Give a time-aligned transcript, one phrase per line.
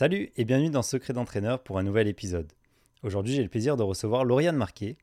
[0.00, 2.52] Salut et bienvenue dans Secret d'entraîneur pour un nouvel épisode.
[3.02, 4.96] Aujourd'hui, j'ai le plaisir de recevoir Lauriane Marquet,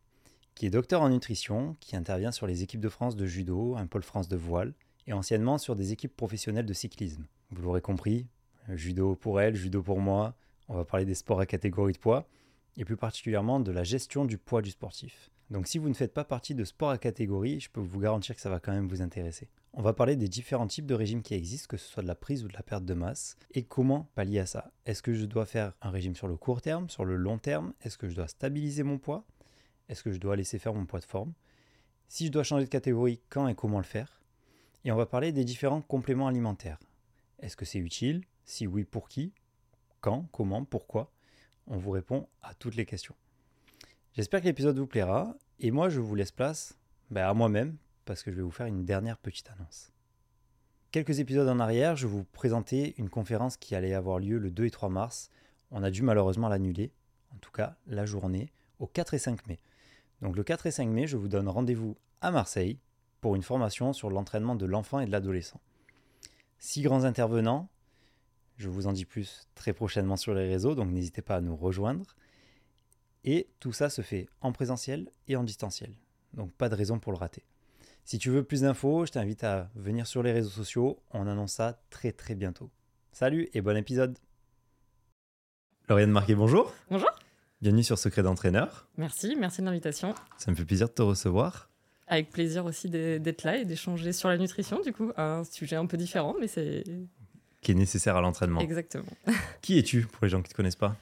[0.54, 3.88] qui est docteur en nutrition, qui intervient sur les équipes de France de judo, un
[3.88, 4.74] pôle France de voile
[5.06, 7.26] et anciennement sur des équipes professionnelles de cyclisme.
[7.52, 8.26] Vous l'aurez compris,
[8.70, 10.34] judo pour elle, judo pour moi,
[10.70, 12.26] on va parler des sports à catégorie de poids
[12.78, 15.30] et plus particulièrement de la gestion du poids du sportif.
[15.50, 18.34] Donc si vous ne faites pas partie de sport à catégorie, je peux vous garantir
[18.34, 19.50] que ça va quand même vous intéresser.
[19.78, 22.16] On va parler des différents types de régimes qui existent, que ce soit de la
[22.16, 24.72] prise ou de la perte de masse, et comment pallier à ça.
[24.86, 27.74] Est-ce que je dois faire un régime sur le court terme, sur le long terme?
[27.82, 29.26] Est-ce que je dois stabiliser mon poids?
[29.90, 31.34] Est-ce que je dois laisser faire mon poids de forme?
[32.08, 34.22] Si je dois changer de catégorie, quand et comment le faire?
[34.86, 36.80] Et on va parler des différents compléments alimentaires.
[37.40, 38.24] Est-ce que c'est utile?
[38.46, 39.34] Si oui, pour qui?
[40.00, 40.30] Quand?
[40.32, 40.64] Comment?
[40.64, 41.12] Pourquoi?
[41.68, 43.16] On vous répond à toutes les questions.
[44.14, 46.80] J'espère que l'épisode vous plaira, et moi je vous laisse place
[47.12, 49.92] ben, à moi-même parce que je vais vous faire une dernière petite annonce.
[50.92, 54.66] Quelques épisodes en arrière, je vous présentais une conférence qui allait avoir lieu le 2
[54.66, 55.30] et 3 mars.
[55.72, 56.94] On a dû malheureusement l'annuler,
[57.34, 59.60] en tout cas la journée, au 4 et 5 mai.
[60.22, 62.80] Donc le 4 et 5 mai, je vous donne rendez-vous à Marseille
[63.20, 65.60] pour une formation sur l'entraînement de l'enfant et de l'adolescent.
[66.60, 67.70] Six grands intervenants,
[68.58, 71.56] je vous en dis plus très prochainement sur les réseaux, donc n'hésitez pas à nous
[71.56, 72.16] rejoindre.
[73.26, 75.94] Et tout ça se fait en présentiel et en distanciel.
[76.34, 77.44] Donc pas de raison pour le rater.
[78.08, 81.02] Si tu veux plus d'infos, je t'invite à venir sur les réseaux sociaux.
[81.10, 82.70] On annonce ça très très bientôt.
[83.12, 84.16] Salut et bon épisode.
[85.90, 86.72] Lauriane Marquet, bonjour.
[86.92, 87.10] Bonjour.
[87.62, 88.88] Bienvenue sur Secret d'entraîneur.
[88.98, 90.14] Merci, merci de l'invitation.
[90.38, 91.72] Ça me fait plaisir de te recevoir.
[92.06, 95.88] Avec plaisir aussi d'être là et d'échanger sur la nutrition, du coup, un sujet un
[95.88, 96.84] peu différent, mais c'est.
[97.62, 98.60] Qui est nécessaire à l'entraînement.
[98.60, 99.18] Exactement.
[99.64, 100.96] Qui es-tu pour les gens qui ne te connaissent pas?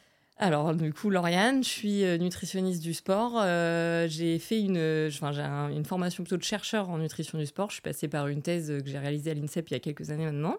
[0.44, 3.36] Alors, du coup, Lauriane, je suis euh, nutritionniste du sport.
[3.38, 7.70] Euh, j'ai fait une, enfin, j'ai une formation plutôt de chercheur en nutrition du sport.
[7.70, 10.10] Je suis passée par une thèse que j'ai réalisée à l'INSEP il y a quelques
[10.10, 10.58] années maintenant.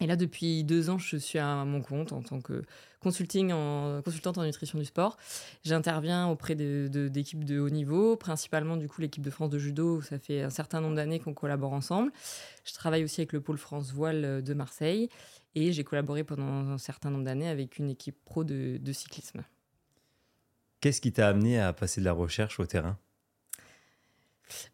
[0.00, 2.64] Et là, depuis deux ans, je suis à mon compte en tant que
[2.98, 5.16] consulting en, consultante en nutrition du sport.
[5.62, 10.00] J'interviens auprès d'équipes de, de, haut niveau, principalement du coup l'équipe de France de judo.
[10.00, 12.10] ça fait un certain nombre d'années qu'on collabore ensemble.
[12.64, 15.08] Je travaille aussi avec le pôle France Voile de Marseille.
[15.54, 19.42] Et j'ai collaboré pendant un certain nombre d'années avec une équipe pro de, cyclisme.
[20.80, 22.98] Qu'est-ce qui t'a amené à passer de la recherche au terrain?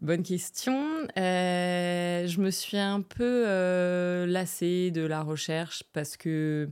[0.01, 1.07] Bonne question.
[1.17, 6.69] Euh, je me suis un peu euh, lassée de la recherche parce que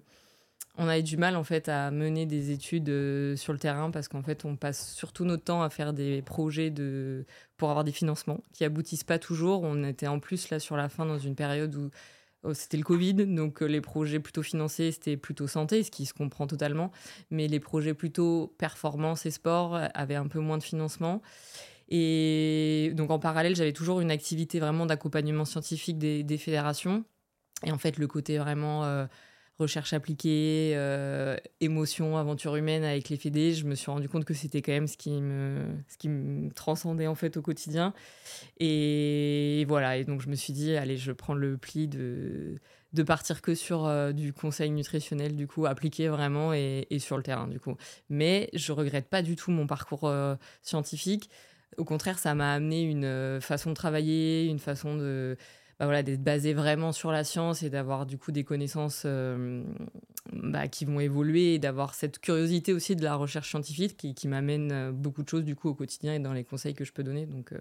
[0.79, 4.09] on avait du mal en fait à mener des études euh, sur le terrain parce
[4.09, 7.25] qu'en fait on passe surtout notre temps à faire des projets de
[7.57, 9.63] pour avoir des financements qui aboutissent pas toujours.
[9.63, 11.91] On était en plus là sur la fin dans une période où
[12.55, 16.15] c'était le Covid, donc euh, les projets plutôt financés, c'était plutôt santé, ce qui se
[16.15, 16.93] comprend totalement.
[17.31, 21.23] Mais les projets plutôt performance et sport euh, avaient un peu moins de financement.
[21.89, 27.05] Et donc en parallèle, j'avais toujours une activité vraiment d'accompagnement scientifique des, fédérations.
[27.65, 29.07] Et en fait, le côté vraiment euh,
[29.59, 30.77] recherche appliquée,
[31.61, 34.89] émotion, aventure humaine avec les fédés, je me suis rendu compte que c'était quand même
[34.89, 37.95] ce qui me, ce qui me transcendait en fait au quotidien.
[38.59, 42.57] Et voilà, et donc je me suis dit, allez, je prends le pli de,
[42.93, 47.23] de partir que sur euh, du conseil nutritionnel, du coup, appliqué vraiment et, sur le
[47.23, 47.77] terrain, du coup.
[48.11, 51.31] Mais je regrette pas du tout mon parcours euh, scientifique.
[51.77, 55.37] Au contraire, ça m'a amené une façon de travailler, une façon de
[55.79, 59.63] bah voilà, d'être basé vraiment sur la science et d'avoir du coup des connaissances euh,
[60.33, 64.27] bah, qui vont évoluer et d'avoir cette curiosité aussi de la recherche scientifique qui, qui
[64.27, 66.93] m'amène euh, beaucoup de choses du coup au quotidien et dans les conseils que je
[66.93, 67.27] peux donner.
[67.27, 67.59] Donc euh,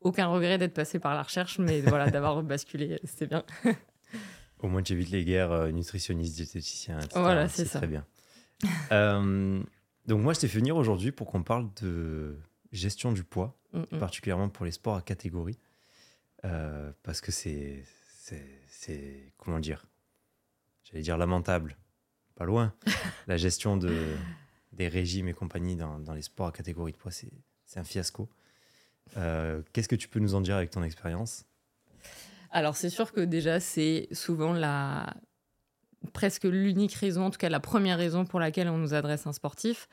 [0.00, 3.44] aucun regret d'être passé par la recherche, mais voilà, d'avoir basculé, c'était bien.
[4.58, 7.20] Au moins, tu évites les guerres nutritionnistes, diététiciens, etc.
[7.20, 7.78] Voilà, c'est ça.
[7.78, 8.04] Très bien.
[10.06, 12.36] donc, moi, je t'ai fait venir aujourd'hui pour qu'on parle de
[12.72, 15.58] gestion du poids, mm, particulièrement pour les sports à catégorie.
[16.44, 17.84] Euh, parce que c'est,
[18.68, 19.84] c'est, comment dire,
[20.84, 21.76] j'allais dire lamentable,
[22.34, 22.74] pas loin.
[23.26, 24.14] La gestion de,
[24.72, 28.28] des régimes et compagnie dans, dans les sports à catégorie de poids, c'est un fiasco.
[29.16, 31.44] Euh, qu'est-ce que tu peux nous en dire avec ton expérience?
[32.50, 35.14] Alors c'est sûr que déjà c'est souvent la
[36.12, 39.32] presque l'unique raison, en tout cas la première raison pour laquelle on nous adresse un
[39.32, 39.88] sportif.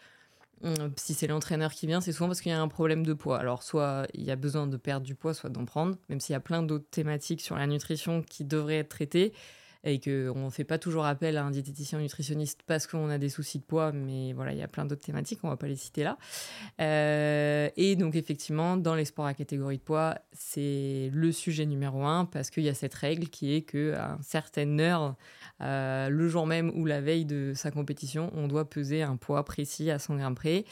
[0.64, 3.14] Hum, si c'est l'entraîneur qui vient, c'est souvent parce qu'il y a un problème de
[3.14, 3.38] poids.
[3.38, 6.34] Alors, soit il y a besoin de perdre du poids, soit d'en prendre, même s'il
[6.34, 9.34] y a plein d'autres thématiques sur la nutrition qui devraient être traitées
[9.84, 13.30] et qu'on ne fait pas toujours appel à un diététicien nutritionniste parce qu'on a des
[13.30, 15.68] soucis de poids, mais voilà, il y a plein d'autres thématiques, on ne va pas
[15.68, 16.18] les citer là.
[16.82, 22.04] Euh, et donc, effectivement, dans les sports à catégorie de poids, c'est le sujet numéro
[22.04, 25.16] un parce qu'il y a cette règle qui est qu'à une certaine heure,
[25.62, 29.44] euh, le jour même ou la veille de sa compétition, on doit peser un poids
[29.46, 30.66] précis à 100 grammes près.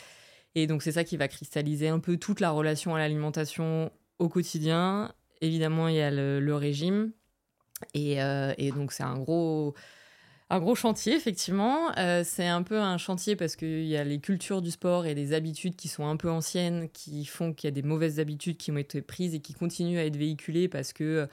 [0.56, 4.30] Et donc, c'est ça qui va cristalliser un peu toute la relation à l'alimentation au
[4.30, 5.14] quotidien.
[5.42, 7.12] Évidemment, il y a le régime,
[7.96, 9.74] euh, et, donc, c'est un gros,
[10.50, 11.92] un gros chantier, effectivement.
[11.98, 15.14] Euh, c'est un peu un chantier parce qu'il y a les cultures du sport et
[15.14, 18.58] les habitudes qui sont un peu anciennes, qui font qu'il y a des mauvaises habitudes
[18.58, 21.28] qui ont été prises et qui continuent à être véhiculées parce que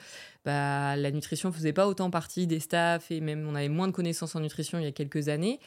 [0.44, 3.92] bah, la nutrition faisait pas autant partie des staffs et même on avait moins de
[3.92, 5.60] connaissances en nutrition il y a quelques années.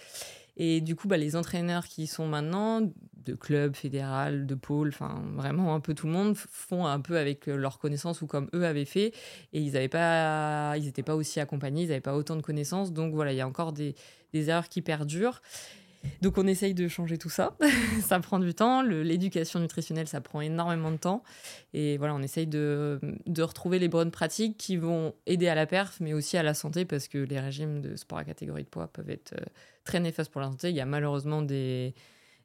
[0.57, 2.81] Et du coup, bah, les entraîneurs qui sont maintenant,
[3.25, 7.17] de clubs, fédéral, de pôles, enfin vraiment un peu tout le monde, font un peu
[7.17, 9.13] avec leurs connaissances ou comme eux avaient fait.
[9.51, 12.93] Et ils n'étaient pas, ils pas aussi accompagnés, ils n'avaient pas autant de connaissances.
[12.93, 13.95] Donc voilà, il y a encore des,
[14.33, 15.41] des erreurs qui perdurent.
[16.21, 17.57] Donc on essaye de changer tout ça.
[18.01, 18.81] ça prend du temps.
[18.81, 21.23] L'éducation nutritionnelle, ça prend énormément de temps.
[21.73, 25.65] Et voilà, on essaye de, de, retrouver les bonnes pratiques qui vont aider à la
[25.65, 28.69] perf, mais aussi à la santé, parce que les régimes de sport à catégorie de
[28.69, 29.45] poids peuvent être euh,
[29.83, 30.69] très néfastes pour la santé.
[30.69, 31.93] Il y a malheureusement des,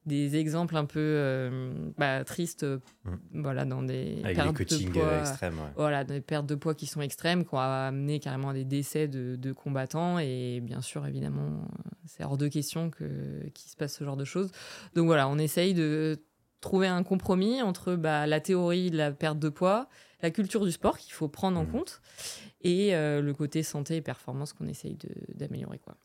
[0.06, 3.14] des exemples un peu euh, bah, tristes mm.
[3.34, 5.54] voilà, dans des pertes de poids, euh, extrêmes.
[5.76, 9.08] Voilà, des pertes de poids qui sont extrêmes, qui ont amené carrément à des décès
[9.08, 10.18] de, de combattants.
[10.18, 11.68] Et bien sûr, évidemment,
[12.06, 14.50] c'est hors de question qu'il se passe ce genre de choses.
[14.94, 16.22] Donc voilà, on essaye de
[16.60, 19.88] trouver un compromis entre bah, la théorie de la perte de poids,
[20.22, 21.72] la culture du sport qu'il faut prendre en mm.
[21.72, 22.00] compte,
[22.62, 24.96] et euh, le côté santé et performance qu'on essaye
[25.34, 25.78] d'améliorer.
[25.78, 25.96] quoi.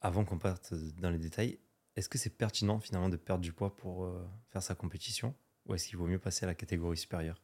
[0.00, 1.58] Avant qu'on parte dans les détails,
[1.96, 5.34] est-ce que c'est pertinent finalement de perdre du poids pour euh, faire sa compétition?
[5.66, 7.40] Ou est-ce qu'il vaut mieux passer à la catégorie supérieure?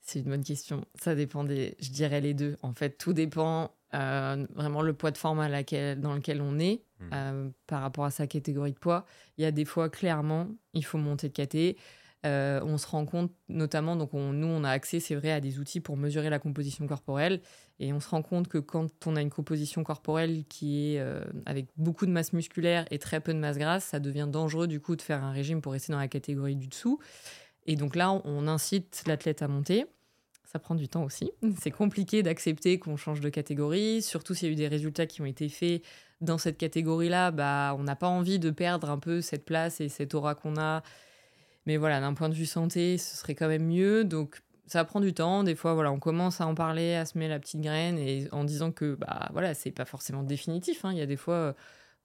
[0.00, 0.84] C'est une bonne question.
[1.00, 1.76] Ça dépend des.
[1.80, 2.58] Je dirais les deux.
[2.62, 6.58] En fait, tout dépend euh, vraiment le poids de forme à laquelle, dans lequel on
[6.58, 7.10] est hmm.
[7.12, 9.06] euh, par rapport à sa catégorie de poids.
[9.38, 11.78] Il y a des fois, clairement, il faut monter de caté.
[12.24, 15.58] Euh, on se rend compte, notamment, donc nous, on a accès, c'est vrai, à des
[15.58, 17.40] outils pour mesurer la composition corporelle.
[17.80, 21.24] Et on se rend compte que quand on a une composition corporelle qui est euh,
[21.44, 24.80] avec beaucoup de masse musculaire et très peu de masse grasse, ça devient dangereux du
[24.80, 26.98] coup de faire un régime pour rester dans la catégorie du dessous.
[27.66, 29.86] Et donc là, on incite l'athlète à monter.
[30.44, 31.32] Ça prend du temps aussi.
[31.60, 35.20] C'est compliqué d'accepter qu'on change de catégorie, surtout s'il y a eu des résultats qui
[35.20, 35.82] ont été faits
[36.20, 37.32] dans cette catégorie-là.
[37.32, 40.56] Bah, on n'a pas envie de perdre un peu cette place et cette aura qu'on
[40.56, 40.82] a
[41.66, 44.04] mais voilà, d'un point de vue santé, ce serait quand même mieux.
[44.04, 45.44] Donc ça prend du temps.
[45.44, 48.44] Des fois, voilà, on commence à en parler, à semer la petite graine et en
[48.44, 50.84] disant que bah voilà, c'est pas forcément définitif.
[50.84, 50.92] Hein.
[50.92, 51.54] Il y a des fois,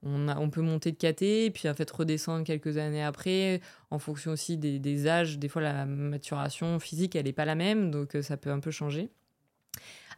[0.03, 3.61] on, a, on peut monter de et puis en fait redescendre quelques années après,
[3.91, 5.39] en fonction aussi des, des âges.
[5.39, 8.59] Des fois, la maturation physique, elle n'est pas la même, donc euh, ça peut un
[8.59, 9.09] peu changer.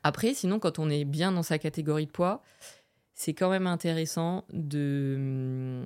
[0.04, 2.42] Après, sinon, quand on est bien dans sa catégorie de poids,
[3.14, 5.84] c'est quand même intéressant de,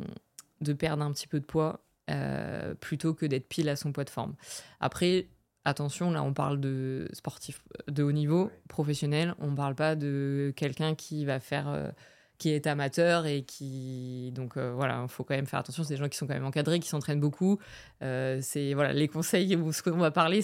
[0.62, 4.04] de perdre un petit peu de poids euh, plutôt que d'être pile à son poids
[4.04, 4.36] de forme.
[4.80, 5.28] Après,
[5.64, 10.54] attention, là on parle de sportif de haut niveau, professionnel, on ne parle pas de
[10.56, 11.68] quelqu'un qui va faire...
[11.70, 11.90] Euh,
[12.38, 15.86] qui est amateur et qui donc euh, voilà il faut quand même faire attention.
[15.86, 17.60] C'est des gens qui sont quand même encadrés qui s'entraînent beaucoup.
[18.02, 20.44] C'est voilà les conseils ou ce qu'on va parler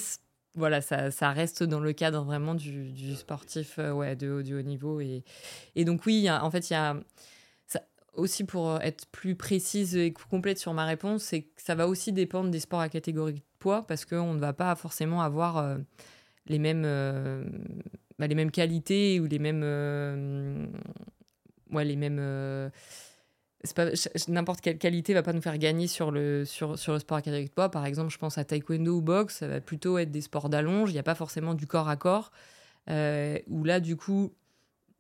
[0.56, 4.56] voilà ça, ça, reste dans le cadre vraiment du, du sportif ouais de haut, du
[4.58, 5.02] haut niveau.
[5.02, 5.26] Et,
[5.76, 6.96] et donc oui en fait il y a
[8.16, 11.88] aussi pour euh, être plus précise et complète sur ma réponse, c'est que ça va
[11.88, 15.58] aussi dépendre des sports à catégorie de poids parce qu'on ne va pas forcément avoir
[15.58, 15.78] euh,
[16.48, 17.46] les, mêmes, euh,
[18.20, 19.64] bah, les mêmes qualités ou les mêmes.
[21.72, 22.72] ouais, les mêmes.
[24.28, 27.22] N'importe quelle qualité va pas nous faire gagner sur le, sur, sur le sport à
[27.22, 27.70] catégorie de poids.
[27.70, 30.90] Par exemple, je pense à taekwondo ou boxe, ça va plutôt être des sports d'allonge.
[30.90, 32.32] Il n'y a pas forcément du corps à corps.
[32.88, 34.34] où là, du coup,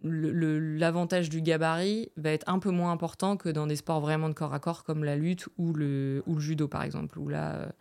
[0.03, 4.33] l'avantage du gabarit va être un peu moins important que dans des sports vraiment de
[4.33, 7.71] corps à corps comme la lutte ou le, ou le judo par exemple, où là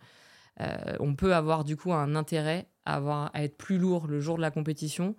[0.59, 4.19] euh, on peut avoir du coup un intérêt à, avoir, à être plus lourd le
[4.19, 5.15] jour de la compétition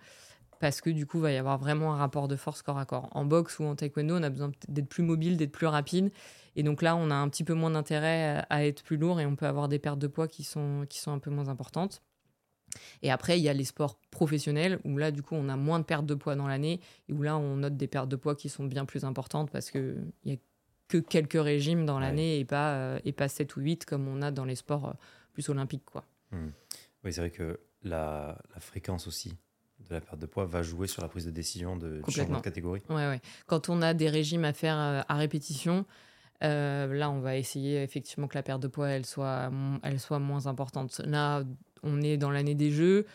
[0.61, 3.09] parce que du coup va y avoir vraiment un rapport de force corps à corps.
[3.12, 6.12] En boxe ou en taekwondo on a besoin d'être plus mobile, d'être plus rapide
[6.55, 9.26] et donc là on a un petit peu moins d'intérêt à, être plus lourd et
[9.26, 12.03] on peut avoir des pertes de poids qui sont, qui sont un peu moins importantes.
[13.02, 15.79] Et après, il y a les sports professionnels où là, du coup, on a moins
[15.79, 18.35] de pertes de poids dans l'année et où là, on note des pertes de poids
[18.35, 20.37] qui sont bien plus importantes parce qu'il n'y a
[20.88, 24.21] que quelques régimes dans l'année et, pas, euh, et pas 7 ou 8 comme on
[24.21, 24.93] a dans les sports euh,
[25.33, 25.87] plus olympiques.
[25.87, 26.05] Quoi.
[26.31, 26.49] Hmm.
[27.05, 29.31] Oui, c'est vrai que la, la, fréquence aussi
[29.88, 32.43] de la perte de poids va jouer sur la prise de décision de, changement de
[32.43, 32.83] catégorie.
[32.91, 33.21] Ouais, ouais.
[33.47, 35.87] Quand on a des régimes à faire euh, à répétition,
[36.43, 39.50] là, on va essayer effectivement que la perte de poids elle soit,
[39.85, 41.00] elle soit moins importante.
[41.05, 41.45] Là,
[41.83, 43.07] on est dans l'année des Jeux.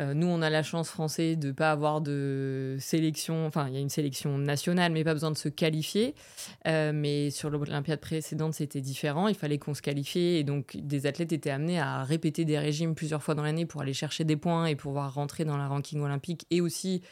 [0.00, 3.46] Euh, nous, on a la chance français de ne pas avoir de sélection.
[3.46, 6.14] Enfin, il y a une sélection nationale, mais pas besoin de se qualifier.
[6.66, 9.28] Euh, mais sur l'Olympiade précédente, c'était différent.
[9.28, 10.36] Il fallait qu'on se qualifie.
[10.36, 13.82] Et donc, des athlètes étaient amenés à répéter des régimes plusieurs fois dans l'année pour
[13.82, 16.46] aller chercher des points et pouvoir rentrer dans la ranking olympique.
[16.50, 17.02] Et aussi,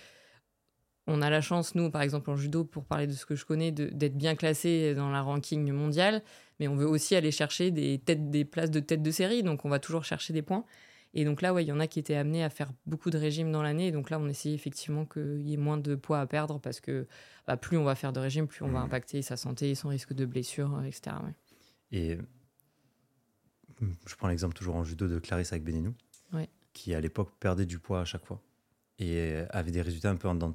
[1.06, 3.44] on a la chance, nous, par exemple, en judo, pour parler de ce que je
[3.44, 6.22] connais, d'être bien classé dans la ranking mondiale.
[6.58, 7.98] Mais on veut aussi aller chercher des,
[8.44, 9.42] places de tête de série.
[9.42, 10.64] Donc, on va toujours chercher des points.
[11.14, 13.18] Et donc là, ouais, il y en a qui étaient amenés à faire beaucoup de
[13.18, 13.88] régimes dans l'année.
[13.88, 16.80] Et donc là, on essayait effectivement qu'il y ait moins de poids à perdre parce
[16.80, 17.06] que
[17.46, 18.84] bah, plus on va faire de régime, plus on va mmh.
[18.84, 21.16] impacter sa santé, son risque de blessure, etc.
[21.92, 22.18] Et
[24.06, 25.94] je prends l'exemple toujours en judo de Clarisse avec Benenou,
[26.72, 28.42] qui à l'époque perdait du poids à chaque fois
[28.98, 30.52] et avait des résultats un peu en dents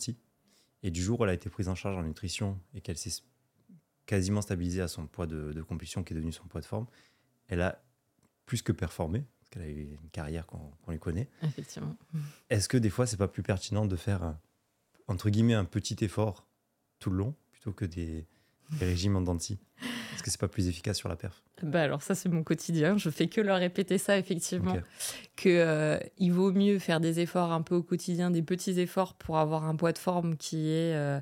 [0.84, 3.24] Et du jour où elle a été prise en charge en nutrition et qu'elle s'est
[4.06, 6.88] quasiment stabilisée à son poids de, de, compétition qui est devenu son poids de forme,
[7.48, 7.82] elle a
[8.46, 11.30] plus que performé, qu'elle a eu une carrière qu'on lui connaît.
[11.44, 11.96] Effectivement.
[12.50, 14.36] Est-ce que des fois, c'est pas plus pertinent de faire,
[15.08, 16.48] entre guillemets, un petit effort
[17.00, 18.26] tout le long plutôt que des,
[18.80, 21.44] régimes en dents Est-ce que c'est pas plus efficace sur la perf?
[21.62, 24.76] Bah alors ça c'est mon quotidien, je fais que leur répéter ça effectivement,
[25.36, 29.14] que euh, il vaut mieux faire des efforts un peu au quotidien, des petits efforts
[29.14, 31.22] pour avoir un poids de forme qui est euh,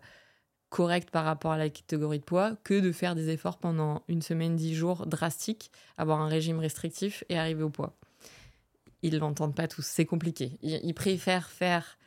[0.70, 4.22] correct par rapport à la catégorie de poids, que de faire des efforts pendant une
[4.22, 7.98] semaine, dix jours drastiques, avoir un régime restrictif et arriver au poids.
[9.04, 10.58] Ils l'entendent pas tous, c'est compliqué.
[10.62, 11.98] ils préfèrent faire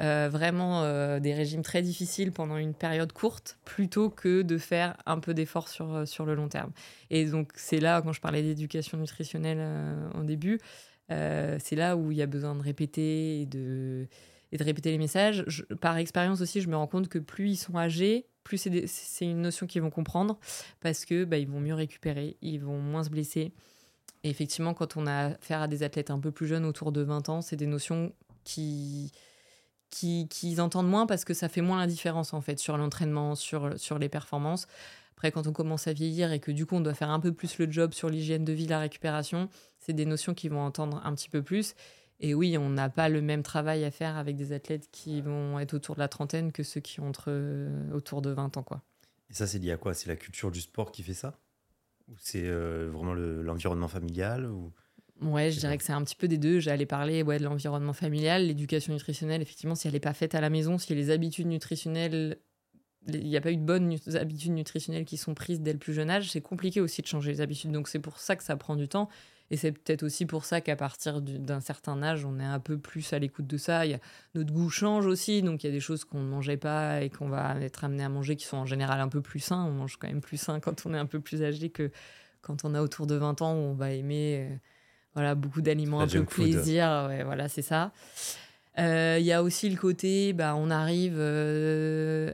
[0.00, 4.96] euh, vraiment euh, des régimes très difficiles pendant une période courte plutôt que de faire
[5.06, 6.70] un peu d'effort sur, euh, sur le long terme.
[7.10, 9.58] Et donc c'est là, quand je parlais d'éducation nutritionnelle
[10.14, 10.60] en début,
[11.08, 14.06] c'est là où il y a besoin de répéter et de,
[14.52, 15.44] et de répéter les messages.
[15.80, 19.40] par expérience aussi, je me rends compte que plus ils sont âgés, plus c'est une
[19.40, 20.38] notion qu'ils vont comprendre
[20.80, 23.52] parce que bah, vont mieux récupérer, ils vont moins se blesser.
[24.24, 27.28] Effectivement, quand on a affaire à des athlètes un peu plus jeunes, autour de 20
[27.28, 28.12] ans, c'est des notions
[28.44, 29.12] qui,
[29.90, 33.78] qu'ils entendent moins parce que ça fait moins la différence en fait sur l'entraînement, sur,
[33.78, 34.66] sur les performances.
[35.12, 37.32] Après, quand on commence à vieillir et que du coup on doit faire un peu
[37.32, 39.48] plus le job sur l'hygiène de vie, la récupération,
[39.80, 41.74] c'est des notions qu'ils vont entendre un petit peu plus.
[42.20, 45.58] Et oui, on n'a pas le même travail à faire avec des athlètes qui vont
[45.58, 48.62] être autour de la trentaine que ceux qui ont euh, autour de 20 ans.
[48.62, 48.82] Quoi.
[49.30, 49.94] Et ça, c'est lié à quoi?
[49.94, 51.38] C'est la culture du sport qui fait ça?
[52.08, 54.72] Ou c'est euh, vraiment l'environnement familial ou...
[55.20, 56.60] Ouais, je dirais que c'est un petit peu des deux.
[56.60, 59.42] J'allais parler ouais, de l'environnement familial, l'éducation nutritionnelle.
[59.42, 62.38] Effectivement, si elle n'est pas faite à la maison, si les habitudes nutritionnelles,
[63.08, 65.92] il n'y a pas eu de bonnes habitudes nutritionnelles qui sont prises dès le plus
[65.92, 67.72] jeune âge, c'est compliqué aussi de changer les habitudes.
[67.72, 69.08] Donc c'est pour ça que ça prend du temps.
[69.50, 72.78] Et c'est peut-être aussi pour ça qu'à partir d'un certain âge, on est un peu
[72.78, 73.86] plus à l'écoute de ça.
[73.86, 73.98] Il y a,
[74.34, 77.10] notre goût change aussi, donc il y a des choses qu'on ne mangeait pas et
[77.10, 79.64] qu'on va être amené à manger qui sont en général un peu plus sains.
[79.64, 81.90] On mange quand même plus sain quand on est un peu plus âgé que
[82.42, 84.56] quand on a autour de 20 ans où on va aimer euh,
[85.14, 87.10] voilà, beaucoup d'aliments, un peu plaisir.
[87.24, 87.92] voilà, c'est ça.
[88.78, 91.16] Euh, il y a aussi le côté, bah, on arrive.
[91.18, 92.32] Euh,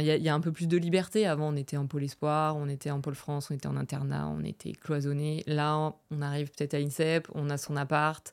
[0.00, 1.26] il y, a un peu plus de liberté.
[1.26, 4.28] Avant, on était en pôle espoir, on était en pôle France, on était en internat,
[4.28, 5.44] on était cloisonné.
[5.46, 8.32] Là, on arrive peut-être à INSEP, on a son appart.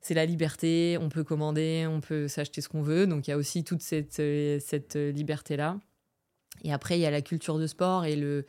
[0.00, 3.06] C'est la liberté, on peut commander, on peut s'acheter ce qu'on veut.
[3.06, 5.80] Donc, il y a aussi toute cette, euh, liberté-là.
[6.62, 8.44] Et après, il y a la culture de sport et le,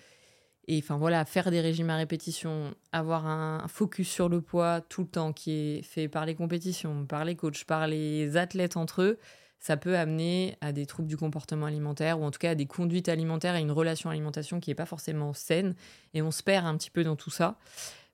[0.68, 5.02] et enfin voilà, faire des régimes à répétition, avoir un focus sur le poids tout
[5.02, 9.02] le temps qui est fait par les compétitions, par les coachs, par les athlètes entre
[9.02, 9.20] eux,
[9.60, 12.66] ça peut amener à des troubles du comportement alimentaire ou en tout cas à des
[12.66, 15.76] conduites alimentaires et une relation alimentation qui n'est pas forcément saine.
[16.14, 17.58] Et on se perd un petit peu dans tout ça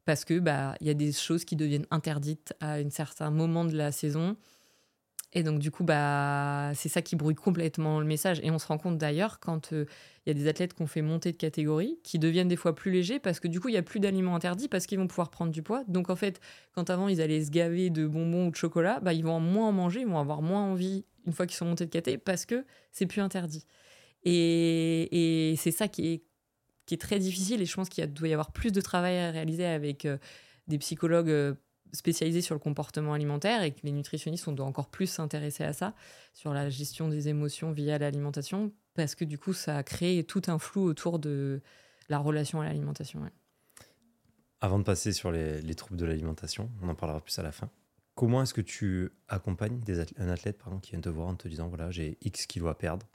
[0.05, 3.65] parce que bah il y a des choses qui deviennent interdites à un certain moment
[3.65, 4.35] de la saison
[5.35, 8.39] et donc, du coup, bah, c'est ça qui brouille complètement le message.
[8.43, 9.85] Et on se rend compte d'ailleurs quand il euh,
[10.27, 12.91] y a des athlètes qui ont fait monter de catégorie, qui deviennent des fois plus
[12.91, 15.31] légers parce que du coup, il n'y a plus d'aliments interdits parce qu'ils vont pouvoir
[15.31, 15.83] prendre du poids.
[15.87, 16.39] Donc, en fait,
[16.75, 19.69] quand avant ils allaient se gaver de bonbons ou de chocolat, bah, ils vont moins
[19.69, 22.45] en manger, ils vont avoir moins envie une fois qu'ils sont montés de caté parce
[22.45, 23.65] que c'est plus interdit.
[24.23, 26.23] Et, et c'est ça qui est,
[26.85, 27.59] qui est très difficile.
[27.59, 30.17] Et je pense qu'il doit y avoir plus de travail à réaliser avec euh,
[30.67, 31.55] des psychologues euh,
[31.93, 35.73] spécialisé sur le comportement alimentaire et que les nutritionnistes, on doit encore plus s'intéresser à
[35.73, 35.93] ça,
[36.33, 40.41] sur la gestion des émotions via l'alimentation, parce que du coup, ça a créé tout
[40.47, 41.61] un flou autour de
[42.09, 43.21] la relation à l'alimentation.
[44.59, 47.51] Avant de passer sur les, les troubles de l'alimentation, on en parlera plus à la
[47.51, 47.69] fin.
[48.15, 51.47] Comment est-ce que tu accompagnes des un athlète pardon, qui vient te voir en te
[51.47, 53.07] disant voilà, j'ai X kilos à perdre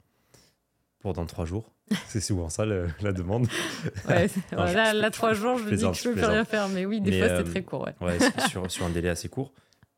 [0.99, 1.71] pour dans trois jours
[2.07, 3.47] C'est souvent ça la demande.
[4.07, 6.67] Ouais, là, trois jours, je, me dis que je peux plus rien faire.
[6.69, 7.87] Mais oui, des fois, c'est euh, très court.
[8.01, 8.17] Ouais.
[8.49, 9.51] sur, sur, un délai assez court.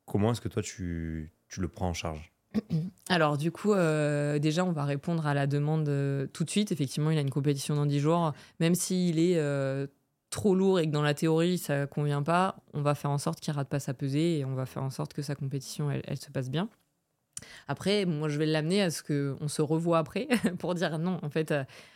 [0.05, 2.31] Comment est-ce que toi, tu, tu, le prends en charge?
[3.10, 6.71] Alors, du coup, euh, déjà, on va répondre à la demande euh, tout de suite.
[6.71, 8.33] Effectivement, il a une compétition dans dix jours.
[8.60, 9.39] Même s'il est
[10.29, 13.41] trop lourd et que dans la théorie, ça convient pas, on va faire en sorte
[13.41, 16.17] qu'il rate pas sa pesée et on va faire en sorte que sa compétition, elle
[16.17, 16.69] se passe bien.
[17.67, 20.27] Après, moi, je vais l'amener à ce qu'on se revoie après
[20.60, 21.53] pour dire non, en fait,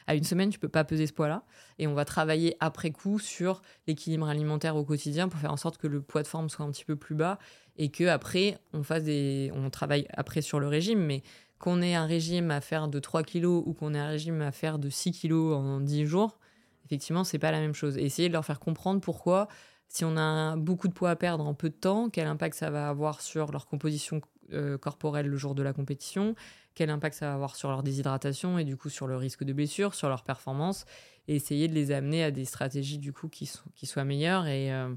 [0.07, 1.43] à une semaine, tu peux pas peser ce poids-là.
[1.79, 5.77] Et on va travailler après coup sur l'équilibre alimentaire au quotidien pour faire en sorte
[5.77, 7.39] que le poids de forme soit un petit peu plus bas
[7.77, 11.23] et que après on fasse des, on travaille après sur le régime, mais
[11.59, 14.51] qu'on ait un régime à faire de 3 kilos ou qu'on ait un régime à
[14.51, 16.37] faire de 6 kilos en 10 jours,
[16.85, 17.97] effectivement, c'est pas la même chose.
[17.97, 19.47] essayer de leur faire comprendre pourquoi
[19.87, 22.69] si on a beaucoup de poids à perdre en peu de temps, quel impact ça
[22.69, 24.19] va avoir sur leur composition
[24.53, 24.77] euh,
[25.23, 26.35] le jour de la compétition,
[26.73, 29.53] quel impact ça va avoir sur leur déshydratation et du coup sur le risque de
[29.53, 30.85] blessure, sur leur performance,
[31.27, 34.47] et essayer de les amener à des stratégies du coup qui, soient meilleures.
[34.47, 34.93] Et, euh,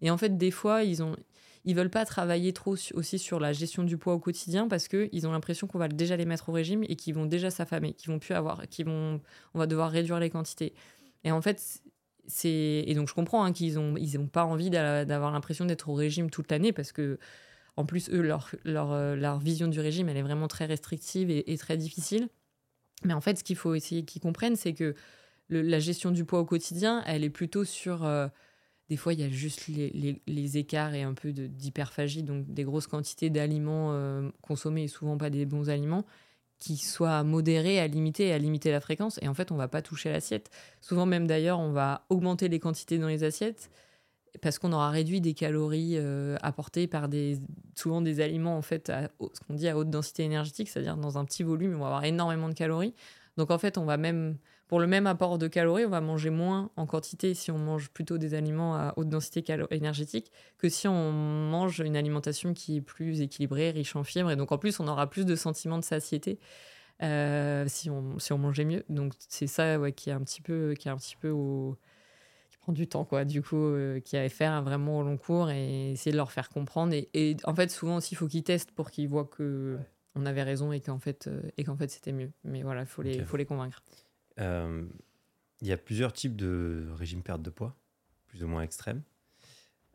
[0.00, 1.16] et en fait, des fois, ils ont
[1.66, 5.26] veulent pas travailler trop aussi sur la gestion du poids au quotidien parce que ils
[5.26, 8.10] ont l'impression qu'on va déjà les mettre au régime et qu'ils vont déjà s'affamer, qu'ils
[8.10, 9.20] vont plus avoir, qu'ils vont,
[9.54, 10.74] on va devoir réduire les quantités.
[11.22, 11.82] Et en fait,
[12.44, 15.94] et donc je comprends hein, qu'ils ont ils ont pas envie d'avoir l'impression d'être au
[15.94, 17.18] régime toute l'année parce que
[17.76, 21.56] en plus eux leur, euh, leur vision du régime elle est vraiment très restrictive et,
[21.58, 22.28] très difficile
[23.04, 24.94] mais en fait ce qu'il faut essayer qu'ils comprennent c'est que
[25.48, 28.28] la gestion du poids au quotidien elle est plutôt sur euh,
[28.88, 32.64] des fois il y a juste les, les, écarts et un peu d'hyperphagie donc des
[32.64, 36.06] grosses quantités d'aliments euh, consommés et souvent pas des bons aliments
[36.62, 39.18] qui soit modéré, à limiter et à limiter la fréquence.
[39.20, 40.48] Et en fait, on va pas toucher l'assiette.
[40.80, 43.68] Souvent même d'ailleurs, on va augmenter les quantités dans les assiettes
[44.40, 47.38] parce qu'on aura réduit des calories euh, apportées par des
[47.74, 51.18] souvent des aliments en fait à, ce qu'on dit à haute densité énergétique, c'est-à-dire dans
[51.18, 52.94] un petit volume, on va avoir énormément de calories.
[53.36, 54.36] Donc en fait, on va même
[54.68, 57.90] pour le même apport de calories, on va manger moins en quantité si on mange
[57.90, 62.80] plutôt des aliments à haute densité énergétique que si on mange une alimentation qui est
[62.80, 64.30] plus équilibrée, riche en fibres.
[64.30, 66.38] Et donc en plus, on aura plus de sentiment de satiété
[67.02, 68.82] euh, si, on, si on mangeait mieux.
[68.88, 71.76] Donc c'est ça qui est un petit peu, qui est un petit peu au,
[72.62, 73.24] prend du temps quoi.
[73.24, 76.48] Du coup, euh, qui a faire vraiment au long cours et essayer de leur faire
[76.48, 76.94] comprendre.
[76.94, 79.78] Et, en fait, souvent aussi, il faut qu'ils testent pour qu'ils voient que
[80.14, 82.30] on avait raison et qu'en fait, euh, et qu'en fait, c'était mieux.
[82.44, 83.82] Mais voilà, il faut les, faut les convaincre.
[84.40, 84.86] Euh,
[85.60, 87.76] il y a plusieurs types de régimes perte de poids,
[88.26, 89.02] plus ou moins extrêmes.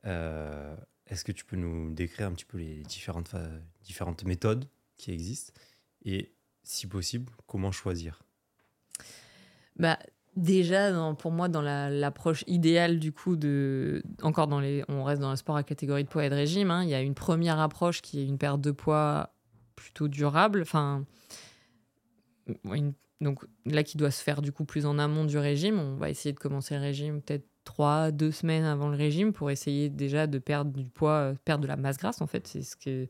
[0.05, 0.75] Euh,
[1.07, 3.35] est-ce que tu peux nous décrire un petit peu les différentes,
[3.83, 4.65] différentes méthodes
[4.97, 5.53] qui existent?
[6.03, 6.33] Et,
[6.63, 8.23] si possible, comment choisir?
[9.77, 9.99] Bah,
[10.37, 15.31] Déjà, pour moi, dans l'approche idéale du coup de, encore dans les, on reste dans
[15.31, 16.69] le sport à catégorie de poids et de régime.
[16.69, 19.33] Hein, il y a une première approche qui est une perte de poids
[19.75, 20.61] plutôt durable.
[20.61, 21.05] Enfin,
[23.19, 25.79] donc là qui doit se faire du coup plus en amont du régime.
[25.79, 29.49] On va essayer de commencer le régime peut-être trois, deux semaines avant le régime pour
[29.49, 32.45] essayer déjà de perdre du poids, euh, perdre de la masse grasse en fait.
[32.45, 33.07] C'est ce que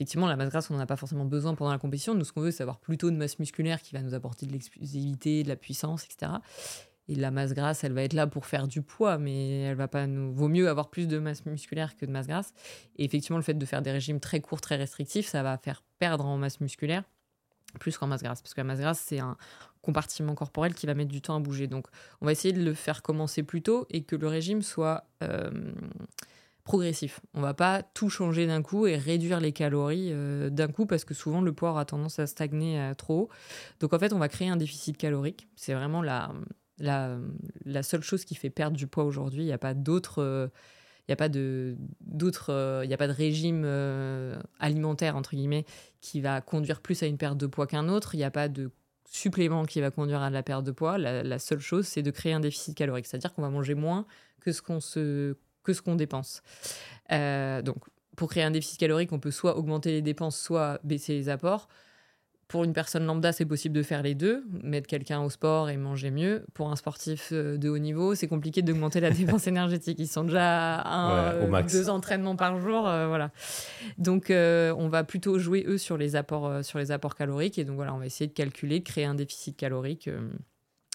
[0.00, 2.14] effectivement la masse grasse on n'en a pas forcément besoin pendant la compétition.
[2.14, 4.52] Nous ce qu'on veut c'est avoir plutôt de masse musculaire qui va nous apporter de
[4.52, 6.32] l'explosivité, de la puissance, etc.
[7.08, 9.88] Et la masse grasse, elle va être là pour faire du poids, mais elle va
[9.88, 10.32] pas nous.
[10.32, 12.54] Vaut mieux avoir plus de masse musculaire que de masse grasse.
[12.96, 15.82] Et effectivement, le fait de faire des régimes très courts, très restrictifs, ça va faire
[15.98, 17.02] perdre en masse musculaire
[17.80, 18.42] plus qu'en masse grasse.
[18.42, 19.36] Parce que la masse grasse, c'est un
[19.82, 21.66] compartiment corporel qui va mettre du temps à bouger.
[21.66, 21.88] Donc,
[22.20, 25.50] on va essayer de le faire commencer plus tôt et que le régime soit euh,
[26.70, 27.20] progressif.
[27.34, 31.04] On va pas tout changer d'un coup et réduire les calories euh, d'un coup parce
[31.04, 33.28] que souvent le poids aura tendance à stagner euh, trop.
[33.80, 35.48] Donc, en fait, on va créer un déficit calorique.
[35.56, 36.32] C'est vraiment la,
[36.78, 37.18] la,
[37.64, 39.42] la, seule chose qui fait perdre du poids aujourd'hui.
[39.42, 40.50] Il n'y a pas d'autres
[41.10, 45.34] il n'y a pas de d'autres, il euh, a pas de régime euh, alimentaire entre
[45.34, 45.64] guillemets
[46.00, 48.14] qui va conduire plus à une perte de poids qu'un autre.
[48.14, 48.70] Il n'y a pas de
[49.10, 50.98] supplément qui va conduire à la perte de poids.
[50.98, 54.06] La, seule chose, c'est de créer un déficit calorique, c'est-à-dire qu'on va manger moins
[54.40, 55.34] que ce qu'on se
[55.70, 56.42] que ce qu'on dépense.
[57.12, 57.78] Euh, donc,
[58.16, 61.68] pour créer un déficit calorique, on peut soit augmenter les dépenses, soit baisser les apports.
[62.48, 65.76] Pour une personne lambda, c'est possible de faire les deux, mettre quelqu'un au sport et
[65.76, 66.44] manger mieux.
[66.52, 70.00] Pour un sportif euh, de haut niveau, c'est compliqué d'augmenter la dépense énergétique.
[70.00, 73.30] Ils sont déjà à un, deux entraînements par jour, euh, voilà.
[73.98, 77.56] Donc, euh, on va plutôt jouer eux sur les apports, sur les apports caloriques.
[77.56, 80.10] Et donc voilà, on va essayer de calculer, créer un déficit calorique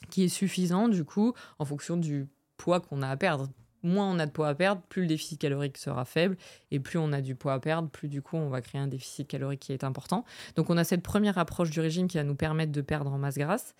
[0.09, 3.47] qui est suffisant du coup en fonction du poids qu'on a à perdre
[3.85, 6.37] moins on a de poids à perdre, plus le déficit calorique sera faible,
[6.71, 8.87] et plus on a du poids à perdre, plus du coup on va créer un
[8.87, 10.25] déficit calorique qui est important.
[10.55, 13.17] Donc on a cette première approche du régime qui va nous permettre de perdre en
[13.17, 13.75] masse grasse.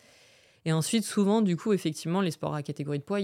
[0.65, 3.19] Et ensuite, souvent, du coup, effectivement, les sports à catégorie de poids,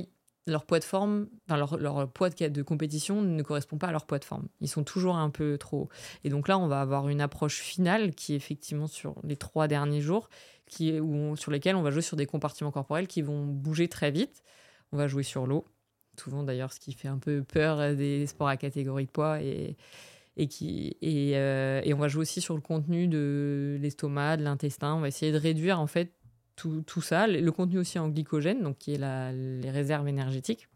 [0.47, 4.25] leur poids de forme, leur, poids de, compétition ne correspond pas à leur poids de
[4.25, 4.47] forme.
[4.59, 5.89] Ils sont toujours un peu trop hauts.
[6.23, 9.67] Et donc là, on va avoir une approche finale qui est effectivement sur les trois
[9.67, 10.29] derniers jours,
[10.67, 10.99] qui
[11.35, 14.43] sur lesquels on va jouer sur des compartiments corporels qui vont bouger très vite.
[14.91, 15.65] On va jouer sur l'eau,
[16.19, 19.75] souvent d'ailleurs ce qui fait un peu peur des sports à catégorie de poids et,
[20.37, 24.43] et, qui, et, euh, et on va jouer aussi sur le contenu de l'estomac, de
[24.43, 24.95] l'intestin.
[24.95, 26.13] On va essayer de réduire en fait
[26.55, 30.67] tout, tout, ça, le contenu aussi en glycogène, donc qui est la, les réserves énergétiques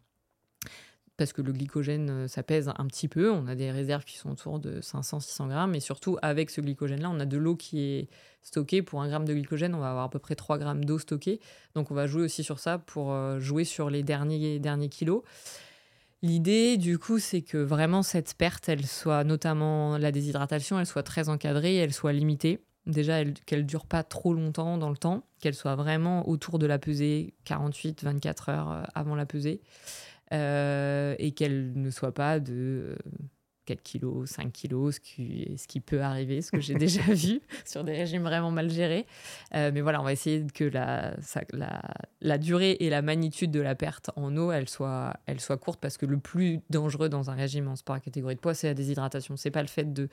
[1.18, 3.32] parce que le glycogène, euh, ça pèse un petit peu.
[3.32, 5.76] On a des réserves qui sont autour de 500-600 grammes.
[5.76, 8.10] Et surtout, avec ce glycogène-là, on a de l'eau qui est
[8.42, 8.82] stockée.
[8.82, 11.40] Pour un gramme de glycogène, on va avoir à peu près 3 grammes d'eau stockée.
[11.74, 15.24] Donc, on va jouer aussi sur ça pour euh, jouer sur les derniers, derniers kilos.
[16.22, 21.04] L'idée, du coup, c'est que vraiment cette perte, elle soit notamment la déshydratation, elle soit
[21.04, 22.66] très encadrée, elle soit limitée.
[22.88, 26.68] Déjà, qu'elle ne dure pas trop longtemps dans le temps, qu'elle soit vraiment autour de
[26.68, 29.62] la pesée, 48-24 heures euh, avant la pesée.
[30.32, 32.98] Et qu'elle ne soit pas de
[33.66, 37.42] 4 kilos, 5 kilos, ce qui, ce qui peut arriver, ce que j'ai déjà vu
[37.66, 39.06] sur des régimes vraiment mal gérés.
[39.54, 41.16] Euh, mais voilà, on va essayer que la,
[41.52, 41.82] la,
[42.22, 45.80] la, durée et la magnitude de la perte en eau, elle soit, elle soit courte
[45.80, 48.68] parce que le plus dangereux dans un régime en sport à catégorie de poids, c'est
[48.68, 49.36] la déshydratation.
[49.36, 50.08] C'est pas le fait de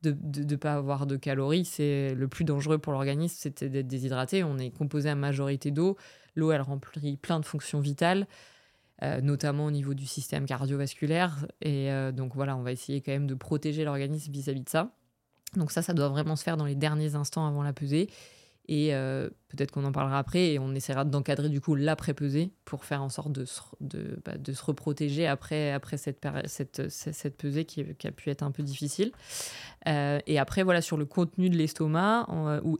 [0.00, 4.44] de ne pas avoir de calories, c'est le plus dangereux pour l'organisme, c'était d'être déshydraté.
[4.44, 5.96] On est composé à majorité d'eau.
[6.36, 8.28] L'eau, elle remplit plein de fonctions vitales.
[9.04, 11.46] Euh, notamment au niveau du système cardiovasculaire.
[11.60, 14.90] Et euh, donc voilà, on va essayer quand même de protéger l'organisme vis-à-vis de ça.
[15.54, 18.10] Donc ça, ça doit vraiment se faire dans les derniers instants avant la pesée.
[18.70, 22.84] Et euh, peut-être qu'on en parlera après et on essaiera d'encadrer du coup l'après-pesée pour
[22.84, 26.20] faire en sorte de se, bah, de se reprotéger après, après cette,
[27.38, 29.12] pesée qui, a pu être un peu difficile.
[29.86, 32.26] Euh, et après, voilà, sur le contenu de l'estomac,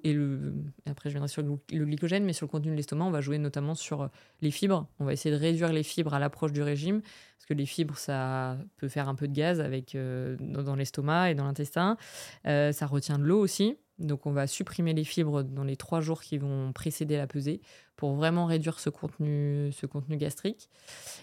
[0.04, 0.52] et le,
[0.84, 3.38] après je viendrai sur le, glycogène, mais sur le contenu de l'estomac, on va jouer
[3.38, 4.10] notamment sur
[4.42, 4.86] les fibres.
[5.00, 7.96] On va essayer de réduire les fibres à l'approche du régime, parce que les fibres,
[7.96, 11.96] ça peut faire un peu de gaz avec, euh, dans l'estomac et dans l'intestin.
[12.44, 13.78] ça retient de l'eau aussi.
[13.98, 17.60] Donc on va supprimer les fibres dans les trois jours qui vont précéder la pesée
[17.98, 20.70] pour vraiment réduire ce contenu, ce contenu gastrique.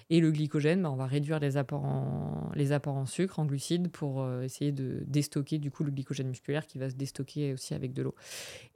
[0.09, 3.45] Et le glycogène, bah, on va réduire les apports, en, les apports en sucre, en
[3.45, 7.53] glucides, pour euh, essayer de déstocker du coup le glycogène musculaire qui va se déstocker
[7.53, 8.13] aussi avec de l'eau.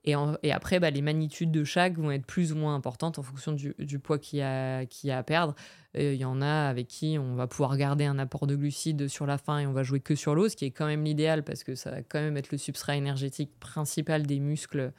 [0.05, 3.21] Et, et, après, bah, les magnitudes de chaque vont être plus ou moins importantes en
[3.21, 5.53] fonction du, poids qu'il y, a, a à perdre.
[5.93, 9.25] Il y en a avec qui on va pouvoir garder un apport de glucides sur
[9.25, 11.43] la fin et on va jouer que sur l'eau, ce qui est quand même l'idéal
[11.43, 14.93] parce que ça va quand même être le substrat énergétique principal des muscles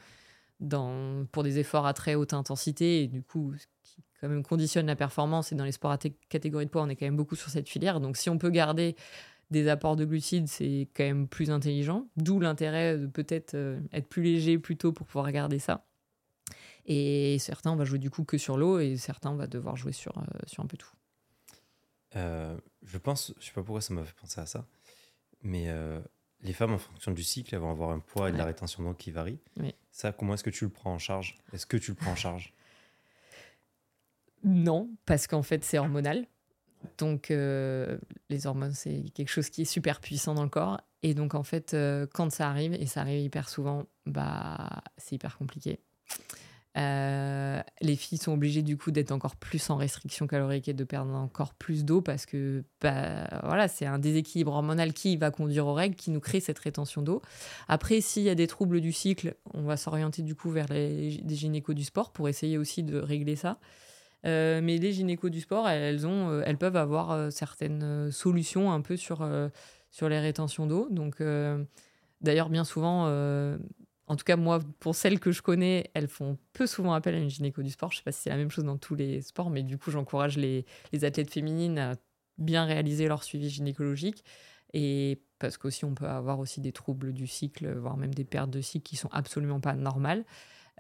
[1.33, 3.03] pour des efforts à très haute intensité.
[3.03, 5.53] Et du coup qui quand même conditionne la performance.
[5.53, 7.68] Et dans les sports à catégorie de poids on est quand même beaucoup sur cette
[7.68, 8.01] filière.
[8.01, 8.96] Donc si on peut garder
[9.51, 12.09] des apports de glucides c'est quand même plus intelligent.
[12.16, 15.87] D'où l'intérêt de peut-être euh, être plus léger plus tôt pour pouvoir garder ça.
[16.87, 19.77] Et certains on va jouer du coup que sur l'eau et certains on va devoir
[19.77, 20.92] jouer sur, euh, sur un peu tout.
[22.16, 24.66] Euh, je pense je sais pas pourquoi ça m'a fait penser à ça
[25.42, 25.73] mais
[26.42, 28.83] les femmes, en fonction du cycle, elles vont avoir un poids et de la rétention
[28.83, 29.38] d'eau qui varie.
[29.90, 31.37] Ça, comment est-ce que tu le prends en charge?
[31.53, 32.55] Est-ce que tu le prends en charge?
[34.44, 36.26] Non, parce qu'en fait, c'est hormonal.
[36.96, 37.98] Donc, euh,
[38.31, 40.81] les hormones, c'est quelque chose qui est super puissant dans le corps.
[41.03, 45.16] Et donc, en fait, euh, quand ça arrive, et ça arrive hyper souvent, bah, c'est
[45.16, 45.81] hyper compliqué.
[46.79, 50.85] Euh, les filles sont obligées du coup d'être encore plus en restriction calorique et de
[50.85, 55.67] perdre encore plus d'eau parce que bah, voilà, c'est un déséquilibre hormonal qui va conduire
[55.67, 57.23] aux règles, qui nous crée cette rétention d'eau.
[57.67, 61.19] Après, s'il y a des troubles du cycle, on va s'orienter du coup vers les,
[61.23, 63.59] des gynécos du sport pour essayer aussi de régler ça.
[64.27, 68.81] Euh, mais les gynécos du sport, elles, ont, euh, elles peuvent avoir certaines solutions un
[68.81, 69.29] peu sur,
[69.91, 70.87] sur les rétentions d'eau.
[70.91, 71.21] Donc,
[72.21, 73.07] d'ailleurs, bien souvent,
[74.11, 77.18] en tout cas, moi, pour celles que je connais, elles font peu souvent appel à
[77.18, 77.92] une gynéco du sport.
[77.92, 79.79] Je ne sais pas si c'est la même chose dans tous les sports, mais du
[79.79, 80.66] coup, j'encourage les,
[81.05, 81.94] athlètes féminines à
[82.37, 84.25] bien réaliser leur suivi gynécologique.
[84.73, 88.51] Et parce qu'aussi, on peut avoir aussi des troubles du cycle, voire même des pertes
[88.51, 90.25] de cycle qui sont absolument pas normales.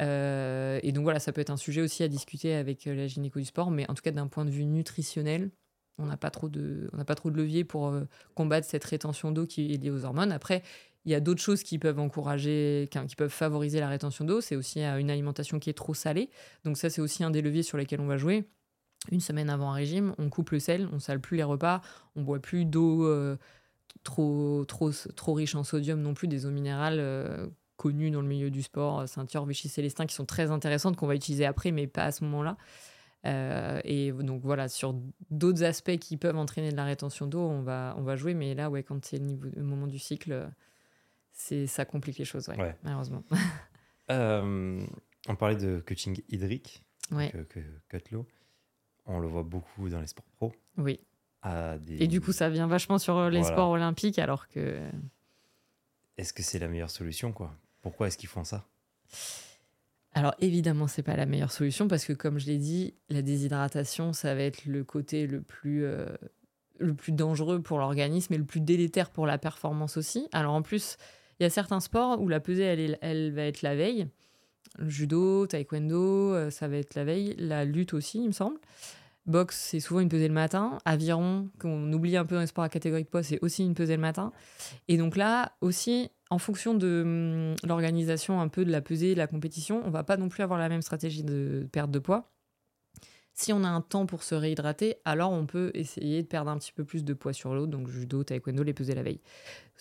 [0.00, 3.06] Euh, et donc voilà, ça peut être un sujet aussi à discuter avec euh, la
[3.06, 5.52] gynéco du sport, mais en tout cas, d'un point de vue nutritionnel,
[5.98, 8.84] on n'a pas trop de, on n'a pas trop de levier pour euh, combattre cette
[8.84, 10.32] rétention d'eau qui est liée aux hormones.
[10.32, 10.62] Après,
[11.04, 14.40] il y a d'autres choses qui peuvent encourager, qui peuvent favoriser la rétention d'eau.
[14.40, 16.30] C'est aussi euh, une alimentation qui est trop salée.
[16.64, 18.44] Donc ça, c'est aussi un des leviers sur lesquels on va jouer.
[19.10, 21.80] Une semaine avant un régime, on coupe le sel, on sale plus les repas,
[22.16, 23.38] on boit plus d'eau euh,
[24.04, 27.46] trop, trop, trop riche en sodium non plus, des eaux minérales euh,
[27.78, 31.14] connues dans le milieu du sport, ceinture, Vichy, Célestin, qui sont très intéressantes, qu'on va
[31.14, 32.58] utiliser après, mais pas à ce moment-là.
[33.84, 34.94] et donc voilà, sur
[35.30, 38.34] d'autres aspects qui peuvent entraîner de la rétention d'eau, on va, on va jouer.
[38.34, 40.50] Mais là, ouais, quand c'est le, moment du cycle,
[41.40, 42.50] c'est ça complique les choses,
[42.82, 43.24] malheureusement.
[44.10, 44.84] Euh,
[45.28, 47.30] on parlait de coaching hydrique, ouais.
[47.48, 48.00] que,
[49.06, 50.52] On le voit beaucoup dans les sports pro.
[50.78, 50.98] Oui.
[51.86, 54.80] Et du coup, ça vient vachement sur les sports olympiques, alors que.
[56.18, 57.56] Est-ce que c'est la meilleure solution, quoi?
[57.82, 58.66] Pourquoi est-ce qu'ils font ça?
[60.12, 64.12] Alors évidemment, c'est pas la meilleure solution parce que comme je l'ai dit, la déshydratation,
[64.12, 66.06] ça va être le côté le plus euh,
[66.80, 70.28] le plus dangereux pour l'organisme et le plus délétère pour la performance aussi.
[70.32, 70.96] Alors en plus,
[71.40, 74.06] il y a certains sports où la pesée, elle, va être la veille.
[74.78, 77.34] Le judo, taekwondo, euh, ça va être la veille.
[77.38, 78.58] La lutte aussi, il me semble.
[79.24, 80.78] Boxe, c'est souvent une pesée le matin.
[80.84, 83.74] Aviron, qu'on oublie un peu dans les sports à catégorie de poids, c'est aussi une
[83.74, 84.32] pesée le matin.
[84.88, 89.18] Et donc là, aussi, en fonction de hum, l'organisation un peu de la pesée, de
[89.18, 92.30] la compétition, on va pas non plus avoir la même stratégie de perte de poids.
[93.40, 96.58] Si on a un temps pour se réhydrater, alors on peut essayer de perdre un
[96.58, 99.22] petit peu plus de poids sur l'eau, donc judo, taekwondo, les peser la veille.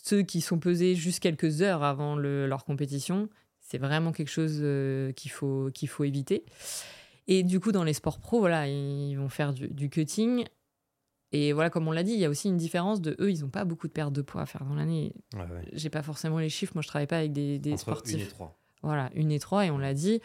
[0.01, 3.27] Ceux qui sont pesés juste quelques heures avant leur compétition,
[3.59, 6.45] c'est vraiment quelque chose euh, qu'il faut, qu'il faut éviter.
[7.27, 10.45] Et du coup, dans les sports pro, voilà, ils vont faire du, cutting.
[11.33, 13.41] Et voilà, comme on l'a dit, il y a aussi une différence de eux, ils
[13.41, 15.11] n'ont pas beaucoup de pertes de poids à faire dans l'année.
[15.33, 15.67] Ouais, ouais.
[15.73, 18.15] J'ai pas forcément les chiffres, moi je travaille pas avec des, des Entre sportifs.
[18.15, 18.57] une et trois.
[18.83, 20.21] Voilà, une et trois, et on l'a dit.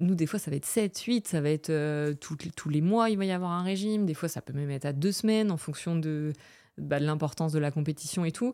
[0.00, 3.10] Nous, des fois, ça va être 7, 8, ça va être euh, tous- les mois,
[3.10, 4.06] il va y avoir un régime.
[4.06, 6.32] Des fois, ça peut même être à deux semaines en fonction de,
[6.78, 8.52] bah, de l'importance de la compétition et tout.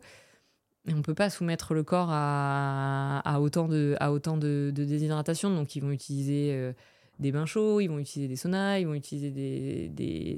[0.87, 5.53] Et on peut pas soumettre le corps à, à autant, de, à autant de déshydratation.
[5.55, 6.73] Donc, ils vont utiliser euh,
[7.21, 9.87] des bains chauds, ils vont utiliser des saunas, ils vont utiliser des,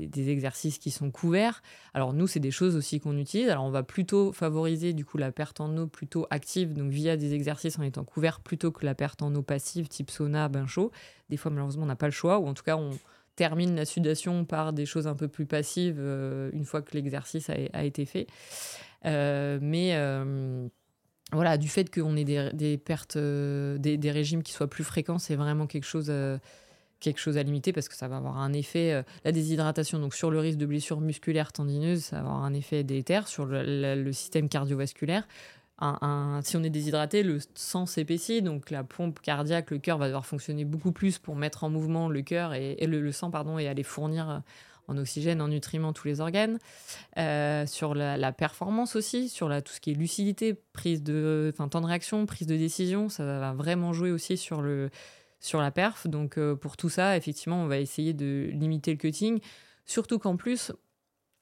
[0.07, 1.63] des, exercices qui sont couverts.
[1.93, 3.49] Alors, nous, c'est des choses aussi qu'on utilise.
[3.49, 7.17] Alors, on va plutôt favoriser du coup la perte en eau plutôt active, donc via
[7.17, 10.67] des exercices en étant couvert, plutôt que la perte en eau passive, type sauna, bain
[10.67, 10.91] chaud.
[11.29, 12.91] Des fois, malheureusement, on n'a pas le choix, ou en tout cas, on
[13.35, 17.49] termine la sudation par des choses un peu plus passives euh, une fois que l'exercice
[17.49, 18.27] a, été fait.
[19.05, 20.67] Euh, mais euh,
[21.31, 25.65] voilà, du fait qu'on ait des, pertes, des, régimes qui soient plus fréquents, c'est vraiment
[25.65, 26.11] quelque chose,
[27.03, 28.93] quelque chose à limiter parce que ça va avoir un effet.
[28.93, 32.53] euh, la déshydratation, donc sur le risque de blessure musculaire tendineuse, ça va avoir un
[32.53, 35.27] effet délétère sur le, système cardiovasculaire.
[36.43, 40.25] Si on est déshydraté, le sang s'épaissit, donc la pompe cardiaque, le cœur va devoir
[40.25, 43.83] fonctionner beaucoup plus pour mettre en mouvement le cœur et, le, sang pardon, et aller
[43.83, 44.37] fournir euh,
[44.87, 46.57] en oxygène, en nutriments tous les organes.
[47.17, 51.85] Euh, sur la, performance aussi, sur tout ce qui est lucidité, prise de, temps de
[51.85, 54.89] réaction, prise de décision, ça va vraiment jouer aussi sur, le,
[55.43, 56.07] sur la perf.
[56.07, 59.39] Donc euh, pour tout ça, effectivement, on va essayer de limiter le cutting.
[59.85, 60.71] Surtout qu'en plus,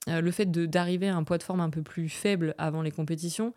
[0.09, 2.91] euh, le fait d'arriver à un poids de forme un peu plus faible avant les
[2.91, 3.53] compétitions,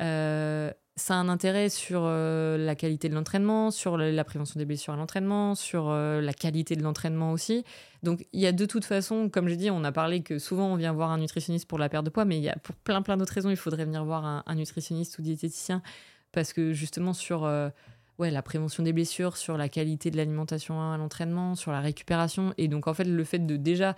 [0.00, 4.94] euh, ça a un intérêt sur la qualité de l'entraînement, sur la, prévention des blessures
[4.94, 7.64] à l'entraînement, sur la qualité de l'entraînement aussi.
[8.02, 10.72] Donc il y a de toute façon, comme j'ai dit, on a parlé que souvent
[10.72, 12.74] on vient voir un nutritionniste pour la perte de poids, mais il y a pour
[12.76, 15.82] plein plein d'autres raisons, il faudrait venir voir un, nutritionniste ou diététicien
[16.32, 17.46] parce que justement sur
[18.18, 22.54] ouais, la prévention des blessures, sur la qualité de l'alimentation à l'entraînement, sur la récupération.
[22.58, 23.96] Et donc en fait le fait de déjà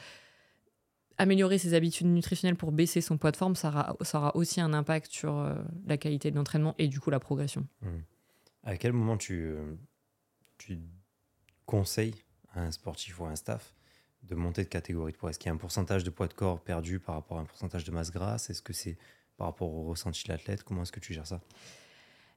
[1.19, 4.61] améliorer ses habitudes nutritionnelles pour baisser son poids de forme, ça aura, ça aura aussi
[4.61, 5.55] un impact sur euh,
[5.87, 7.67] la qualité de l'entraînement et du coup la progression.
[8.63, 9.75] À quel moment tu, euh,
[10.59, 10.79] tu
[11.67, 12.15] conseilles
[12.55, 13.75] à un sportif ou à un staff
[14.23, 15.31] de monter de catégorie de poids?
[15.31, 17.45] Est-ce qu'il y a un pourcentage de poids de corps perdu par rapport à un
[17.45, 18.51] pourcentage de masse grasse?
[18.51, 18.97] Est-ce que c'est
[19.37, 20.63] par rapport au ressenti de l'athlète?
[20.63, 21.41] Comment est-ce que tu gères ça?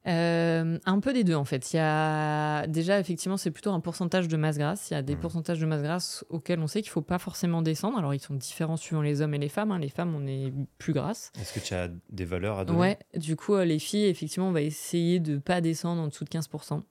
[0.07, 1.73] Euh, un peu des deux en fait.
[1.73, 4.89] Il y a déjà effectivement c'est plutôt un pourcentage de masse grasse.
[4.89, 5.19] Il y a des Mhm.
[5.21, 7.99] pourcentages de masse grasse auxquels on sait qu'il faut pas forcément descendre.
[7.99, 9.71] Alors ils sont différents suivant les hommes et les femmes.
[9.71, 9.77] hein.
[9.79, 11.31] Les femmes on est plus grasse.
[11.39, 12.79] Est-ce que tu as des valeurs à donner?
[12.79, 12.99] Ouais.
[13.15, 16.29] Du coup euh, les filles effectivement on va essayer de pas descendre en dessous de
[16.29, 16.81] 15%.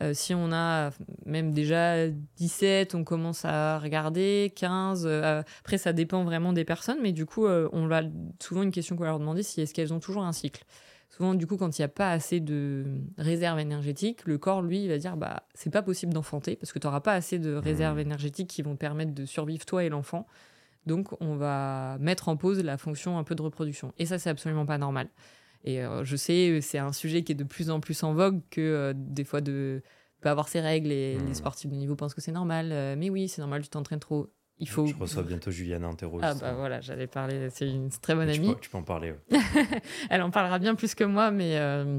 [0.00, 0.92] Euh, si on a
[1.26, 5.04] même déjà 17, on commence à regarder 15.
[5.06, 8.02] euh, après, ça dépend vraiment des personnes, mais du coup, euh, on va
[8.40, 10.62] souvent une question qu'on va leur demander, c'est est-ce qu'elles ont toujours un cycle?
[11.08, 12.84] Souvent, du coup, quand il n'y a pas assez de
[13.16, 16.78] réserve énergétique, le corps, lui, il va dire bah c'est pas possible d'enfanter parce que
[16.78, 20.26] tu n'auras pas assez de réserves énergétiques qui vont permettre de survivre toi et l'enfant.
[20.86, 23.92] Donc, on va mettre en pause la fonction un peu de reproduction.
[23.98, 25.08] Et ça, c'est absolument pas normal.
[25.64, 28.40] Et euh, je sais, c'est un sujet qui est de plus en plus en vogue
[28.50, 29.82] que euh, des fois de
[30.20, 32.70] pas avoir ses règles et les sportifs de niveau pensent que c'est normal.
[32.72, 34.28] Euh, mais oui, c'est normal, tu t'entraînes trop.
[34.58, 34.86] Il faut.
[34.86, 36.18] Je reçois bientôt Juliana Antero.
[36.22, 37.50] Ah bah voilà, j'allais parler.
[37.50, 38.54] C'est une très bonne tu, amie.
[38.54, 39.12] peux, tu peux en parler.
[39.12, 39.38] ouais.
[40.10, 41.98] Elle en parlera bien plus que moi, mais euh,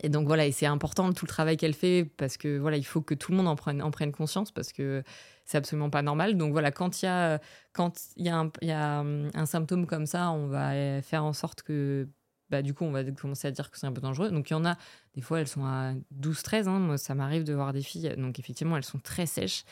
[0.00, 2.84] et donc voilà, et c'est important tout le travail qu'elle fait parce que voilà, il
[2.84, 5.02] faut que tout le monde en prenne, en prenne conscience parce que
[5.44, 6.36] c'est absolument pas normal.
[6.36, 7.40] Donc voilà, quand il y a
[7.72, 11.02] quand il y a un, il y a hum, un symptôme comme ça, on va
[11.02, 12.08] faire en sorte que
[12.50, 14.30] bah, du coup, on va commencer à dire que c'est un peu dangereux.
[14.30, 14.76] Donc, il y en a,
[15.14, 16.66] des fois, elles sont à 12-13.
[16.66, 16.80] Hein.
[16.80, 18.12] Moi, ça m'arrive de voir des filles.
[18.18, 19.62] Donc, effectivement, elles sont très sèches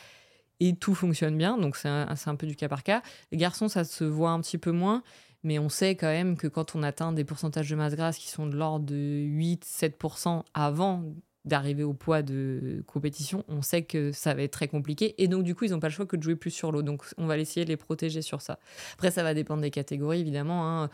[0.61, 1.59] et tout fonctionne bien.
[1.59, 3.03] Donc, c'est un, peu du cas par cas.
[3.33, 5.03] Les garçons, ça se voit un petit peu moins.
[5.45, 8.29] Mais on sait quand même que quand on atteint des pourcentages de masse grasse qui
[8.29, 11.05] sont de l'ordre de 8-7% avant
[11.45, 15.15] d'arriver au poids de compétition, on sait que ça va être très compliqué.
[15.23, 16.83] Et donc, du coup, ils n'ont pas le choix que de jouer plus sur l'eau.
[16.83, 18.59] Donc, on va essayer de les protéger sur ça.
[18.95, 20.83] Après, ça va dépendre des catégories, évidemment.
[20.83, 20.91] hein.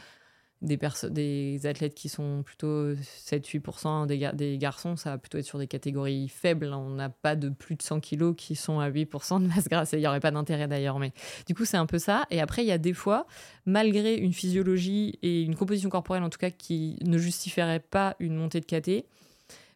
[0.63, 0.79] Des,
[1.11, 5.59] des athlètes qui sont plutôt 7-8% des, gar- des garçons, ça va plutôt être sur
[5.59, 6.73] des catégories faibles.
[6.73, 9.93] On n'a pas de plus de 100 kilos qui sont à 8% de masse grasse.
[9.93, 10.99] Il n'y aurait pas d'intérêt d'ailleurs.
[10.99, 11.13] Mais
[11.47, 12.25] du coup, c'est un peu ça.
[12.31, 13.27] Et après, il y a des fois,
[13.67, 18.35] malgré une physiologie et une composition corporelle en tout cas qui ne justifierait pas une
[18.37, 19.05] montée de KT,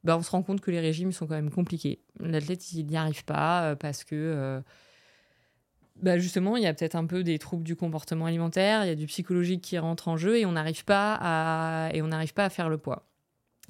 [0.04, 2.00] bah, on se rend compte que les régimes sont quand même compliqués.
[2.20, 4.60] L'athlète, il n'y arrive pas euh, parce que euh,
[6.02, 8.92] bah, justement, il y a peut-être un peu des troubles du comportement alimentaire, il y
[8.92, 12.34] a du psychologique qui rentre en jeu et on n'arrive pas à et on n'arrive
[12.34, 13.04] pas à faire le poids.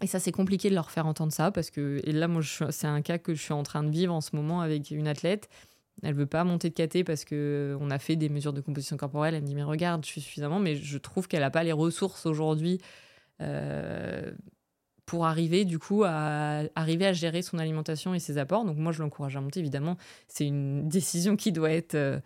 [0.02, 2.86] Et ça, c'est compliqué de leur faire entendre ça parce que et là, moi, c'est
[2.86, 5.48] un cas que je suis en train de vivre en ce moment avec une athlète.
[6.02, 8.96] Elle veut pas monter de KT parce que on a fait des mesures de composition
[8.96, 9.34] corporelle.
[9.34, 11.72] Elle me dit mais regarde, je suis suffisamment, mais je trouve qu'elle n'a pas les
[11.72, 12.80] ressources aujourd'hui
[13.40, 14.30] euh,
[15.08, 18.66] pour arriver du coup à arriver à gérer son alimentation et ses apports.
[18.66, 19.58] Donc moi, je l'encourage à monter.
[19.58, 19.96] Évidemment,
[20.28, 22.20] c'est une décision qui doit être euh,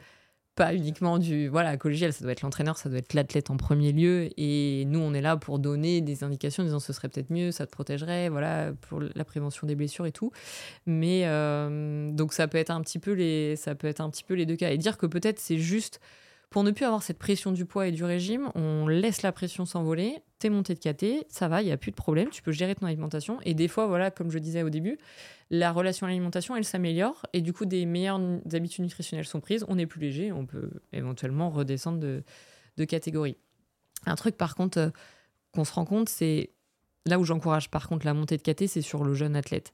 [0.57, 3.91] pas uniquement du voilà collégial ça doit être l'entraîneur ça doit être l'athlète en premier
[3.93, 7.31] lieu et nous on est là pour donner des indications en disant ce serait peut-être
[7.31, 10.31] mieux ça te protégerait voilà pour la prévention des blessures et tout
[10.85, 14.25] mais euh, donc ça peut être un petit peu les ça peut être un petit
[14.25, 16.01] peu les deux cas et dire que peut-être c'est juste
[16.53, 19.65] pour ne plus avoir cette pression du poids et du régime, on laisse la pression
[19.65, 20.19] s'envoler.
[20.39, 22.75] T'es monté de KT, ça va, il n'y a plus de problème, tu peux gérer
[22.75, 23.39] ton alimentation.
[23.45, 24.99] Et des fois, voilà, comme je disais au début,
[25.51, 27.25] la relation à l'alimentation, elle s'améliore.
[27.33, 28.21] Et du coup, des meilleures
[28.53, 29.65] habitudes nutritionnelles sont prises.
[29.69, 33.39] On est plus léger, on peut éventuellement redescendre de, catégorie.
[34.05, 34.91] Un truc, par contre, euh,
[35.55, 36.51] qu'on se rend compte, c'est
[37.07, 39.73] là où j'encourage par contre la montée de KT, c'est sur le jeune athlète.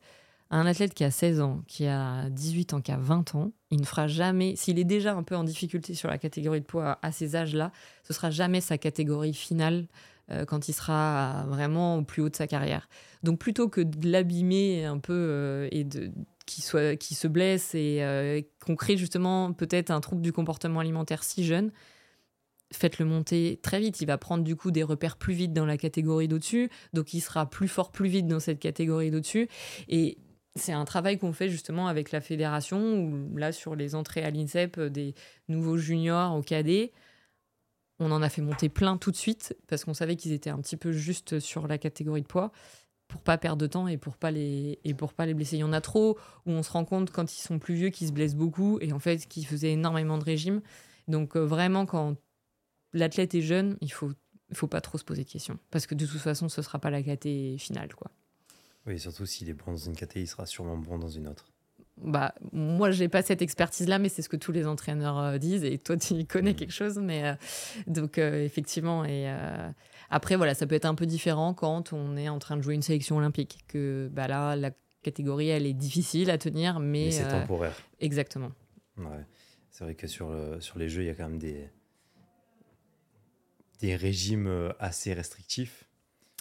[0.51, 3.81] Un athlète qui a 16 ans, qui a 18 ans, qui a 20 ans, il
[3.81, 6.99] ne fera jamais, s'il est déjà un peu en difficulté sur la catégorie de poids
[7.03, 7.71] à ces âges-là,
[8.03, 9.87] ce sera jamais sa catégorie finale
[10.31, 12.89] euh, quand il sera vraiment au plus haut de sa carrière.
[13.23, 16.11] Donc plutôt que de l'abîmer un peu euh, et de
[16.47, 21.23] qui soit se blesse et euh, qu'on crée justement peut-être un trouble du comportement alimentaire
[21.23, 21.73] si jeune,
[22.73, 24.01] faites-le monter très vite.
[24.01, 27.21] Il va prendre du coup des repères plus vite dans la catégorie d'au-dessus, donc il
[27.21, 29.49] sera plus fort plus vite dans cette catégorie d'au-dessus.
[29.89, 30.17] Et
[30.57, 34.31] c'est un travail qu'on fait justement avec la fédération, où là, sur les entrées à
[34.31, 35.15] l'INSEP euh, des
[35.49, 36.93] nouveaux juniors au cadet,
[38.01, 40.61] on en a fait monter plein tout de suite, parce qu'on savait qu'ils étaient un
[40.61, 42.53] petit peu juste sur la catégorie de poids,
[43.09, 45.57] pour pas perdre de temps et pour pas les, et pour pas les blesser.
[45.57, 47.89] Il y en a trop, où on se rend compte quand ils sont plus vieux
[47.91, 50.61] qu'ils se blessent beaucoup, et en fait, qu'ils faisaient énormément de régime.
[51.09, 52.17] Donc euh, vraiment, quand
[52.93, 54.13] l'athlète est jeune, il faut,
[54.53, 56.91] faut pas trop se poser de questions, parce que de toute façon, ce sera pas
[56.91, 58.11] la caté finale, quoi.
[58.89, 61.53] Oui, surtout s'il est bon dans une catégorie, il sera sûrement bon dans une autre.
[61.99, 65.65] Bah, moi, j'ai pas cette expertise-là, mais c'est ce que tous les entraîneurs euh, disent.
[65.65, 66.57] Et toi, tu connais mm.
[66.57, 66.99] quelque chose.
[66.99, 67.35] Mais euh,
[67.87, 69.05] donc, euh, effectivement.
[69.05, 69.31] Et
[70.09, 72.75] après, voilà, ça peut être un peu différent quand on est en train de jouer
[72.75, 73.59] une sélection olympique.
[73.69, 74.71] Que bah, là, la
[75.03, 77.07] catégorie, elle est difficile à tenir, mais.
[77.07, 77.77] mais c'est temporaire.
[78.01, 78.53] Exactement.
[78.97, 79.27] Ouais.
[79.71, 81.69] C'est vrai que sur, sur les jeux, il y a quand même des,
[83.81, 85.88] des régimes assez restrictifs.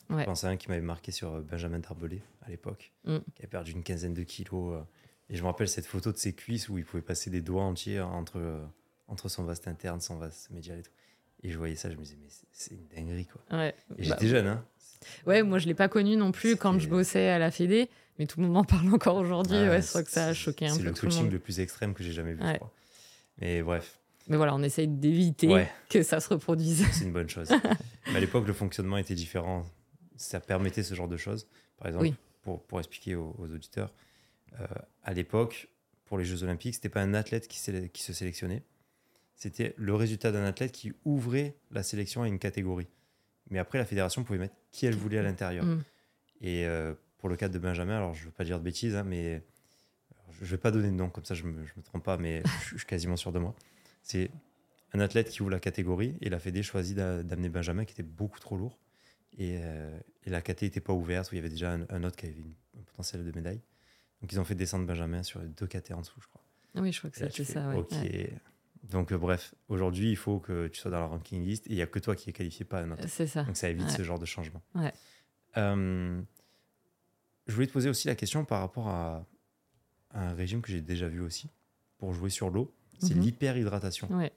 [0.10, 3.18] Je pense à un qui m'avait marqué sur euh, Benjamin Tarbelé à l'époque, mm.
[3.36, 4.76] qui a perdu une quinzaine de kilos.
[4.76, 4.82] Euh,
[5.30, 7.64] et je me rappelle cette photo de ses cuisses où il pouvait passer des doigts
[7.64, 8.66] entiers entre, euh,
[9.08, 10.92] entre son vaste interne, son vaste médial et tout.
[11.44, 13.42] Et je voyais ça, je me disais, mais c'est une dinguerie, quoi.
[13.58, 13.76] Ouais.
[13.98, 14.66] Et j'étais bah, jeune, hein.
[15.26, 18.26] Ouais, moi, je l'ai pas connu non plus quand je bossais à la Fédé, mais
[18.26, 19.58] tout le monde en parle encore aujourd'hui.
[19.58, 20.78] ouais, c'est vrai que ça a choqué un peu.
[20.78, 22.74] C'est le coaching le, plus extrême que j'ai jamais vu, je crois.
[23.40, 24.00] Mais bref.
[24.28, 26.86] Mais voilà, on essaye d'éviter que ça se reproduise.
[26.92, 27.50] C'est une bonne chose.
[28.08, 29.66] mais à l'époque, le fonctionnement était différent
[30.18, 31.48] ça permettait ce genre de choses.
[31.78, 32.10] Par exemple,
[32.42, 33.94] pour, pour, expliquer aux, auditeurs,
[34.60, 34.66] euh,
[35.04, 35.70] à l'époque,
[36.06, 38.64] pour les Jeux Olympiques, c'était pas un athlète qui, qui se sélectionnait,
[39.36, 42.88] c'était le résultat d'un athlète qui ouvrait la sélection à une catégorie.
[43.50, 45.64] Mais après, la fédération pouvait mettre qui elle voulait à l'intérieur.
[45.64, 45.84] Mm.
[46.42, 48.96] Et euh, pour le cas de Benjamin, alors je ne veux pas dire de bêtises,
[48.96, 49.44] hein, mais
[50.40, 52.18] je ne vais pas donner de nom, comme ça je ne me, me, trompe pas,
[52.18, 53.56] mais je, suis quasiment sûr de moi.
[54.02, 54.32] C'est
[54.94, 58.40] un athlète qui ouvre la catégorie et la Fédé choisit d'amener Benjamin qui était beaucoup
[58.40, 58.78] trop lourd.
[59.40, 62.26] Euh, et, la KT n'était pas ouverte, où il y avait déjà un, autre qui
[62.26, 62.36] avait
[62.78, 63.62] un potentiel de médaille.
[64.22, 66.42] Donc ils ont fait descendre Benjamin sur les deux KT en dessous, je crois.
[66.76, 67.76] Ah oui, je crois que c'était ça.
[67.78, 67.94] Ok.
[68.84, 71.76] Donc euh, bref, aujourd'hui, il faut que tu sois dans la ranking list et il
[71.76, 73.04] n'y a que toi qui es qualifié, pas un autre.
[73.08, 73.44] C'est ça.
[73.44, 74.62] Donc ça évite ce genre de changement.
[74.76, 74.94] Ouais.
[75.58, 76.22] Euh,
[77.48, 79.26] je voulais te poser aussi la question par rapport à,
[80.12, 81.50] un régime que j'ai déjà vu aussi
[81.98, 82.74] pour jouer sur l'eau.
[83.00, 83.22] C'est mhm.
[83.22, 84.12] l'hyperhydratation.
[84.16, 84.32] Ouais.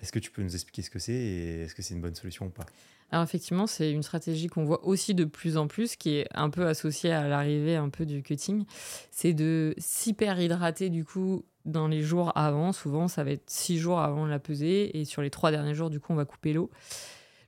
[0.00, 2.14] Est-ce que tu peux nous expliquer ce que c'est et est-ce que c'est une bonne
[2.14, 2.66] solution ou pas?
[3.10, 6.50] Alors effectivement, c'est une stratégie qu'on voit aussi de plus en plus, qui est un
[6.50, 8.64] peu associée à l'arrivée un peu du cutting,
[9.10, 12.72] c'est de s'hyper-hydrater du coup dans les jours avant.
[12.72, 15.90] Souvent, ça va être six jours avant la pesée, et sur les trois derniers jours,
[15.90, 16.70] du coup, on va couper l'eau.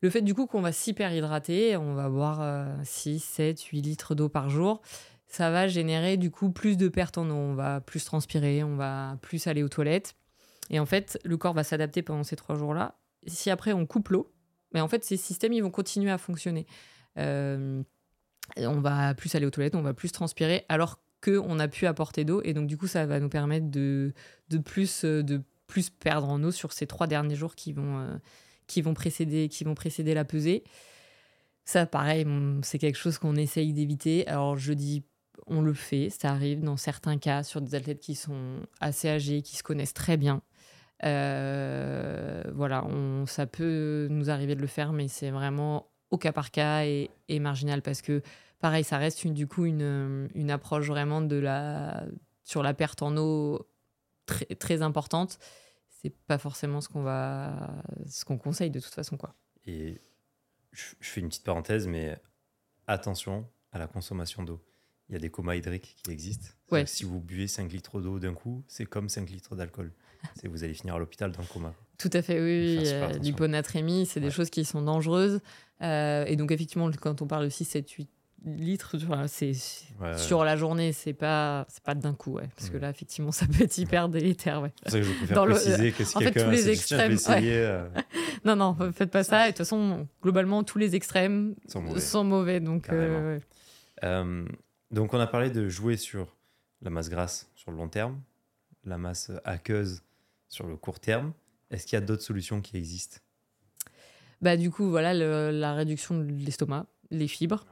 [0.02, 4.28] Le fait du coup qu'on va s'hyper-hydrater, on va boire 6, 7, 8 litres d'eau
[4.28, 4.82] par jour,
[5.26, 7.34] ça va générer du coup plus de pertes en eau.
[7.34, 10.14] On va plus transpirer, on va plus aller aux toilettes.
[10.70, 12.98] Et en fait, le corps va s'adapter pendant ces trois jours-là.
[13.26, 14.32] Si après on coupe l'eau,
[14.72, 16.66] mais en fait, ces systèmes, ils vont continuer à fonctionner.
[17.18, 17.82] Euh,
[18.56, 22.24] on va plus aller aux toilettes, on va plus transpirer, alors qu'on a pu apporter
[22.24, 22.42] d'eau.
[22.44, 24.12] Et donc, du coup, ça va nous permettre de,
[24.48, 28.16] de, plus, de plus perdre en eau sur ces trois derniers jours qui vont, euh,
[28.66, 30.64] qui vont, précéder, qui vont précéder la pesée.
[31.64, 32.26] Ça, pareil,
[32.62, 34.26] c'est quelque chose qu'on essaye d'éviter.
[34.28, 35.04] Alors, je dis
[35.46, 39.42] on le fait, ça arrive dans certains cas sur des athlètes qui sont assez âgés,
[39.42, 40.42] qui se connaissent très bien.
[41.04, 46.32] Euh, voilà, on, ça peut nous arriver de le faire, mais c'est vraiment au cas
[46.32, 48.22] par cas et, marginal parce que,
[48.60, 52.06] pareil, ça reste une, du coup une, une, approche vraiment de la,
[52.44, 53.68] sur la perte en eau
[54.24, 55.38] très, très importante.
[55.88, 59.34] C'est pas forcément ce qu'on va, ce qu'on conseille de toute façon, quoi.
[59.66, 60.00] Et
[60.72, 62.16] je, fais une petite parenthèse, mais
[62.86, 64.62] attention à la consommation d'eau.
[65.08, 66.48] Il y a des comas hydriques qui existent.
[66.86, 69.92] Si vous buvez 5 litres d'eau d'un coup, c'est comme 5 litres d'alcool.
[70.44, 71.74] vous allez finir à l'hôpital dans le coma.
[71.98, 72.80] Tout à fait, oui.
[73.20, 75.40] L'hyponatrémie, c'est des choses qui sont dangereuses.
[75.80, 78.08] et donc, effectivement, quand on parle de 6, 7, 8
[78.44, 78.96] litres
[79.26, 79.52] c'est
[80.16, 82.80] sur la journée c'est pas c'est pas d'un coup ouais parce que mm.
[82.80, 84.72] là effectivement ça peut être hyper délétère ouais.
[84.84, 87.88] c'est ça que je préfère préciser que si en fait, tous les extrêmes euh,
[88.44, 92.60] non non faites pas ça et de toute façon globalement tous les extrêmes sont mauvais,
[92.60, 93.40] donc euh,
[94.04, 94.44] euh,
[94.96, 96.34] donc on a parlé de jouer sur
[96.80, 98.18] la masse grasse sur le long terme
[98.84, 100.02] la masse aqueuse
[100.48, 101.34] sur le court terme
[101.70, 103.18] est-ce qu'il y a d'autres solutions qui existent?
[104.40, 105.12] Bah du coup voilà
[105.52, 107.66] la réduction de l'estomac les fibres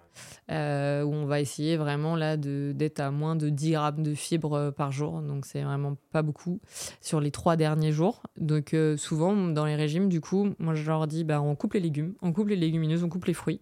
[0.51, 4.53] euh, où on va essayer vraiment là d'être à moins de 10 grammes de fibres
[4.53, 5.21] euh, par jour.
[5.23, 6.61] Donc c'est vraiment pas beaucoup
[7.01, 8.23] sur les trois derniers jours.
[8.37, 11.75] Donc euh, souvent dans les régimes, du coup, moi je leur dis bah, on coupe
[11.75, 13.61] les légumes, on coupe les légumineuses, on coupe les fruits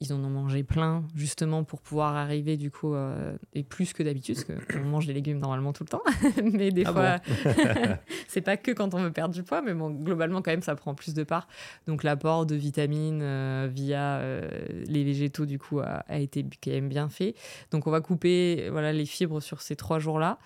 [0.00, 4.04] ils en ont mangé plein justement pour pouvoir arriver du coup euh, et plus que
[4.04, 6.02] d'habitude parce qu'on mange des légumes normalement tout le temps.
[6.52, 7.18] Mais des ah fois
[8.28, 10.76] c'est pas que quand on veut perdre du poids mais bon globalement quand même ça
[10.76, 11.48] prend plus de part.
[11.86, 14.48] Donc l'apport de vitamines euh, via euh,
[14.86, 17.34] les végétaux du coup a, été quand même bien fait.
[17.72, 20.38] Donc on va couper voilà les fibres sur ces trois jours là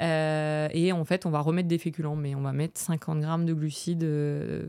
[0.00, 3.52] et en fait on va remettre des féculents mais on va mettre 50 grammes de
[3.52, 4.04] glucides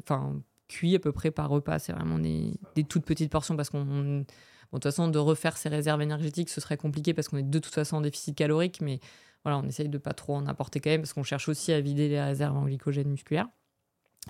[0.04, 0.40] enfin
[0.70, 1.80] cuit à peu près par repas.
[1.80, 2.54] C'est vraiment des,
[2.88, 3.84] toutes petites portions parce qu'on.
[3.84, 4.26] de
[4.72, 7.74] toute façon, de refaire ses réserves énergétiques, ce serait compliqué parce qu'on est de toute
[7.74, 9.00] façon en déficit calorique, mais
[9.44, 11.82] voilà, on essaye de pas trop en apporter quand même parce qu'on cherche aussi à
[11.82, 13.48] vider les réserves en glycogène musculaire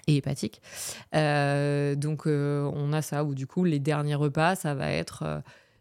[0.08, 0.62] et hépatique.
[1.16, 5.24] Euh, donc, euh, on a ça où du coup, les derniers repas, ça va être
[5.24, 5.40] euh,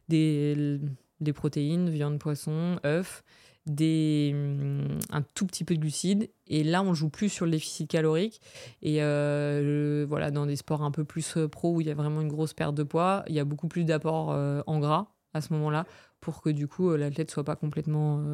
[0.09, 0.81] des,
[1.21, 3.23] des protéines, viande, poisson, œufs
[3.71, 6.31] des, hum, un tout petit peu de glucides.
[6.47, 8.41] Et là, on joue plus sur le déficit calorique.
[8.83, 11.95] Et euh, voilà, dans des sports un peu plus euh, pro où il y a
[11.95, 15.09] vraiment une grosse perte de poids, il y a beaucoup plus d'apport euh, en gras
[15.35, 15.87] à ce moment-là
[16.21, 18.25] pour que du coup l'athlète soit pas complètement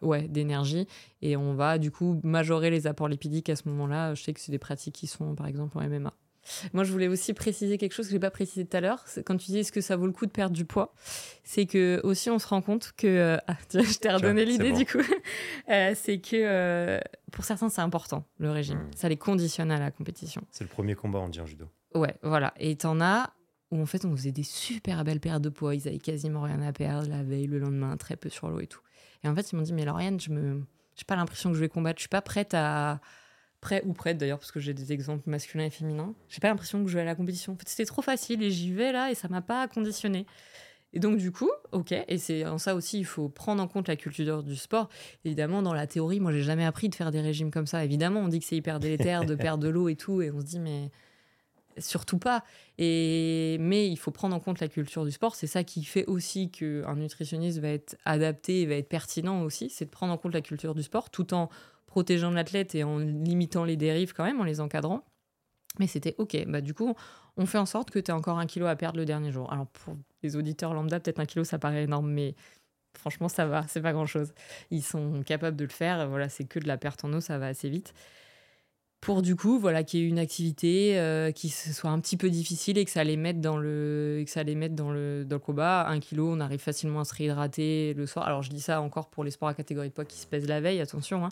[0.00, 0.88] ouais d'énergie
[1.20, 4.40] et on va du coup majorer les apports lipidiques à ce moment-là je sais que
[4.40, 6.14] c'est des pratiques qui sont par exemple en MMA
[6.72, 9.04] moi, je voulais aussi préciser quelque chose que je n'ai pas précisé tout à l'heure.
[9.24, 10.94] Quand tu dis est-ce que ça vaut le coup de perdre du poids,
[11.44, 13.06] c'est que aussi on se rend compte que.
[13.06, 14.98] Euh, ah, je t'ai redonné l'idée du coup.
[15.68, 16.98] Euh, c'est que euh,
[17.30, 18.78] pour certains, c'est important le régime.
[18.78, 18.90] Hmm.
[18.96, 20.42] Ça les conditionne à la compétition.
[20.50, 21.66] C'est le premier combat, on dit en judo.
[21.94, 22.52] Ouais, voilà.
[22.58, 23.32] Et t'en as
[23.70, 25.74] où en fait on faisait des super belles pertes de poids.
[25.74, 28.66] Ils avaient quasiment rien à perdre la veille, le lendemain, très peu sur l'eau et
[28.66, 28.80] tout.
[29.22, 30.62] Et en fait, ils m'ont dit Mais Lauriane, je me.
[30.96, 31.98] J'ai pas l'impression que je vais combattre.
[31.98, 33.00] Je suis pas prête à
[33.60, 36.14] prêt ou prête d'ailleurs, parce que j'ai des exemples masculins et féminins.
[36.28, 37.52] J'ai pas l'impression que je vais à la compétition.
[37.52, 40.26] En fait, c'était trop facile et j'y vais là et ça m'a pas conditionné.
[40.92, 43.86] Et donc, du coup, ok, et c'est en ça aussi, il faut prendre en compte
[43.86, 44.88] la culture du sport.
[45.24, 47.84] Évidemment, dans la théorie, moi, j'ai jamais appris de faire des régimes comme ça.
[47.84, 50.40] Évidemment, on dit que c'est hyper délétère de perdre de l'eau et tout, et on
[50.40, 50.90] se dit, mais
[51.78, 52.44] surtout pas.
[52.78, 55.36] Et, mais il faut prendre en compte la culture du sport.
[55.36, 59.70] C'est ça qui fait aussi qu'un nutritionniste va être adapté et va être pertinent aussi.
[59.70, 61.48] C'est de prendre en compte la culture du sport tout en
[61.90, 65.04] protégeant l'athlète et en limitant les dérives quand même, en les encadrant.
[65.78, 66.36] Mais c'était OK.
[66.46, 66.94] Bah, du coup,
[67.36, 69.52] on fait en sorte que tu aies encore un kilo à perdre le dernier jour.
[69.52, 72.34] Alors, pour les auditeurs lambda, peut-être un kilo, ça paraît énorme, mais
[72.96, 74.32] franchement, ça va, c'est pas grand-chose.
[74.70, 76.08] Ils sont capables de le faire.
[76.08, 77.92] Voilà, c'est que de la perte en eau, ça va assez vite
[79.00, 82.28] pour du coup voilà qu'il y ait une activité euh, qui soit un petit peu
[82.28, 85.86] difficile et que ça les mette dans le que ça dans le dans le combat.
[85.88, 88.26] Un kilo on arrive facilement à se réhydrater le soir.
[88.26, 90.48] Alors je dis ça encore pour les sports à catégorie de poids qui se pèsent
[90.48, 91.30] la veille attention hein.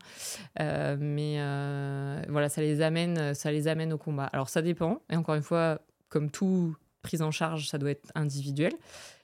[0.60, 4.24] euh, mais euh, voilà ça les amène ça les amène au combat.
[4.32, 5.02] Alors ça dépend.
[5.10, 8.72] Et encore une fois comme tout prise en charge ça doit être individuel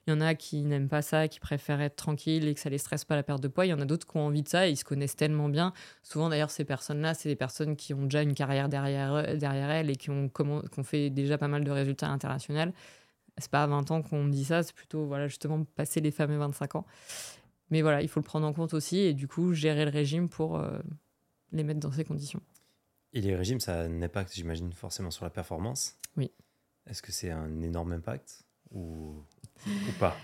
[0.06, 2.68] il y en a qui n'aiment pas ça, qui préfèrent être tranquilles et que ça
[2.68, 3.64] les stresse pas la perte de poids.
[3.64, 5.48] Il y en a d'autres qui ont envie de ça et ils se connaissent tellement
[5.48, 5.72] bien.
[6.02, 9.90] Souvent, d'ailleurs, ces personnes-là, c'est des personnes qui ont déjà une carrière derrière, derrière elles
[9.90, 12.72] et qui ont, comment, qui ont fait déjà pas mal de résultats internationaux.
[13.38, 16.10] C'est pas à 20 ans qu'on me dit ça, c'est plutôt voilà, justement passer les
[16.10, 16.86] fameux 25 ans.
[17.70, 20.28] Mais voilà, il faut le prendre en compte aussi et du coup, gérer le régime
[20.28, 20.78] pour euh,
[21.52, 22.40] les mettre dans ces conditions.
[23.14, 25.96] Et les régimes, ça a un impact, j'imagine, forcément sur la performance.
[26.16, 26.30] Oui.
[26.86, 28.43] Est-ce que c'est un énorme impact?
[28.70, 29.24] Ou
[29.66, 30.16] ou pas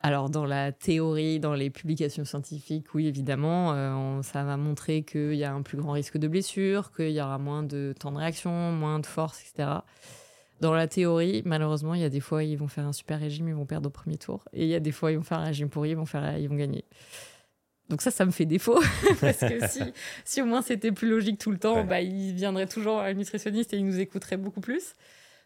[0.00, 5.34] alors dans la théorie, dans les publications scientifiques, oui évidemment, euh, ça va montrer qu'il
[5.34, 8.18] y a un plus grand risque de blessure, qu'il y aura moins de temps de
[8.18, 9.70] réaction, moins de force, etc.
[10.60, 13.48] Dans la théorie, malheureusement, il y a des fois ils vont faire un super régime,
[13.48, 15.38] ils vont perdre au premier tour, et il y a des fois ils vont faire
[15.38, 16.84] un régime pourri, ils vont faire, ils vont gagner.
[17.88, 18.80] Donc ça, ça me fait défaut
[19.20, 19.82] parce que si,
[20.24, 23.72] si au moins c'était plus logique tout le temps, bah, il viendrait toujours un nutritionniste
[23.72, 24.94] et il nous écouterait beaucoup plus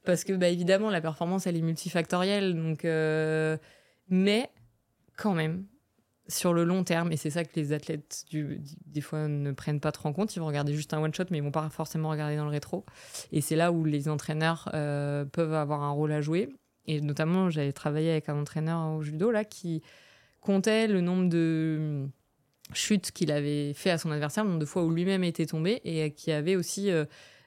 [0.05, 3.57] parce que bah, évidemment la performance elle est multifactorielle donc euh,
[4.09, 4.50] mais
[5.16, 5.66] quand même
[6.28, 8.24] sur le long terme et c'est ça que les athlètes
[8.86, 11.24] des fois ne prennent pas trop en compte ils vont regarder juste un one shot
[11.30, 12.84] mais ils vont pas forcément regarder dans le rétro.
[13.32, 16.48] Et c'est là où les entraîneurs euh, peuvent avoir un rôle à jouer.
[16.86, 19.82] Et notamment j'avais travaillé avec un entraîneur au judo là qui
[20.40, 22.09] comptait le nombre de
[22.72, 25.80] chutes qu'il avait fait à son adversaire, le nombre de fois où lui-même était tombé
[25.84, 27.05] et qui avait aussi euh,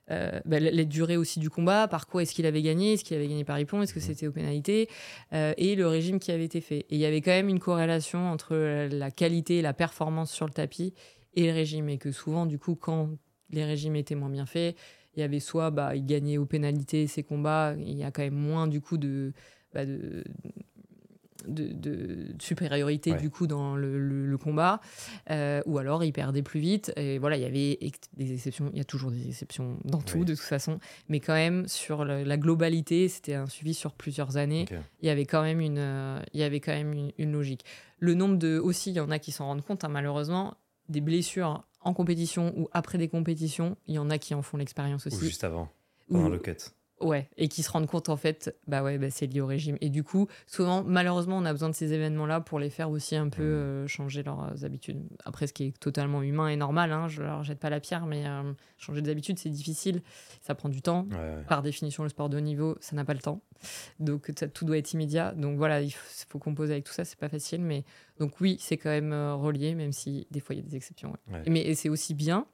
[0.10, 3.28] bah, les durées aussi du combat, par quoi est-ce qu'il avait gagné, est-ce qu'il avait
[3.28, 4.06] gagné par Ippon, est-ce que mhm.
[4.06, 4.88] c'était aux pénalités,
[5.34, 6.80] euh, et le régime qui avait été fait.
[6.90, 10.46] Et il y avait quand même une corrélation entre la qualité et la performance sur
[10.46, 10.94] le tapis
[11.34, 13.10] et le régime, et que souvent, du coup, quand
[13.50, 14.76] les régimes étaient moins bien faits,
[15.16, 18.22] il y avait soit bah, il gagnait aux pénalités ses combats, il y a quand
[18.22, 19.34] même moins du coup de,
[19.74, 20.24] bah, de,
[21.48, 24.82] de, supériorité du coup dans le, combat,
[25.32, 26.92] euh, ou alors il perdait plus vite.
[26.98, 27.80] Et voilà, il y avait
[28.14, 30.80] des exceptions, il y a toujours des exceptions dans tout de toute façon,
[31.10, 34.66] mais quand même sur la, globalité, c'était un suivi sur plusieurs années.
[35.02, 37.64] Il y avait quand même une, euh, il y avait quand même une, logique.
[38.00, 40.56] Le nombre de aussi, il y en a qui s'en rendent compte, hein, malheureusement,
[40.90, 44.58] des blessures en compétition ou après des compétitions, il y en a qui en font
[44.58, 45.18] l'expérience aussi.
[45.18, 45.70] Ou juste avant,
[46.10, 46.58] pendant le cut.
[47.02, 49.78] Ouais, et qui se rendent compte en fait, bah ouais, bah c'est lié au régime.
[49.82, 53.18] Et du coup, souvent, malheureusement, on a besoin de ces événements-là pour les faire aussi
[53.18, 53.46] un peu mmh.
[53.46, 55.04] euh, changer leurs habitudes.
[55.26, 58.06] Après, ce qui est totalement humain et normal, hein, je leur jette pas la pierre,
[58.06, 60.04] mais euh, changer des habitudes, c'est difficile,
[60.42, 61.06] ça prend du temps.
[61.50, 63.42] Par définition, le sport de haut niveau, ça n'a pas le temps.
[64.00, 65.34] Donc, tout doit être immédiat.
[65.34, 67.62] Donc voilà, il faut, composer avec tout ça, c'est pas facile.
[67.62, 67.84] Mais
[68.20, 70.78] donc, oui, c'est quand même euh, relié, même si des fois, il y a des
[70.78, 71.14] exceptions.
[71.46, 72.48] Mais c'est aussi bien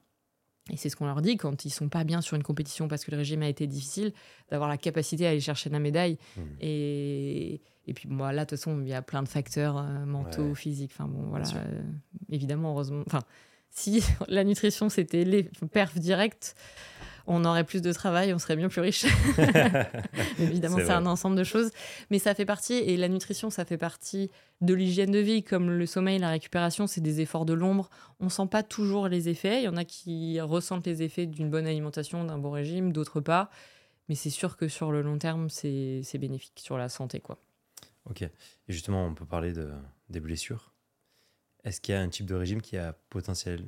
[0.70, 3.04] et c'est ce qu'on leur dit quand ils sont pas bien sur une compétition parce
[3.04, 4.12] que le régime a été difficile,
[4.50, 6.18] d'avoir la capacité à aller chercher la médaille.
[6.36, 6.40] Mmh.
[6.60, 10.04] Et, et puis moi, là, de toute façon, il y a plein de facteurs euh,
[10.06, 10.92] mentaux, physiques.
[10.94, 11.48] Enfin bon, voilà.
[11.56, 11.82] Euh,
[12.30, 13.02] évidemment, heureusement.
[13.06, 13.22] Enfin,
[13.70, 16.54] si la nutrition c'était les perfs directs,
[17.26, 19.04] on aurait plus de travail, on serait bien plus riche.
[20.38, 21.70] Évidemment, c'est un ensemble de choses.
[22.10, 25.70] Mais ça fait partie, et la nutrition, ça fait partie de l'hygiène de vie, comme
[25.70, 27.90] le sommeil, la récupération, c'est des efforts de l'ombre.
[28.20, 29.60] On ne sent pas toujours les effets.
[29.60, 33.20] Il y en a qui ressentent les effets d'une bonne alimentation, d'un bon régime, d'autres
[33.20, 33.50] pas.
[34.08, 37.20] Mais c'est sûr que sur le long terme, c'est bénéfique sur la santé.
[37.20, 37.38] quoi.
[38.08, 38.22] Ok.
[38.22, 38.30] Et
[38.68, 39.70] justement, on peut parler de,
[40.08, 40.72] des blessures.
[41.64, 43.64] Est-ce qu'il y a un type de régime qui a potentiel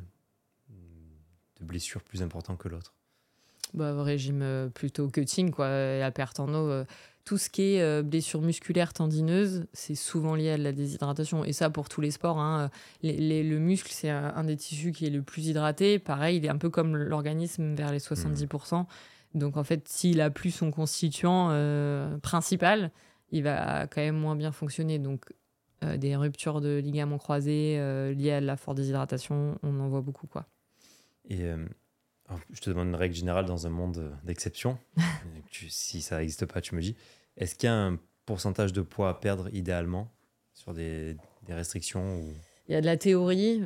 [0.69, 2.95] de blessures plus important que l'autre?
[3.75, 6.69] Bah, régime euh, plutôt cutting, quoi, la perte en eau.
[6.69, 6.85] Euh,
[7.25, 11.45] tout ce qui est euh, blessure musculaire tendineuse, c'est souvent lié à la déshydratation.
[11.45, 12.39] Et ça, pour tous les sports.
[12.39, 12.71] Hein,
[13.03, 15.99] le muscle, c'est un, des tissus qui est le plus hydraté.
[15.99, 18.83] Pareil, il est un peu comme l'organisme vers les 70%.
[18.83, 18.87] Mmh.
[19.39, 21.49] Donc, en fait, s'il a plus son constituant
[22.23, 22.93] principal,
[23.33, 24.99] il va quand même moins bien fonctionner.
[24.99, 25.25] Donc,
[25.97, 27.79] des ruptures de ligaments croisés
[28.15, 30.27] liées à la forte déshydratation, on en voit beaucoup.
[30.27, 30.47] Quoi.
[31.31, 31.43] Et
[32.51, 34.79] je te demande une règle générale dans un monde d'exception.
[35.69, 36.97] si ça n'existe pas, tu me dis.
[37.37, 40.11] Est-ce qu'il y a un pourcentage de poids à perdre idéalement
[40.55, 41.17] sur des,
[41.49, 42.33] restrictions ou...
[42.69, 43.63] Il y a de la théorie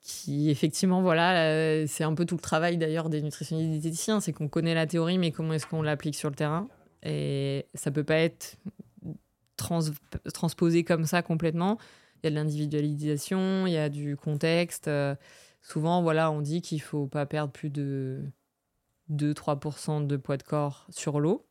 [0.00, 4.20] qui, effectivement, voilà, euh, c'est un peu tout le travail d'ailleurs des nutritionnistes et diététiciens,
[4.20, 6.68] c'est qu'on connaît la théorie, mais comment est-ce qu'on l'applique sur le terrain?
[7.04, 8.56] Et ça peut pas être
[10.32, 11.78] transposé comme ça complètement.
[12.16, 14.90] Il y a de l'individualisation, il y a du contexte.
[15.62, 18.24] Souvent, on dit qu'il faut pas perdre plus de
[19.10, 21.46] 2-3% de poids de corps sur l'eau.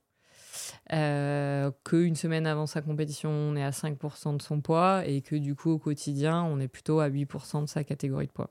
[0.92, 5.36] Euh, qu'une semaine avant sa compétition, on est à 5% de son poids et que
[5.36, 8.50] du coup, au quotidien, on est plutôt à 8% de sa catégorie de poids.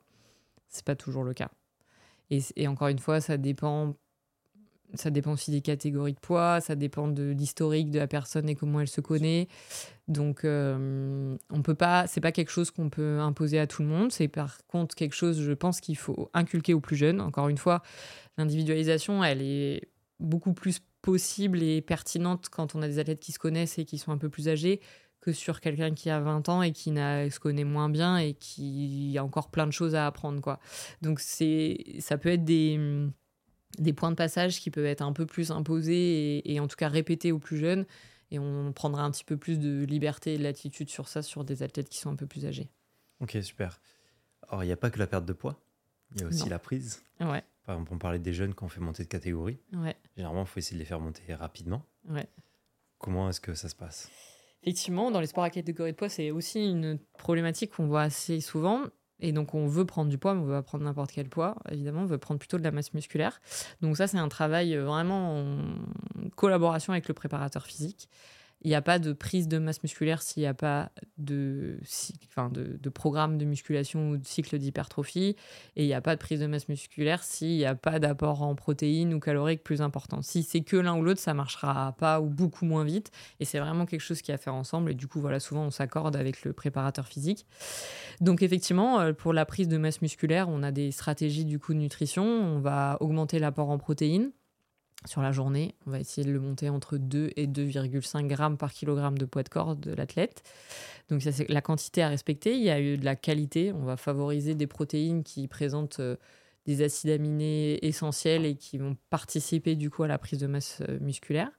[0.68, 1.50] C'est pas toujours le cas.
[2.30, 3.94] et, encore une fois, ça dépend
[4.94, 8.54] ça dépend aussi des catégories de poids, ça dépend de l'historique de la personne et
[8.54, 9.48] comment elle se connaît.
[10.06, 13.88] Donc, euh, on peut pas, c'est pas quelque chose qu'on peut imposer à tout le
[13.88, 14.12] monde.
[14.12, 17.20] C'est par contre quelque chose, je pense, qu'il faut inculquer aux plus jeunes.
[17.20, 17.82] Encore une fois,
[18.38, 19.88] l'individualisation, elle est
[20.20, 23.98] beaucoup plus possible et pertinente quand on a des athlètes qui se connaissent et qui
[23.98, 24.80] sont un peu plus âgés
[25.20, 29.16] que sur quelqu'un qui a 20 ans et qui se connaît moins bien et qui
[29.18, 30.60] a encore plein de choses à apprendre, quoi.
[31.02, 33.10] Donc, ça peut être des
[33.78, 36.88] des points de passage qui peuvent être un peu plus imposés et, en tout cas
[36.88, 37.86] répétés aux plus jeunes.
[38.30, 41.44] Et on prendra un petit peu plus de liberté et de latitude sur ça, sur
[41.44, 42.68] des athlètes qui sont un peu plus âgés.
[43.20, 43.80] Ok, super.
[44.48, 45.60] Alors, il n'y a pas que la perte de poids,
[46.14, 47.02] il y a aussi la prise.
[47.20, 47.42] Ouais.
[47.64, 49.58] Par exemple, on parlait des jeunes qu'on fait monter de catégorie.
[49.72, 49.96] Ouais.
[50.16, 51.84] Généralement, il faut essayer de les faire monter rapidement.
[52.08, 52.26] Ouais.
[52.98, 54.10] Comment est-ce que ça se passe?
[54.62, 58.40] Effectivement, dans les sports à catégorie de poids, c'est aussi une problématique qu'on voit assez
[58.40, 58.84] souvent.
[59.20, 61.56] Et donc, on veut prendre du poids, mais on veut pas prendre n'importe quel poids.
[61.70, 63.40] Évidemment, on veut prendre plutôt de la masse musculaire.
[63.80, 65.56] Donc, ça, c'est un travail euh, vraiment en
[66.36, 68.08] collaboration avec le préparateur physique.
[68.62, 71.78] Il n'y a pas de prise de masse musculaire s'il n'y a pas de,
[72.92, 75.36] programme de musculation ou de cycle d'hypertrophie.
[75.76, 78.42] Et il n'y a pas de prise de masse musculaire s'il n'y a pas d'apport
[78.42, 80.22] en protéines ou caloriques plus important.
[80.22, 83.12] Si c'est que l'un ou l'autre, ça marchera pas ou beaucoup moins vite.
[83.38, 84.92] Et c'est vraiment quelque chose qui a à faire ensemble.
[84.92, 87.46] Et du coup, voilà, souvent, on s'accorde avec le préparateur physique.
[88.20, 91.74] Donc, effectivement, euh, pour la prise de masse musculaire, on a des stratégies du coup
[91.74, 92.24] de nutrition.
[92.24, 94.30] On va augmenter l'apport en protéines
[95.06, 95.74] sur la journée.
[95.86, 99.42] On va essayer de le monter entre 2 et 2,5 grammes par kilogramme de poids
[99.42, 100.42] de corps de l'athlète.
[101.08, 102.56] Donc ça, c'est la quantité à respecter.
[102.56, 103.72] Il y a eu de la qualité.
[103.72, 106.16] On va favoriser des protéines qui présentent euh,
[106.66, 110.82] des acides aminés essentiels et qui vont participer du coup à la prise de masse
[110.88, 111.50] euh, musculaire.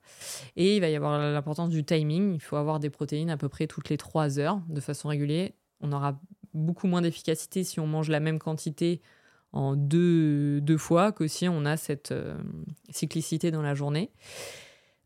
[0.56, 2.36] Et il va y avoir l'importance du timing.
[2.36, 5.50] Il faut avoir des protéines à peu près toutes les 3 heures de façon régulière.
[5.82, 6.20] On aura
[6.54, 9.02] beaucoup moins d'efficacité si on mange la même quantité
[9.52, 12.38] en deux, deux fois que si on a cette euh,
[12.89, 14.12] cyclicité dans la journée.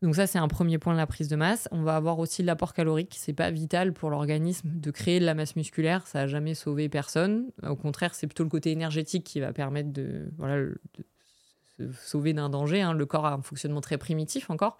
[0.02, 1.66] Donc ça, c'est un premier point de la prise de masse.
[1.72, 3.14] On va avoir aussi l'apport calorique.
[3.18, 6.06] C'est pas vital pour l'organisme de créer de la masse musculaire.
[6.06, 7.50] Ça n'a jamais sauvé personne.
[7.66, 10.78] Au contraire, c'est plutôt le côté énergétique qui va permettre de, voilà, de
[11.78, 12.82] se sauver d'un danger.
[12.82, 12.92] Hein.
[12.92, 14.76] Le corps a un fonctionnement très primitif encore.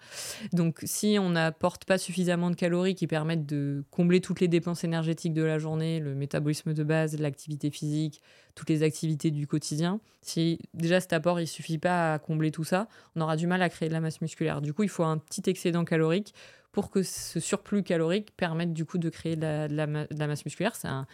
[0.53, 4.83] Donc, si on n'apporte pas suffisamment de calories qui permettent de combler toutes les dépenses
[4.83, 8.21] énergétiques de la journée, le métabolisme de base, l'activité physique,
[8.55, 12.63] toutes les activités du quotidien, si déjà cet apport il suffit pas à combler tout
[12.63, 14.61] ça, on aura du mal à créer de la masse musculaire.
[14.61, 16.33] Du coup, il faut un petit excédent calorique
[16.71, 19.87] pour que ce surplus calorique permette du coup de créer de la,
[20.27, 20.75] masse musculaire.
[20.75, 21.07] C'est un,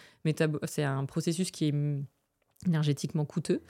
[0.66, 1.74] c'est un processus qui est
[2.68, 3.62] énergétiquement coûteux.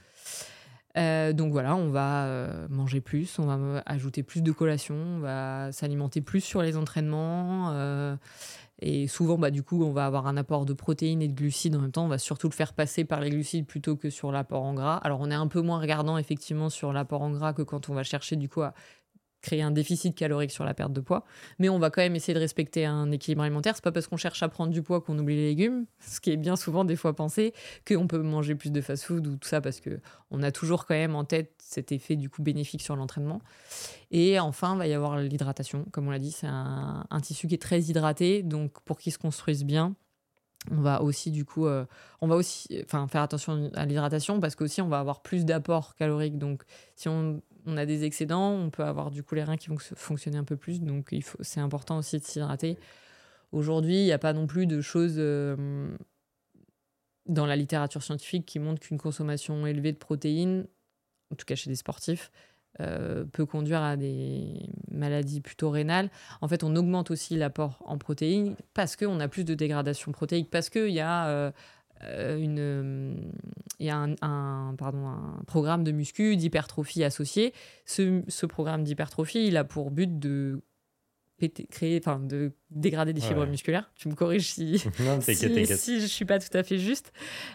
[0.98, 5.20] Euh, donc voilà, on va euh, manger plus, on va ajouter plus de collations, on
[5.20, 7.70] va s'alimenter plus sur les entraînements.
[7.72, 8.16] Euh,
[8.80, 11.76] et souvent, bah, du coup, on va avoir un apport de protéines et de glucides
[11.76, 12.06] en même temps.
[12.06, 14.98] On va surtout le faire passer par les glucides plutôt que sur l'apport en gras.
[14.98, 17.94] Alors, on est un peu moins regardant effectivement sur l'apport en gras que quand on
[17.94, 18.74] va chercher du coup à
[19.42, 21.26] créer un déficit calorique sur la perte de poids.
[21.60, 23.76] Mais on va quand même essayer de respecter un équilibre alimentaire.
[23.76, 26.32] C'est pas parce qu'on cherche à prendre du poids qu'on oublie les légumes, ce qui
[26.32, 27.54] est bien souvent des fois pensé,
[27.88, 30.96] qu'on peut manger plus de fast-food ou tout ça parce que on a toujours quand
[30.96, 33.42] même en tête cet effet du coup bénéfique sur l'entraînement.
[34.12, 35.86] Et enfin, il va y avoir l'hydratation.
[35.92, 39.18] Comme on l'a dit, c'est un, tissu qui est très hydraté, donc pour qu'il se
[39.18, 39.96] construise bien,
[40.70, 41.86] on va aussi du coup euh,
[42.20, 45.96] on va aussi enfin faire attention à l'hydratation parce qu'aussi on va avoir plus d'apport
[45.96, 46.64] calorique donc
[46.96, 49.78] si on on a des excédents, on peut avoir du coup les reins qui vont
[49.78, 50.82] fonctionner un peu plus.
[50.82, 52.78] Donc il faut, c'est important aussi de s'hydrater.
[53.52, 55.96] Aujourd'hui, il n'y a pas non plus de choses euh,
[57.26, 60.68] dans la littérature scientifique qui montrent qu'une consommation élevée de protéines,
[61.32, 62.32] en tout cas chez des sportifs,
[62.80, 66.10] euh, peut conduire à des maladies plutôt rénales.
[66.40, 70.50] En fait, on augmente aussi l'apport en protéines parce qu'on a plus de dégradation protéique,
[70.50, 71.52] parce qu'il y a euh, euh,
[72.04, 73.32] une,
[73.80, 74.76] il y a un
[75.48, 77.54] programme de muscu, d'hypertrophie associé.
[77.86, 80.62] Ce, ce programme d'hypertrophie, il a pour but de
[81.50, 83.92] créer, enfin, de dégrader des fibres musculaires.
[83.96, 84.80] Tu me corriges si,
[85.22, 87.12] si, je suis pas tout à fait juste.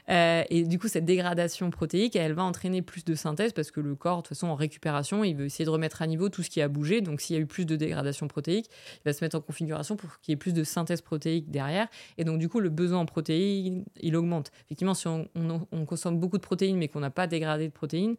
[0.08, 3.80] Euh, et du coup, cette dégradation protéique, elle va entraîner plus de synthèse parce que
[3.80, 6.42] le corps, de toute façon, en récupération, il veut essayer de remettre à niveau tout
[6.42, 7.00] ce qui a bougé.
[7.00, 8.66] Donc, s'il y a eu plus de dégradation protéique,
[8.96, 11.88] il va se mettre en configuration pour qu'il y ait plus de synthèse protéique derrière.
[12.18, 14.50] Et donc, du coup, le besoin en protéines, il augmente.
[14.66, 18.16] Effectivement, si on, on consomme beaucoup de protéines mais qu'on n'a pas dégradé de protéines,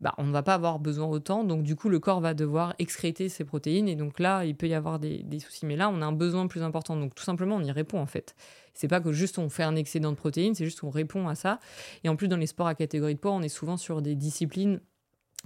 [0.00, 1.44] bah, on ne va pas avoir besoin autant.
[1.44, 3.88] Donc, du coup, le corps va devoir excréter ces protéines.
[3.88, 5.66] Et donc là, il peut y avoir des, soucis.
[5.66, 6.96] Mais là, on a un besoin plus important.
[6.96, 8.34] Donc, tout simplement, on y répond en fait.
[8.72, 11.34] C'est pas que juste on fait un excédent de protéines, c'est juste qu'on répond à
[11.34, 11.60] ça.
[12.04, 14.14] Et en plus, dans les sports à catégorie de poids, on est souvent sur des
[14.14, 14.80] disciplines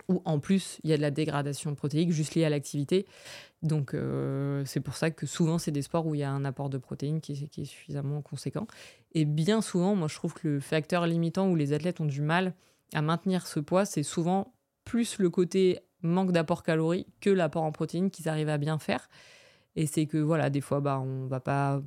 [0.09, 3.07] où en plus il y a de la dégradation protéique juste liée à l'activité.
[3.63, 6.45] Donc euh, c'est pour ça que souvent c'est des sports où il y a un
[6.45, 8.67] apport de protéines qui, qui, est suffisamment conséquent.
[9.13, 12.23] Et bien souvent, moi je trouve que le facteur limitant où les athlètes ont du
[12.23, 12.55] mal
[12.95, 17.73] à maintenir ce poids, c'est souvent plus le côté manque d'apport calorique que l'apport en
[17.73, 19.09] protéines qu'ils arrivent à bien faire.
[19.77, 21.83] Et c'est que voilà, des fois, bah, on va pas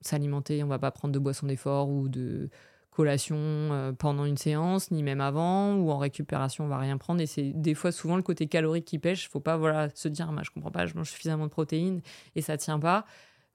[0.00, 2.50] s'alimenter, on va pas prendre de boisson d'effort ou de
[2.90, 7.20] collation euh, pendant une séance, ni même avant, ou en récupération, on va rien prendre.
[7.20, 9.28] Et c'est des fois souvent le côté calorique qui pêche.
[9.28, 12.02] Faut pas voilà se dire, ah, je comprends pas, je mange suffisamment de protéines
[12.36, 13.06] et ça tient pas.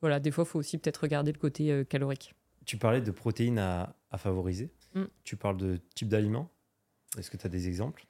[0.01, 2.33] Voilà, des fois, il faut aussi peut-être regarder le côté euh, calorique.
[2.65, 4.71] Tu parlais de protéines à, favoriser.
[4.95, 5.03] Mm.
[5.23, 6.49] Tu parles de type d'aliment?
[7.17, 8.05] Est-ce que tu as des exemples?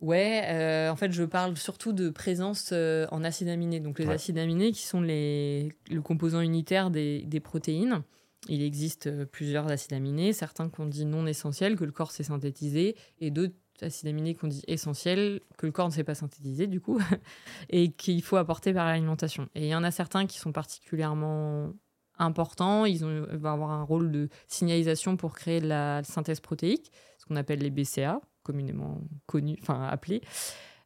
[0.00, 3.80] Ouais, euh, en fait, je parle surtout de présence euh, en acides aminés.
[3.80, 8.02] Donc, les acides aminés qui sont les, le composant unitaire des, des protéines.
[8.48, 12.24] Il existe euh, plusieurs acides aminés, certains qu'on dit non essentiels, que le corps sait
[12.24, 16.66] synthétiser, et d'autres acides aminés qu'on dit essentiels, que le corps ne sait pas synthétiser,
[16.66, 17.00] du coup,
[17.70, 19.48] et qu'il faut apporter par l'alimentation.
[19.54, 21.72] Et il y en a certains qui sont particulièrement
[22.18, 22.84] importants.
[22.84, 27.24] Ils, ont, vont avoir un rôle de signalisation pour créer de la synthèse protéique, ce
[27.24, 30.22] qu'on appelle les BCA communément connu, enfin appelé,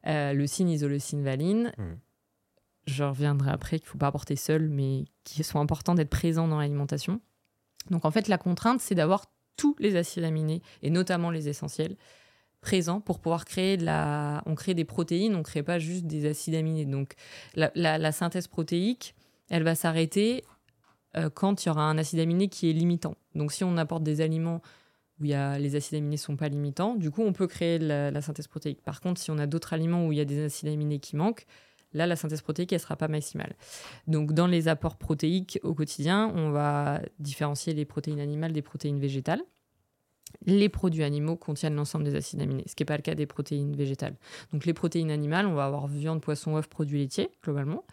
[0.07, 1.71] euh, le signe isoleucine valine.
[2.87, 6.47] Je reviendrai après qu'il ne faut pas apporter seul, mais qui sont importants d'être présents
[6.47, 7.21] dans l'alimentation.
[7.91, 9.25] Donc en fait, la contrainte, c'est d'avoir
[9.57, 11.97] tous les acides aminés, et notamment les essentiels,
[12.61, 14.41] présents pour pouvoir créer de la...
[14.45, 16.85] On crée des protéines, on ne crée pas juste des acides aminés.
[16.85, 17.13] Donc
[17.55, 19.15] la, synthèse protéique,
[19.49, 20.43] elle va s'arrêter
[21.15, 23.15] euh, quand il y aura un acide aminé qui est limitant.
[23.35, 24.61] Donc si on apporte des aliments
[25.19, 28.47] où les acides aminés ne sont pas limitants, du coup, on peut créer la, synthèse
[28.47, 28.81] protéique.
[28.81, 31.15] Par contre, si on a d'autres aliments où il y a des acides aminés qui
[31.15, 31.45] manquent,
[31.93, 33.55] là, la synthèse protéique, elle sera pas maximale.
[34.07, 38.99] Donc, dans les apports protéiques au quotidien, on va différencier les protéines animales des protéines
[38.99, 39.41] végétales.
[40.45, 43.25] Les produits animaux contiennent l'ensemble des acides aminés, ce qui n'est pas le cas des
[43.25, 44.15] protéines végétales.
[44.53, 47.83] Donc, les protéines animales, on va avoir viande, poisson, œufs, produits laitiers, globalement.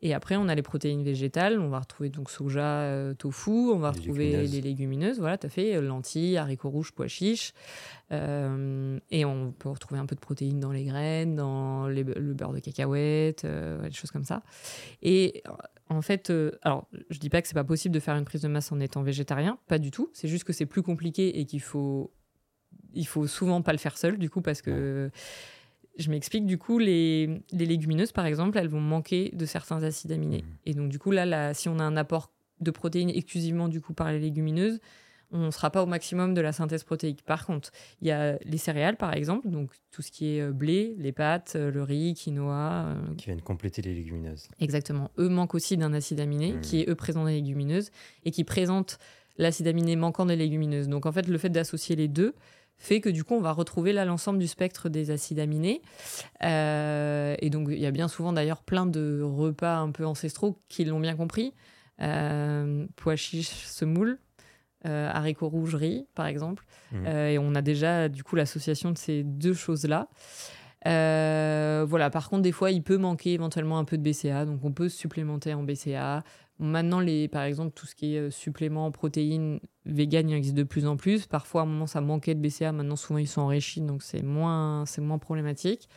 [0.00, 1.58] Et après, on a les protéines végétales.
[1.58, 3.50] On va retrouver donc soja, euh, tofu.
[3.50, 5.18] On va Les retrouver les légumineuses.
[5.18, 5.74] Voilà, tout à fait.
[5.74, 7.52] euh, Lentilles, haricots rouges, pois chiches.
[8.12, 12.32] Euh, et on peut retrouver un peu de protéines dans les graines, dans les- le
[12.34, 14.42] beurre de cacahuète, euh, des choses comme ça.
[15.02, 15.42] Et
[15.88, 18.42] en fait, euh, alors, je dis pas que c'est pas possible de faire une prise
[18.42, 19.58] de masse en étant végétarien.
[19.66, 20.10] Pas du tout.
[20.12, 22.12] C'est juste que c'est plus compliqué et qu'il faut,
[22.94, 25.10] il faut souvent pas le faire seul, du coup, parce que.
[25.98, 30.12] Je m'explique, du coup, les, les légumineuses, par exemple, elles vont manquer de certains acides
[30.12, 30.42] aminés.
[30.42, 30.56] Mhm.
[30.66, 33.80] Et donc, du coup, là, là, si on a un apport de protéines exclusivement, du
[33.80, 34.78] coup, par les légumineuses,
[35.30, 37.22] on ne sera pas au maximum de la synthèse protéique.
[37.22, 37.70] Par contre,
[38.00, 41.12] il y a les céréales, par exemple, donc tout ce qui est euh, blé, les
[41.12, 44.48] pâtes, euh, le riz, quinoa, euh, Qui viennent compléter les légumineuses.
[44.58, 45.10] Exactement.
[45.18, 46.60] Eux manquent aussi d'un acide aminé Mhm.
[46.62, 47.90] qui est eux présent dans les légumineuses
[48.24, 48.98] et qui présente
[49.36, 50.88] l'acide aminé manquant des légumineuses.
[50.88, 52.34] Donc en fait, le fait d'associer les deux
[52.78, 55.82] fait que du coup, on va retrouver là l'ensemble du spectre des acides aminés.
[56.44, 60.60] Euh, et donc, il y a bien souvent d'ailleurs plein de repas un peu ancestraux
[60.68, 61.52] qui l'ont bien compris.
[62.00, 64.18] Euh, pois chiches, semoule,
[64.86, 66.64] euh, haricots rouges, riz, par exemple.
[66.92, 67.04] Mhm.
[67.06, 70.08] Euh, et on a déjà du coup l'association de ces deux choses-là.
[70.84, 74.72] Voilà, par contre, des fois, il peut manquer éventuellement un peu de BCA, donc on
[74.72, 76.22] peut se supplémenter en BCA.
[76.60, 80.56] Maintenant, les, par exemple, tout ce qui est euh, supplément en protéines vegan, il existe
[80.56, 81.26] de plus en plus.
[81.26, 82.72] Parfois, à un moment, ça manquait de BCA.
[82.72, 85.88] Maintenant, souvent, ils sont enrichis, donc c'est moins, c'est moins problématique.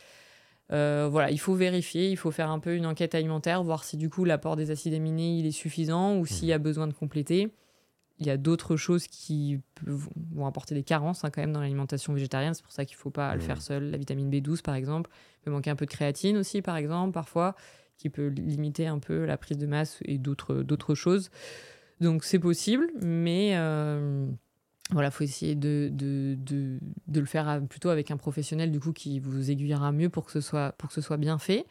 [0.72, 3.98] Euh, voilà, il faut vérifier, il faut faire un peu une enquête alimentaire, voir si
[3.98, 6.94] du coup l'apport des acides aminés il est suffisant ou s'il y a besoin de
[6.94, 7.52] compléter.
[8.20, 12.14] Il y a d'autres choses qui vont apporter des carences hein, quand même dans l'alimentation
[12.14, 12.54] végétarienne.
[12.54, 13.46] C'est pour ça qu'il ne faut pas le Mhm.
[13.48, 13.90] faire seul.
[13.92, 15.10] La vitamine B12, par exemple,
[15.40, 17.56] il peut manquer un peu de créatine aussi, par exemple, parfois,
[18.02, 21.30] qui peut limiter un peu la prise de masse et d'autres d'autres choses.
[22.00, 24.26] Donc c'est possible, mais euh,
[24.92, 28.80] voilà, faut essayer de, de, de, de le faire à- plutôt avec un professionnel du
[28.80, 31.66] coup qui vous aiguillera mieux pour que ce soit, pour que ce soit bien fait.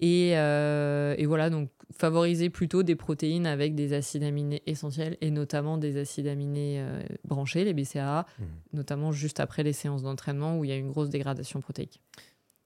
[0.00, 5.30] Et, euh, et voilà, donc favoriser plutôt des protéines avec des acides aminés essentiels et
[5.30, 8.46] notamment des acides aminés euh, branchés, les BCAA, Mhm.
[8.72, 12.00] notamment juste après les séances d'entraînement où il y a une grosse dégradation protéique.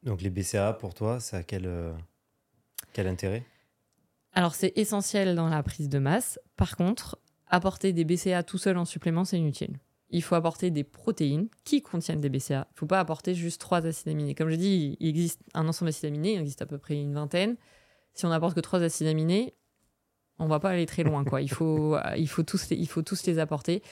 [0.03, 1.93] Donc les BCA, pour toi, ça a quel, euh,
[3.05, 3.45] intérêt?
[4.33, 6.39] Alors c'est essentiel dans la prise de masse.
[6.57, 7.19] Par contre,
[7.49, 9.79] apporter des BCA tout seul en supplément, c'est inutile.
[10.11, 12.67] Il faut apporter des protéines qui contiennent des BCA.
[12.71, 14.35] Il ne faut pas apporter juste trois acides aminés.
[14.35, 17.13] Comme je dis, il existe un ensemble d'acides aminés, il existe à peu près une
[17.13, 17.57] vingtaine.
[18.15, 19.55] Si on n'apporte que trois acides aminés,
[20.39, 21.25] on va pas aller très loin.
[21.25, 21.41] Quoi.
[21.43, 21.99] Il, faut,
[22.47, 23.83] tous les, il faut tous les apporter.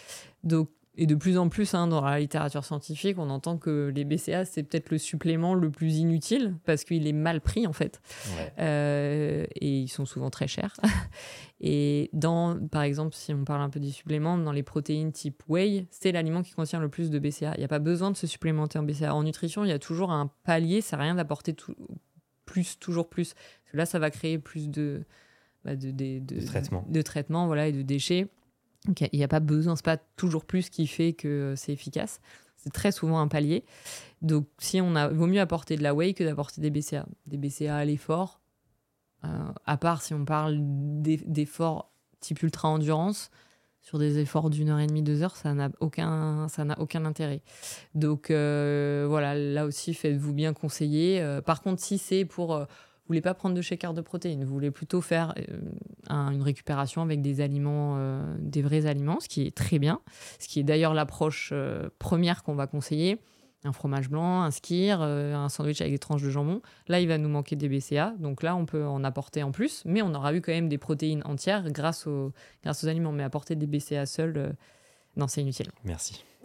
[0.96, 4.44] Et de plus en plus, hein, dans la littérature scientifique, on entend que les BCA,
[4.44, 8.00] c'est peut-être le supplément le plus inutile parce qu'il est mal pris en fait.
[8.36, 8.52] Ouais.
[8.60, 10.76] Euh, et ils sont souvent très chers.
[11.60, 15.42] et dans, par exemple, si on parle un peu des suppléments, dans les protéines type
[15.48, 17.54] whey, c'est l'aliment qui contient le plus de BCA.
[17.56, 19.14] Il n'y a pas besoin de se supplémenter en BCA.
[19.14, 21.56] En nutrition, il y a toujours un palier, ça sert à rien d'apporter
[22.46, 23.34] plus, toujours plus.
[23.34, 25.04] Parce que là, ça va créer plus de,
[25.64, 26.84] bah, de, de, de, De traitement.
[26.88, 28.28] de traitement, voilà, et de déchets.
[29.12, 32.20] Il n'y a pas besoin, c'est pas toujours plus qui fait que c'est efficace.
[32.56, 33.64] C'est très souvent un palier.
[34.22, 37.06] Donc, si on a, vaut mieux apporter de la whey que d'apporter des BCA.
[37.26, 38.40] Des BCA à l'effort,
[39.24, 39.28] euh,
[39.66, 43.30] à part si on parle d'e- d'efforts type ultra endurance,
[43.82, 47.04] sur des efforts d'une heure et demie, deux heures, ça n'a aucun, ça n'a aucun
[47.04, 47.42] intérêt.
[47.94, 51.20] Donc euh, voilà, là aussi, faites-vous bien conseiller.
[51.20, 52.66] Euh, par contre, si c'est pour,
[53.04, 55.58] vous voulez pas prendre de shaker de protéines, vous voulez plutôt faire euh,
[56.08, 60.00] un- une récupération avec des aliments, euh, des vrais aliments, ce qui est très bien,
[60.38, 63.18] ce qui est d'ailleurs l'approche euh, première qu'on va conseiller.
[63.66, 66.60] Un fromage blanc, un skir, un sandwich avec des tranches de jambon.
[66.86, 69.82] Là, il va nous manquer des BCA, donc là, on peut en apporter en plus,
[69.86, 72.32] mais on aura eu quand même des protéines entières grâce aux,
[72.62, 73.10] grâce aux aliments.
[73.12, 74.54] Mais apporter des BCA seuls,
[75.16, 75.68] non, c'est inutile.
[75.82, 76.22] Merci.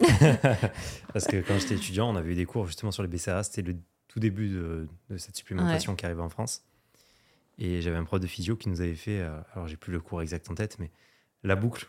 [1.12, 3.42] Parce que quand j'étais étudiant, on avait eu des cours justement sur les BCA.
[3.42, 3.76] C'était le
[4.10, 6.62] tout début de, de cette supplémentation qui arrivait en France.
[7.58, 10.00] Et j'avais un prof de physio qui nous avait fait, euh, alors j'ai plus le
[10.00, 10.90] cours exact en tête, mais
[11.44, 11.86] la boucle,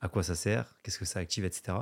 [0.00, 1.76] à quoi ça sert, qu'est-ce que ça active, etc.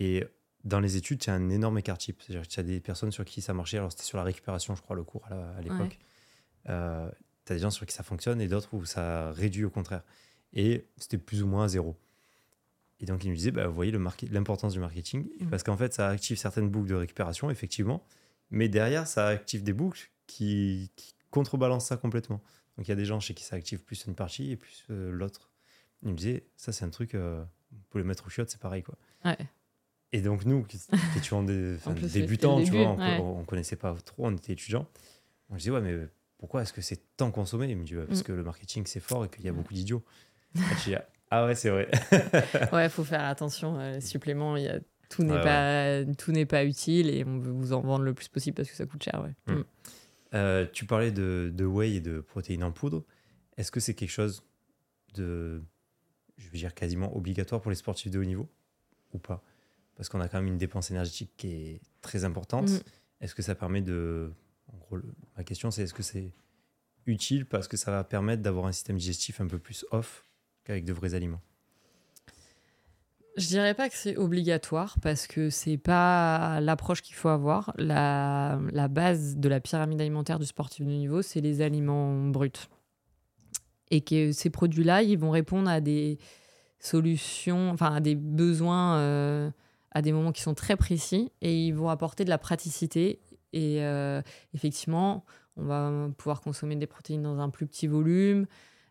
[0.00, 0.24] Et
[0.64, 2.20] dans les études, tu as un énorme écart type.
[2.22, 3.76] C'est-à-dire que tu as des personnes sur qui ça marchait.
[3.78, 5.98] Alors c'était sur la récupération, je crois, le cours à l'époque.
[6.68, 7.08] Euh,
[7.44, 10.02] tu as des gens sur qui ça fonctionne et d'autres où ça réduit au contraire.
[10.54, 11.96] Et c'était plus ou moins à zéro.
[13.00, 15.46] Et donc, il nous disait, bah, vous voyez le market- l'importance du marketing, Mm.
[15.50, 18.04] parce qu'en fait, ça active certaines boucles de récupération, effectivement,
[18.52, 22.40] mais derrière, ça active des boucles qui, qui contrebalancent ça complètement.
[22.76, 24.84] Donc, il y a des gens chez qui ça active plus une partie et plus
[24.90, 25.50] euh, l'autre.
[26.02, 27.44] Il me disait, ça, c'est un truc, euh,
[27.90, 28.96] pouvez le mettre au chiottes, c'est pareil, quoi.
[29.24, 29.36] Ouais.
[30.12, 30.78] Et donc, nous, qui
[31.16, 33.18] étions des, En plus, débutants, tu vois, on, ouais.
[33.18, 34.86] on connaissait pas trop, on était étudiants.
[35.50, 35.96] On disait, ouais, mais
[36.38, 37.68] pourquoi est-ce que c'est tant consommé?
[37.68, 38.24] Il me dit, ouais, parce Mm.
[38.24, 40.02] que le marketing, c'est fort et qu'il y a beaucoup d'idiots.
[40.84, 40.94] Dis,
[41.30, 41.88] ah ouais, c'est vrai.
[42.72, 43.78] Ouais, faut faire attention.
[43.78, 44.80] euh, les suppléments, il y a,
[45.12, 48.14] tout n'est Ouais, pas tout n'est pas utile et on veut vous en vendre le
[48.14, 49.22] plus possible parce que ça coûte cher.
[49.22, 49.54] Ouais.
[49.54, 49.58] Mm.
[49.58, 49.64] Mm.
[50.34, 53.04] Euh, tu parlais de, de whey et de protéines en poudre.
[53.58, 54.42] Est-ce que c'est quelque chose
[55.14, 55.62] de,
[56.38, 58.48] je veux dire, quasiment obligatoire pour les sportifs de haut niveau
[59.12, 59.42] ou pas?
[59.94, 62.70] Parce qu'on a quand même une dépense énergétique qui est très importante.
[62.70, 62.78] Mm.
[63.20, 64.32] Est-ce que ça permet de...
[64.72, 65.04] En gros, le-
[65.36, 66.32] ma question, c'est est-ce que c'est
[67.04, 70.24] utile parce que ça va permettre d'avoir un système digestif un peu plus off
[70.64, 71.42] qu'avec de vrais aliments?
[73.36, 77.72] Je dirais pas que c'est obligatoire parce que c'est pas l'approche qu'il faut avoir.
[77.78, 78.58] La,
[78.90, 82.68] base de la pyramide alimentaire du sportif de niveau, c'est les aliments bruts.
[83.90, 86.18] Et que ces produits-là, ils vont répondre à des
[86.78, 89.50] solutions, enfin à des besoins euh,
[89.92, 93.20] à des moments qui sont très précis et ils vont apporter de la praticité.
[93.52, 94.22] Et euh,
[94.54, 95.24] effectivement,
[95.56, 98.46] on va pouvoir consommer des protéines dans un plus petit volume.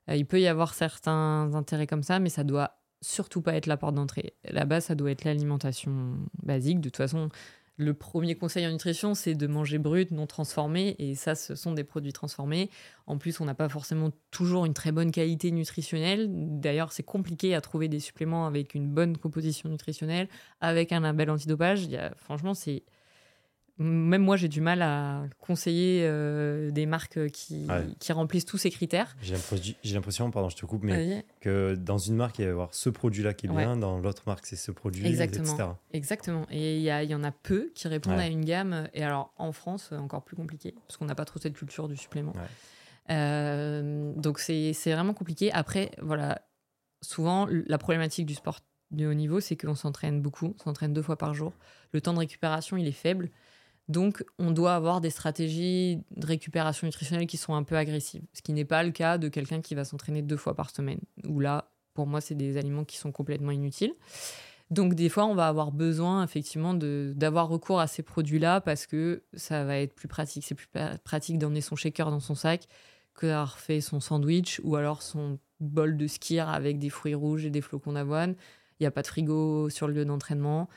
[0.10, 3.68] Euh, il peut y avoir certains intérêts comme ça, mais ça doit surtout pas être
[3.68, 4.34] la porte d'entrée.
[4.44, 6.80] La base, ça doit être l'alimentation basique.
[6.80, 7.30] De toute façon,
[7.78, 10.96] le premier conseil en nutrition, c'est de manger brut, non transformé.
[11.00, 12.70] Et ça, ce sont des produits transformés.
[13.08, 16.28] En plus, on n'a pas forcément toujours une très bonne qualité nutritionnelle.
[16.30, 20.28] D'ailleurs, c'est compliqué à trouver des suppléments avec une bonne composition nutritionnelle,
[20.60, 21.84] avec un label antidopage.
[21.84, 22.84] Il y a, franchement, c'est.
[23.82, 27.86] Même moi, j'ai du mal à conseiller euh, des marques qui, Ouais.
[28.00, 29.16] qui remplissent tous ces critères.
[29.22, 29.34] J'ai
[29.94, 32.90] l'impression- pardon, je te coupe, mais que dans une marque, il va y avoir ce
[32.90, 33.64] produit-là qui est Ouais.
[33.66, 35.54] bien, dans l'autre marque, c'est ce produit, Exactement.
[35.54, 35.70] etc.
[35.94, 36.46] Exactement.
[36.52, 38.24] Et il y, en a peu qui répondent Ouais.
[38.24, 38.88] à une gamme.
[38.94, 41.88] Et alors, en France, euh, encore plus compliqué, parce qu'on n'a pas trop cette culture
[41.88, 42.34] du supplément.
[43.10, 45.52] Euh, donc, c'est vraiment compliqué.
[45.52, 46.42] Après, voilà,
[47.02, 48.60] souvent, la problématique du sport
[48.92, 51.54] de haut niveau, c'est qu'on s'entraîne beaucoup, on s'entraîne deux fois par jour.
[51.94, 53.30] Le temps de récupération, il est faible.
[53.92, 58.24] Donc, on doit avoir des stratégies de récupération nutritionnelle qui sont un peu agressives.
[58.34, 61.02] Ce qui n'est pas le cas de quelqu'un qui va s'entraîner deux fois par semaine.
[61.28, 63.94] Où là, pour moi, c'est des aliments qui sont complètement inutiles.
[64.70, 69.24] Donc, des fois, on va avoir besoin, effectivement, d'avoir recours à ces produits-là parce que
[69.34, 70.46] ça va être plus pratique.
[70.46, 70.70] C'est plus
[71.04, 72.68] pratique d'emmener son shaker dans son sac
[73.14, 77.46] que d'avoir fait son sandwich ou alors son bol de skier avec des fruits rouges
[77.46, 78.36] et des flocons d'avoine.
[78.80, 80.70] Il n'y a pas de frigo sur le lieu d'entraînement.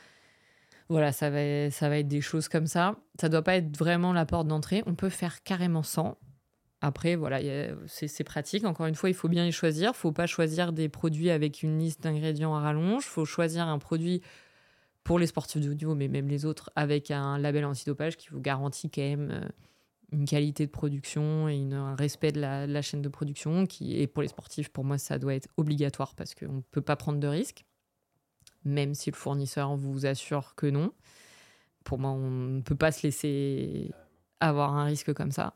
[0.89, 2.95] Voilà, ça va, ça va être des choses comme ça.
[3.19, 4.83] Ça doit pas être vraiment la porte d'entrée.
[4.85, 6.17] On peut faire carrément sans.
[6.81, 7.39] Après, voilà,
[7.87, 8.65] c'est pratique.
[8.65, 9.95] Encore une fois, il faut bien les choisir.
[9.95, 13.03] Faut pas choisir des produits avec une liste d'ingrédients à rallonge.
[13.05, 14.21] Faut choisir un produit
[15.03, 18.41] pour les sportifs de niveau, mais même les autres, avec un label antidopage qui vous
[18.41, 19.47] garantit quand même euh,
[20.11, 23.65] une qualité de production et une- un respect de la, la chaîne de production.
[23.65, 26.81] Qui, et pour les sportifs, pour moi, ça doit être obligatoire parce qu'on ne peut
[26.81, 27.65] pas prendre de risques,
[28.65, 30.91] même si le fournisseur vous assure que non.
[31.83, 33.91] Pour moi, on ne peut pas se laisser
[34.41, 35.53] avoir un risque comme ça.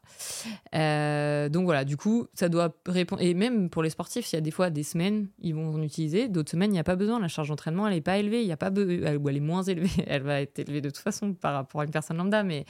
[0.75, 3.21] Euh, donc voilà, du coup, ça doit répondre.
[3.21, 5.81] Et même pour les sportifs, il y a des fois des semaines, ils vont en
[5.81, 7.19] utiliser, d'autres semaines, il n'y a pas besoin.
[7.19, 9.41] La charge d'entraînement, elle n'est pas élevée, y a pas be- elle- ou elle est
[9.41, 9.89] moins élevée.
[10.07, 12.65] Elle va être élevée de toute façon par rapport à une personne lambda, mais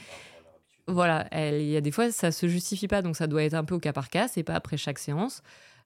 [0.86, 1.28] voilà,
[1.58, 3.76] il y a des fois, ça se justifie pas, donc ça doit être un peu
[3.76, 5.42] au cas par cas, c'est pas après chaque séance.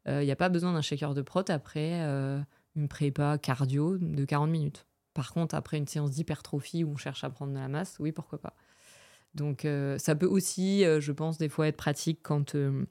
[0.08, 2.40] Euh, Il n'y a pas besoin d'un shaker de prot après euh,
[2.76, 4.86] une prépa cardio de 40 minutes.
[5.14, 8.12] Par contre, après une séance d'hypertrophie où on cherche à prendre de la masse, oui,
[8.12, 8.54] pourquoi pas.
[9.34, 12.84] Donc, euh, ça peut aussi, euh, je pense, des fois être pratique quand euh,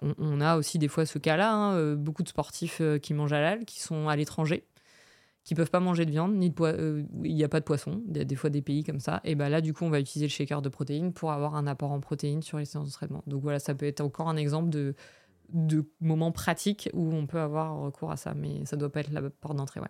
[0.00, 1.52] on, a aussi des fois ce cas-là.
[1.52, 4.64] hein, beaucoup de sportifs qui mangent halal, qui sont à l'étranger,
[5.44, 8.02] qui peuvent pas manger de viande, ni de il n'y a pas de poisson.
[8.08, 9.20] Il y a des fois des pays comme ça.
[9.24, 11.66] Et ben là, du coup, on va utiliser le shaker de protéines pour avoir un
[11.66, 13.22] apport en protéines sur les séances d'entraînement.
[13.26, 14.94] Donc voilà, ça peut être encore un exemple de,
[15.50, 19.10] de moment pratique où on peut avoir recours à ça, mais ça doit pas être
[19.12, 19.80] la porte d'entrée.
[19.80, 19.88] Ouais.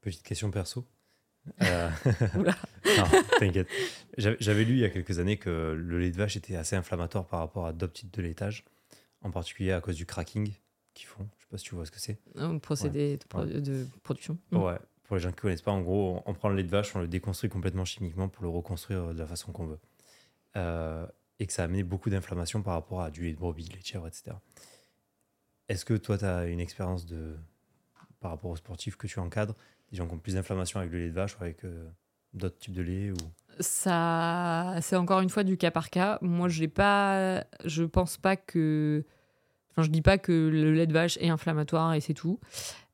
[0.00, 0.84] Petite question perso.
[1.62, 1.88] Euh,
[3.38, 3.68] t'inquiète.
[4.18, 7.24] J'avais lu il y a quelques années que le lait de vache était assez inflammatoire
[7.26, 8.64] par rapport à d'autres types de laitage,
[9.22, 10.52] en particulier à cause du cracking
[10.94, 11.24] qu'ils font.
[11.38, 12.18] Je sais pas si tu vois ce que c'est.
[12.34, 13.60] Un procédé de, pro- Ouais.
[13.60, 14.38] de production.
[14.50, 14.56] Mm.
[14.58, 14.78] Ouais.
[15.04, 17.00] Pour les gens qui connaissent pas, en gros, on prend le lait de vache, on
[17.00, 19.78] le déconstruit complètement chimiquement pour le reconstruire de la façon qu'on veut.
[20.56, 21.06] Euh,
[21.38, 23.80] et que ça a amené beaucoup d'inflammation par rapport à du lait de brebis, lait
[23.80, 24.36] de chèvre, etc.
[25.68, 27.36] Est-ce que toi, tu as une expérience de
[28.20, 29.54] par rapport aux sportifs que tu encadres,
[29.90, 31.88] des gens qui ont plus d'inflammation avec le lait de vache ou avec euh,
[32.32, 33.16] d'autres types de lait ou...
[33.60, 36.18] Ça, c'est encore une fois du cas par cas.
[36.20, 39.04] Moi, je n'ai pas, je pense pas que,
[39.70, 42.38] enfin, je dis pas que le lait de vache est inflammatoire et c'est tout.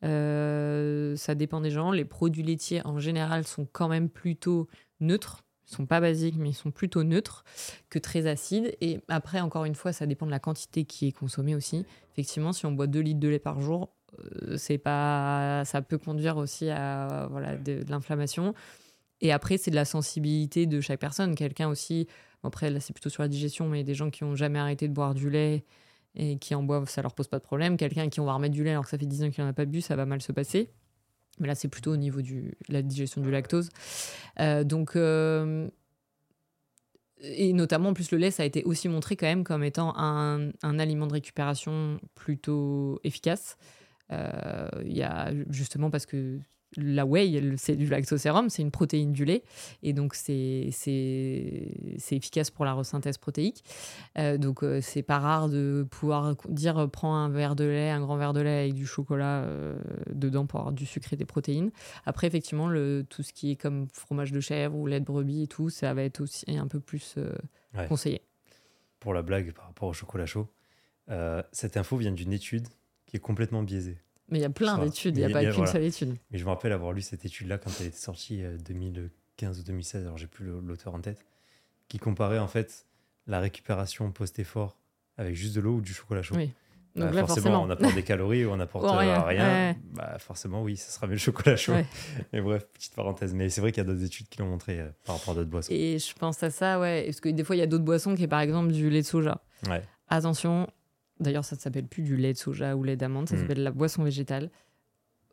[0.04, 1.90] Euh, ça dépend des gens.
[1.90, 4.68] Les produits laitiers en général sont quand même plutôt
[5.00, 5.44] neutres.
[5.68, 7.44] Ils sont pas basiques, mais ils sont plutôt neutres
[7.88, 8.76] que très acides.
[8.80, 11.86] Et après, encore une fois, ça dépend de la quantité qui est consommée aussi.
[12.12, 13.90] Effectivement, si on boit 2 litres de lait par jour,
[14.20, 18.54] euh, c'est pas, ça peut conduire aussi à voilà de, de l'inflammation.
[19.20, 21.34] Et après, c'est de la sensibilité de chaque personne.
[21.34, 22.08] Quelqu'un aussi,
[22.42, 24.92] après là c'est plutôt sur la digestion, mais des gens qui ont jamais arrêté de
[24.92, 25.64] boire du lait
[26.14, 27.76] et qui en boivent, ça leur pose pas de problème.
[27.76, 29.50] Quelqu'un qui on va remettre du lait alors que ça fait 10 ans qu'il n'en
[29.50, 30.70] a pas bu, ça va mal se passer.
[31.38, 33.68] Mais là, c'est plutôt au niveau de la digestion du lactose.
[34.40, 35.68] Euh, donc, euh,
[37.20, 39.96] et notamment, en plus, le lait, ça a été aussi montré quand même comme étant
[39.96, 43.56] un, un aliment de récupération plutôt efficace.
[44.10, 46.38] Euh, il y a justement parce que
[46.76, 49.42] la whey, c'est du lactosérum, c'est une protéine du lait,
[49.82, 50.70] et donc c'est
[52.10, 53.64] efficace pour la resynthèse protéique.
[54.18, 57.90] Euh, donc euh, c'est pas rare de pouvoir dire euh, prends un verre de lait,
[57.90, 59.46] un grand verre de lait avec du chocolat
[60.10, 61.70] dedans pour avoir du sucre et des protéines.
[62.06, 65.42] Après effectivement le, tout ce qui est comme fromage de chèvre ou lait de brebis
[65.42, 67.16] et tout, ça va être aussi un peu plus
[67.88, 68.22] conseillé.
[69.00, 70.48] Pour la blague par rapport au chocolat chaud,
[71.52, 72.68] cette info vient d'une étude
[73.06, 73.98] qui est complètement biaisée.
[74.32, 76.16] Mais il y a plein d'études, il n'y a pas qu'une seule étude.
[76.30, 79.64] Mais je me rappelle avoir lu cette étude-là quand elle était sortie 2015 euh, ou
[79.64, 81.24] 2016, alors j'ai plus l'auteur en tête,
[81.88, 82.86] qui comparait en fait
[83.26, 84.78] la récupération post-effort
[85.18, 86.36] avec juste de l'eau ou du chocolat chaud.
[86.36, 86.50] Oui.
[86.96, 89.76] Bah, Donc forcément, on apporte des calories ou on apporte rien.
[89.92, 91.74] Bah, forcément, oui, ce sera mieux le chocolat chaud.
[92.32, 93.34] Mais bref, petite parenthèse.
[93.34, 95.36] Mais c'est vrai qu'il y a d'autres études qui l'ont montré euh, par rapport à
[95.36, 95.72] d'autres boissons.
[95.72, 97.04] Et je pense à ça, ouais.
[97.04, 99.02] Parce que des fois, il y a d'autres boissons qui est par exemple du lait
[99.02, 99.42] de soja.
[100.08, 100.68] Attention,
[101.22, 103.38] D'ailleurs, ça ne s'appelle plus du lait de soja ou lait d'amande, ça mm.
[103.38, 104.50] s'appelle la boisson végétale.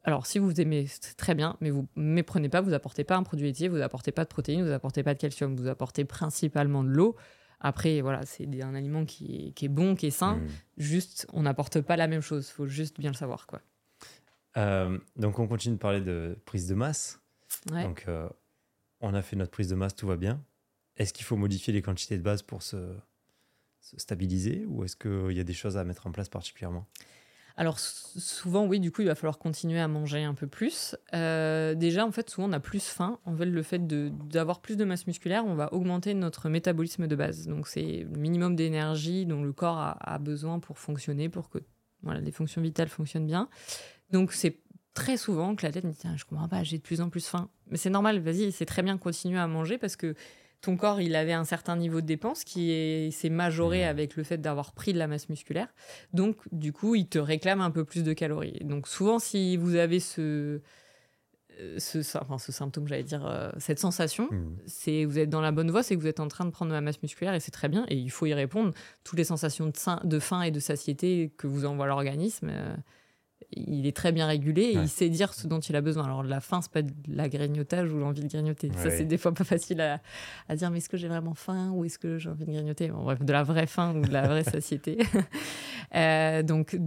[0.04, 3.18] Alors, si vous aimez, c'est très bien, mais vous ne méprenez pas, vous apportez pas
[3.18, 6.06] un produit laitier, vous apportez pas de protéines, vous apportez pas de calcium, vous apportez
[6.06, 7.16] principalement de l'eau.
[7.60, 10.38] Après, voilà, c'est un aliment qui est, bon, qui est sain.
[10.38, 10.48] Mm.
[10.78, 12.48] Juste, on n'apporte pas la même chose.
[12.50, 13.62] Il faut juste bien le savoir, quoi.
[14.58, 17.22] Euh, donc, on continue de parler de prise de masse.
[17.68, 18.30] Donc, euh,
[19.02, 20.42] on a fait notre prise de masse, tout va bien.
[20.96, 22.78] Est-ce qu'il faut modifier les quantités de base pour se
[23.82, 26.88] stabiliser ou est-ce qu'il y a des choses à mettre en place particulièrement?
[27.60, 30.96] Alors souvent, oui, du coup, il va falloir continuer à manger un peu plus.
[31.14, 33.20] Euh, déjà, en fait, souvent, on a plus faim.
[33.26, 37.16] En fait, le fait d'avoir plus de masse musculaire, on va augmenter notre métabolisme de
[37.18, 37.48] base.
[37.48, 41.58] Donc, c'est le minimum d'énergie dont le corps a, besoin pour fonctionner, pour que
[42.02, 43.50] voilà, les fonctions vitales fonctionnent bien.
[44.10, 44.62] Donc, c'est
[44.94, 47.28] très souvent que la tête me dit Je comprends pas, j'ai de plus en plus
[47.28, 47.50] faim.
[47.68, 50.16] Mais c'est normal, vas-y, c'est très bien de continuer à manger parce que
[50.62, 53.88] ton corps, il avait un certain niveau de dépense qui s'est majoré mmh.
[53.88, 55.68] avec le fait d'avoir pris de la masse musculaire.
[56.14, 58.60] Donc, du coup, il te réclame un peu plus de calories.
[58.62, 60.62] Donc, souvent, si vous avez ce,
[61.60, 64.58] euh, ce, enfin, ce symptôme, j'allais dire, euh, cette sensation, mmh.
[64.66, 66.70] c'est vous êtes dans la bonne voie, c'est que vous êtes en train de prendre
[66.70, 67.86] de la masse musculaire et c'est très bien.
[67.88, 68.74] Et il faut y répondre.
[69.04, 72.50] Toutes les sensations de, de faim et de satiété que vous envoie l'organisme.
[72.52, 72.76] Euh,
[73.52, 76.04] il est très bien régulé et il sait dire ce dont il a besoin.
[76.04, 78.72] Alors la faim, c'est pas de la grignotage ou l'envie de grignoter.
[78.76, 81.86] Ça, c'est des fois pas facile à, dire, mais est-ce que j'ai vraiment faim ou
[81.86, 82.90] est-ce que j'ai envie de grignoter?
[82.90, 84.98] Bref, de la vraie faim ou de la vraie satiété.
[85.96, 86.78] Euh, donc,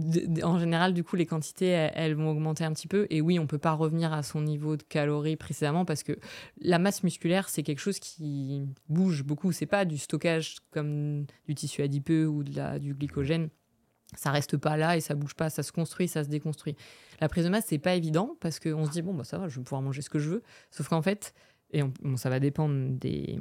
[0.43, 3.05] en général, du coup, les quantités, elles, vont augmenter un petit peu.
[3.09, 6.17] Et oui, on peut pas revenir à son niveau de calories précédemment parce que
[6.61, 9.51] la masse musculaire, c'est quelque chose qui bouge beaucoup.
[9.51, 13.49] C'est pas du stockage comme du tissu adipeux ou de la, du glycogène
[14.15, 16.75] ça reste pas là et ça bouge pas, ça se construit, ça se déconstruit.
[17.21, 19.47] La prise de masse, c'est pas évident parce qu'on se dit, bon, bah, ça va,
[19.47, 20.43] je vais pouvoir manger ce que je veux.
[20.71, 21.33] Sauf qu'en fait,
[21.71, 21.81] et
[22.15, 23.39] ça va dépendre des,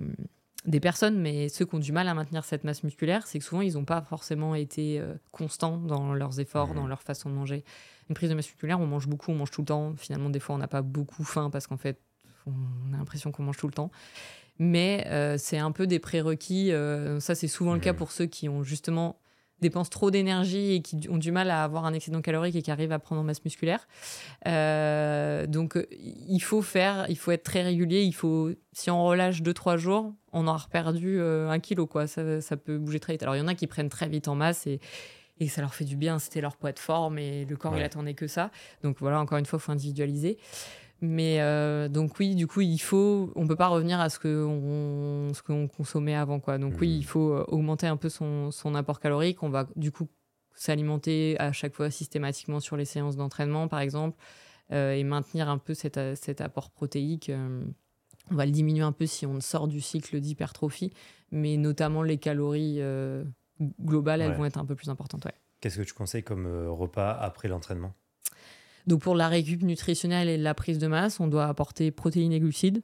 [0.64, 3.44] des personnes, mais ceux qui ont du mal à maintenir cette masse musculaire, c'est que
[3.44, 6.88] souvent, ils n'ont pas forcément été euh, constants dans leurs efforts, dans mmh.
[6.88, 7.64] leur façon de manger.
[8.08, 9.94] Une prise de masse musculaire, on mange beaucoup, on mange tout le temps.
[9.96, 11.98] Finalement, des fois, on n'a pas beaucoup faim parce qu'en fait,
[12.46, 13.90] on a l'impression qu'on mange tout le temps.
[14.58, 16.72] Mais euh, c'est un peu des prérequis.
[16.72, 17.96] Euh, ça, c'est souvent le cas mmh.
[17.96, 19.18] pour ceux qui ont justement
[19.60, 22.70] dépensent trop d'énergie et qui ont du mal à avoir un excédent calorique et qui
[22.70, 23.86] arrivent à prendre en masse musculaire.
[24.46, 28.02] Euh, donc il faut faire, il faut être très régulier.
[28.02, 32.06] Il faut, si on relâche 2-3 jours, on aura perdu euh, un kilo quoi.
[32.06, 33.22] Ça, ça, peut bouger très vite.
[33.22, 34.80] Alors il y en a qui prennent très vite en masse et
[35.42, 37.82] et ça leur fait du bien, c'était leur poids de forme et le corps il
[37.82, 38.50] attendait que ça.
[38.82, 40.38] Donc voilà, encore une fois, il faut individualiser.
[41.04, 45.34] Mais euh, donc oui, du coup, il faut, on peut pas revenir à ce qu'on
[45.34, 46.58] ce qu'on consommait avant quoi.
[46.58, 47.02] Donc oui, il mmh.
[47.02, 49.42] faut euh, augmenter un peu son, son apport calorique.
[49.42, 50.08] On va du coup
[50.54, 54.16] s'alimenter à chaque fois systématiquement sur les séances d'entraînement, par exemple,
[54.70, 57.32] euh, et maintenir un peu cet, cet apport protéique.
[58.30, 60.92] on va le diminuer un peu si on sort du cycle d'hypertrophie,
[61.32, 62.80] mais notamment les calories
[63.80, 65.24] globales, elles vont être un peu plus importantes.
[65.24, 65.34] Ouais.
[65.60, 67.92] Qu'est-ce que tu conseilles comme repas après l'entraînement?
[68.86, 72.40] Donc pour la récup nutritionnelle et la prise de masse, on doit apporter protéines et
[72.40, 72.82] glucides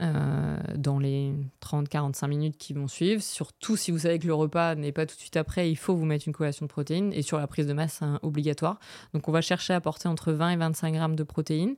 [0.00, 1.32] euh, dans les
[1.62, 3.22] 30-45 minutes qui vont suivre.
[3.22, 5.94] Surtout si vous savez que le repas n'est pas tout de suite après, il faut
[5.94, 7.12] vous mettre une collation de protéines.
[7.12, 8.78] Et sur la prise de masse, c'est obligatoire.
[9.14, 11.76] Donc on va chercher à apporter entre 20 et 25 grammes de protéines,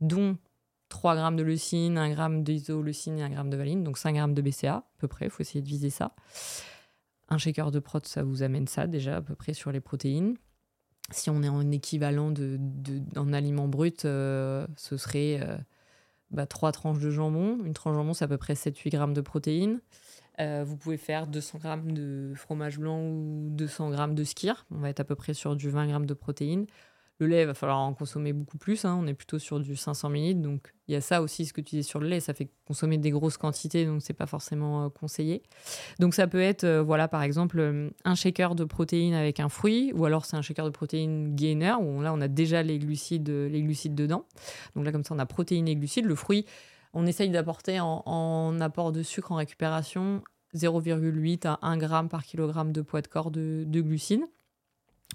[0.00, 0.36] dont
[0.88, 4.34] 3 grammes de leucine, 1 gramme d'isoleucine et 1 gramme de valine, donc 5 grammes
[4.34, 6.14] de BCA à peu près, il faut essayer de viser ça.
[7.28, 10.36] Un shaker de prot, ça vous amène ça déjà à peu près sur les protéines
[11.10, 15.40] si on est en équivalent de, de, aliment brut, euh, ce serait
[16.30, 17.58] bah, trois tranches de jambon.
[17.64, 19.80] Une tranche de jambon, c'est à peu près 7-8 grammes de protéines.
[20.40, 24.66] Euh, vous pouvez faire 200 grammes de fromage blanc ou 200 grammes de skir.
[24.70, 26.66] On va être à peu près sur du 20 grammes de protéines.
[27.20, 28.84] Le lait, il va falloir en consommer beaucoup plus.
[28.84, 28.96] Hein.
[29.02, 30.40] On est plutôt sur du 500 ml.
[30.40, 32.20] Donc, il y a ça aussi, ce que tu disais sur le lait.
[32.20, 35.42] Ça fait consommer des grosses quantités, donc c'est pas forcément euh, conseillé.
[35.98, 39.48] Donc, ça peut être, euh, voilà, par exemple, euh, un shaker de protéines avec un
[39.48, 42.78] fruit, ou alors c'est un shaker de protéines gainer, où là, on a déjà les
[42.78, 44.24] glucides, les glucides dedans.
[44.76, 46.06] Donc là, comme ça, on a protéines et glucides.
[46.06, 46.46] Le fruit,
[46.94, 50.22] on essaye d'apporter en, apport de sucre en récupération
[50.54, 54.24] 0,8 à 1 g par kilogramme de poids de corps de, de glucides.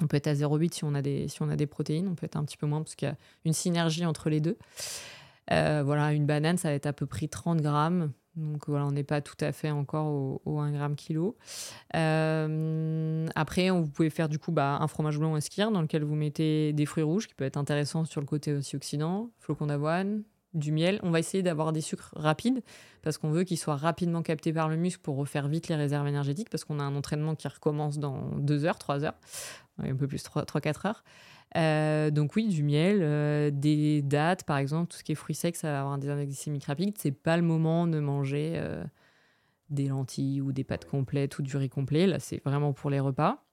[0.01, 2.15] On peut être à 0,8 si on a des si on a des protéines, on
[2.15, 4.57] peut être un petit peu moins parce qu'il y a une synergie entre les deux.
[5.51, 8.11] Euh, voilà, une banane, ça va être à peu près 30 grammes.
[8.35, 11.37] Donc voilà, on n'est pas tout à fait encore au, 1 gramme kilo.
[11.95, 16.15] Euh, après, vous pouvez faire du coup bah, un fromage blanc skier dans lequel vous
[16.15, 20.23] mettez des fruits rouges qui peut être intéressant sur le côté aussi oxydant, flocons d'avoine,
[20.53, 20.99] du miel.
[21.03, 22.61] On va essayer d'avoir des sucres rapides
[23.01, 26.07] parce qu'on veut qu'ils soient rapidement captés par le muscle pour refaire vite les réserves
[26.07, 29.15] énergétiques parce qu'on a un entraînement qui recommence dans 2 heures, 3 heures
[29.79, 31.03] un peu plus 3-4 heures.
[31.55, 35.35] Euh, donc oui, du miel, euh, des dattes par exemple, tout ce qui est fruits
[35.35, 36.95] secs, ça va avoir des index glycémiques rapides.
[36.97, 38.83] C'est pas le moment de manger euh,
[39.69, 42.07] des lentilles ou des pâtes complètes ou du riz complet.
[42.07, 43.43] Là, c'est vraiment pour les repas.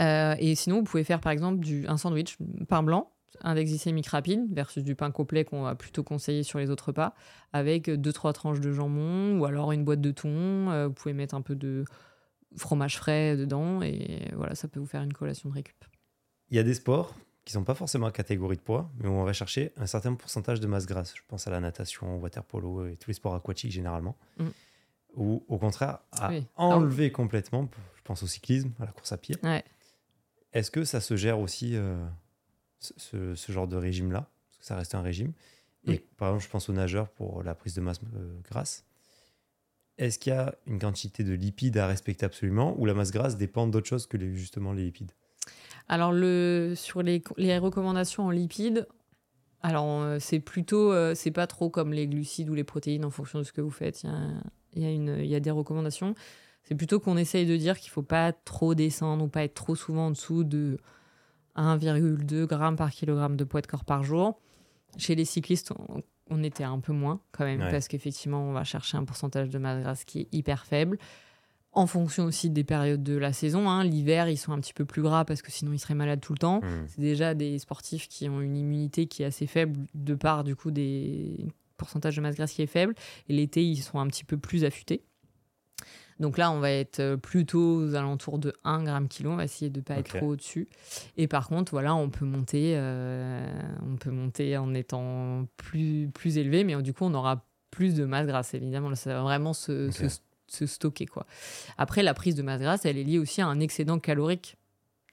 [0.00, 3.12] et sinon, vous pouvez faire par exemple du, un sandwich pain blanc,
[3.42, 7.14] index glycémique rapide versus du pain complet qu'on va plutôt conseiller sur les autres repas,
[7.52, 10.86] avec deux trois tranches de jambon ou alors une boîte de thon.
[10.86, 11.84] vous pouvez mettre un peu de
[12.56, 15.84] fromage frais dedans et voilà, ça peut vous faire une collation de récup.
[16.50, 17.14] Il y a des sports
[17.44, 20.14] qui sont pas forcément à catégorie de poids, mais où on va chercher un certain
[20.14, 21.14] pourcentage de masse grasse.
[21.16, 24.16] Je pense à la natation, au water polo et tous les sports aquatiques généralement.
[24.38, 24.48] Mm.
[25.16, 29.36] Ou au contraire, à enlever complètement, je pense au cyclisme, à la course à pied.
[30.52, 32.04] Est-ce que ça se gère aussi, euh,
[32.80, 35.32] ce, genre de régime-là Parce que ça reste un régime.
[35.86, 38.84] Et par exemple, je pense aux nageurs pour la prise de masse euh, grasse.
[39.96, 43.36] Est-ce qu'il y a une quantité de lipides à respecter absolument ou la masse grasse
[43.36, 45.12] dépend d'autre chose que les, justement les lipides?
[45.88, 48.86] Alors, le, sur les, les recommandations en lipides,
[49.62, 53.10] alors euh, c'est plutôt, euh, c'est pas trop comme les glucides ou les protéines en
[53.10, 54.02] fonction de ce que vous faites.
[54.74, 56.14] Il y a, il y a, des recommandations.
[56.62, 59.74] C'est plutôt qu'on essaye de dire qu'il faut pas trop descendre ou pas être trop
[59.74, 60.78] souvent en dessous de
[61.56, 64.38] 1,2 g par kilogramme de poids de corps par jour.
[64.96, 65.72] Chez les cyclistes,
[66.30, 69.58] on était un peu moins quand même, parce qu'effectivement, on va chercher un pourcentage de
[69.58, 70.98] masse grasse qui est hyper faible.
[71.72, 73.70] En fonction aussi des périodes de la saison.
[73.70, 73.84] Hein.
[73.84, 76.32] L'hiver, ils sont un petit peu plus gras parce que sinon ils seraient malades tout
[76.32, 76.60] le temps.
[76.60, 76.86] Mmh.
[76.88, 80.56] C'est déjà des sportifs qui ont une immunité qui est assez faible de part du
[80.56, 81.46] coup des
[81.76, 82.94] pourcentages de masse grasse qui est faible.
[83.28, 85.04] Et l'été, ils sont un petit peu plus affûtés.
[86.20, 89.30] Donc là, on va être euh, plutôt aux alentours de 1 gramme kilo.
[89.30, 90.68] On va essayer de ne pas être trop au-dessus.
[91.16, 93.42] Et par contre, voilà, on peut monter, euh,
[93.90, 98.04] on peut monter en étant plus, plus élevé, mais du coup, on aura plus de
[98.04, 98.52] masse grasse.
[98.52, 99.90] Évidemment, ça va vraiment se,
[100.46, 101.06] se, stocker.
[101.06, 101.26] Quoi.
[101.78, 104.56] Après, la prise de masse grasse, elle est liée aussi à un excédent calorique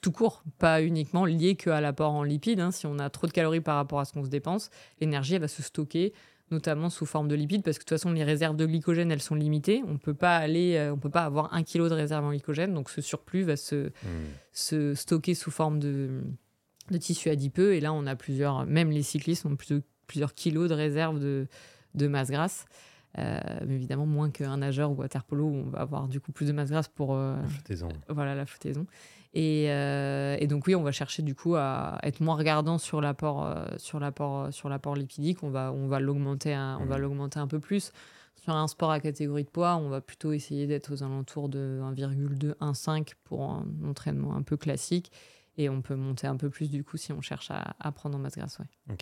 [0.01, 2.59] tout court, pas uniquement lié qu'à l'apport en lipides.
[2.59, 2.71] Hein.
[2.71, 5.47] Si on a trop de calories par rapport à ce qu'on se dépense, l'énergie va
[5.47, 6.13] se stocker
[6.51, 9.21] notamment sous forme de lipides, parce que de toute façon, les réserves de glycogène, elles
[9.21, 9.83] sont limitées.
[9.87, 12.73] On peut pas aller, euh, on peut pas avoir un kilo de réserve en glycogène,
[12.73, 14.25] donc ce surplus va se, hmm.
[14.53, 16.21] se stocker sous forme de,
[16.91, 17.75] de tissu adipeux.
[17.75, 21.47] Et là, on a plusieurs, même les cyclistes ont plusieurs, plusieurs kilos de réserve de,
[21.95, 22.65] de masse grasse.
[23.17, 26.31] Euh, mais évidemment moins qu'un nageur ou water polo où on va avoir du coup
[26.31, 27.89] plus de masse grasse pour euh, la flottaison.
[28.09, 28.85] Voilà la flottaison.
[29.37, 33.45] Euh, et, donc oui, on va chercher du coup à être moins regardant sur l'apport
[33.45, 35.43] euh, sur l'apport euh, sur l'apport lipidique.
[35.43, 37.01] On va on va l'augmenter un, on va mmh.
[37.01, 37.91] l'augmenter un peu plus.
[38.35, 41.81] Sur un sport à catégorie de poids, on va plutôt essayer d'être aux alentours de
[41.83, 45.11] 1,2 1,5 pour un entraînement un peu classique.
[45.57, 48.19] Et on peut monter un peu plus du coup si on cherche à, prendre en
[48.19, 48.59] masse grasse.
[48.59, 48.95] Ouais.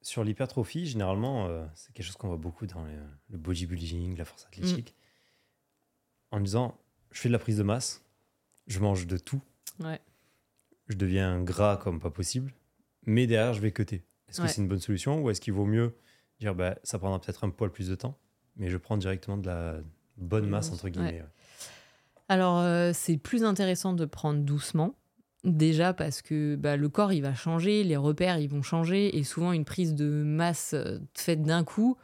[0.00, 4.94] Sur l'hypertrophie, généralement, c'est quelque chose qu'on voit beaucoup dans le, bodybuilding, la force athlétique.
[6.32, 6.36] Mmh.
[6.36, 6.78] En disant,
[7.10, 8.07] je fais de la prise de masse,
[8.68, 9.40] je mange de tout.
[10.88, 12.52] Je deviens gras comme pas possible,
[13.04, 14.04] mais derrière, je vais cuter.
[14.28, 15.96] Est-ce que c'est une bonne solution ou est-ce qu'il vaut mieux
[16.38, 18.16] dire bah, ça prendra peut-être un poil plus de temps,
[18.56, 19.76] mais je prends directement de la
[20.16, 21.24] bonne masse, entre guillemets
[22.28, 24.94] Alors, euh, c'est plus intéressant de prendre doucement.
[25.44, 29.22] Déjà parce que bah, le corps il va changer, les repères ils vont changer et
[29.22, 31.96] souvent une prise de masse euh, faite d'un coup,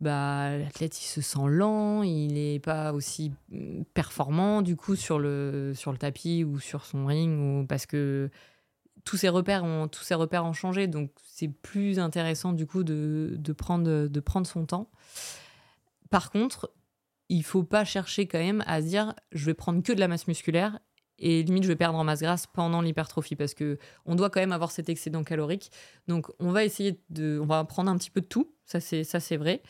[0.00, 5.18] bah, l'athlète il se sent lent, il n'est pas aussi mm, performant du coup sur
[5.18, 8.30] le, sur le tapis ou sur son ring ou parce que
[9.04, 13.34] tous ses repères ont tous repères ont changé donc c'est plus intéressant du coup de,
[13.38, 14.90] de, prendre de prendre son temps.
[16.10, 16.70] Par contre,
[17.28, 20.08] il faut pas chercher quand même à se dire je vais prendre que de la
[20.08, 20.78] masse musculaire
[21.18, 24.40] et limite je vais perdre en masse grasse pendant l'hypertrophie parce que on doit quand
[24.40, 25.70] même avoir cet excédent calorique.
[26.08, 29.04] Donc on va essayer de, on va prendre un petit peu de tout, ça c'est
[29.04, 29.62] ça c'est vrai.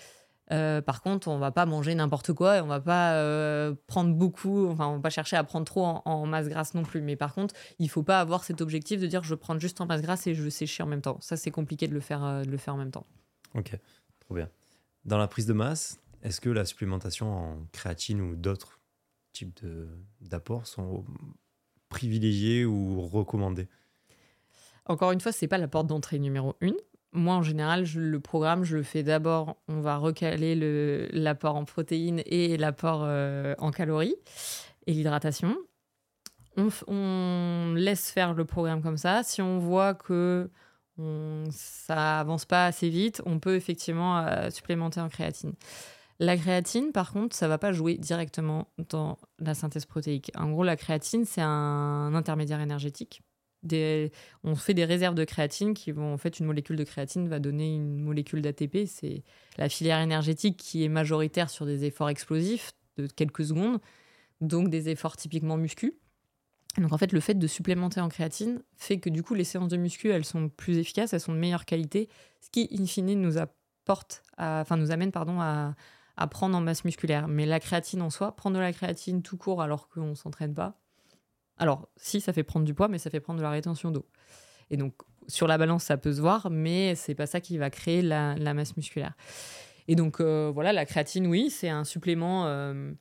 [0.52, 4.14] Euh, par contre, on va pas manger n'importe quoi et on va pas euh, prendre
[4.14, 7.00] beaucoup, enfin on va pas chercher à prendre trop en, masse grasse non plus.
[7.00, 9.86] Mais par contre, il faut pas avoir cet objectif de dire je prends juste en
[9.86, 11.18] masse grasse et je sécher en même temps.
[11.20, 13.06] Ça c'est compliqué de le faire, euh, de le faire en même temps.
[13.54, 13.78] Ok,
[14.20, 14.50] trop bien.
[15.04, 18.80] Dans la prise de masse, est-ce que la supplémentation en créatine ou d'autres
[19.34, 19.60] types
[20.20, 21.04] d'apports sont
[21.90, 23.68] privilégiés ou recommandés
[24.86, 26.76] Encore une fois, c'est pas la porte d'entrée numéro une.
[27.12, 29.56] Moi, en général, le programme, je le fais d'abord.
[29.68, 30.56] On va recaler
[31.12, 34.16] l'apport en protéines et l'apport euh, en calories
[34.88, 35.56] et l'hydratation.
[36.56, 39.22] On, laisse faire le programme comme ça.
[39.22, 40.50] Si on voit que
[41.50, 45.54] ça avance pas assez vite, on peut effectivement euh, supplémenter en créatine.
[46.20, 50.30] La créatine, par contre, ça va pas jouer directement dans la synthèse protéique.
[50.36, 53.22] En gros, la créatine, c'est un intermédiaire énergétique.
[54.44, 57.40] on fait des réserves de créatine qui vont, en fait, une molécule de créatine va
[57.40, 58.86] donner une molécule d'ATP.
[58.86, 59.24] C'est
[59.58, 63.80] la filière énergétique qui est majoritaire sur des efforts explosifs de quelques secondes,
[64.40, 65.94] donc des efforts typiquement muscu.
[66.78, 69.68] Donc en fait, le fait de supplémenter en créatine fait que du coup, les séances
[69.68, 72.08] de muscu, elles sont plus efficaces, elles sont de meilleure qualité,
[72.40, 75.74] ce qui, in fine, nous apporte, enfin, nous amène, pardon, à,
[76.16, 77.28] à prendre en masse musculaire.
[77.28, 80.54] Mais la créatine en soi, prendre de la créatine tout court alors qu'on ne s'entraîne
[80.54, 80.78] pas,
[81.58, 84.06] alors si ça fait prendre du poids, mais ça fait prendre de la rétention d'eau.
[84.70, 84.94] Et donc
[85.28, 88.54] sur la balance, ça peut se voir, mais c'est pas ça qui va créer la,
[88.54, 89.14] masse musculaire.
[89.88, 92.46] Et donc euh, voilà, la créatine, oui, c'est un supplément.
[92.46, 92.92] Euh,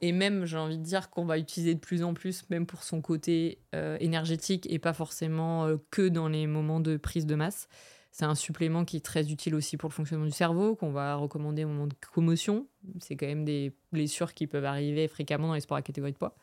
[0.00, 2.82] et même, j'ai envie de dire qu'on va utiliser de plus en plus, même pour
[2.82, 7.68] son côté euh, énergétique et pas forcément que dans les moments de prise de masse.
[8.14, 11.16] C'est un supplément qui est très utile aussi pour le fonctionnement du cerveau, qu'on va
[11.16, 12.68] recommander au moment de commotion.
[13.00, 16.16] C'est quand même des blessures qui peuvent arriver fréquemment dans les sports à catégorie de
[16.16, 16.36] poids.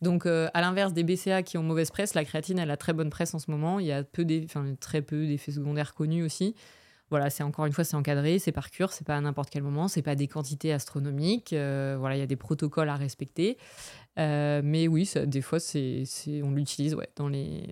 [0.00, 2.94] Donc, euh, à l'inverse des BCA qui ont mauvaise presse, la créatine, elle a très
[2.94, 3.78] bonne presse en ce moment.
[3.78, 4.26] Il y a peu
[4.80, 6.54] très peu d'effets secondaires connus aussi.
[7.10, 9.62] Voilà, c'est encore une fois, c'est encadré, c'est par cure, c'est pas à n'importe quel
[9.62, 11.52] moment, c'est pas des quantités astronomiques.
[11.52, 13.58] Euh, voilà, il y a des protocoles à respecter.
[14.18, 16.04] Euh, mais oui, des fois, c'est,
[16.42, 17.68] on l'utilise ouais, dans les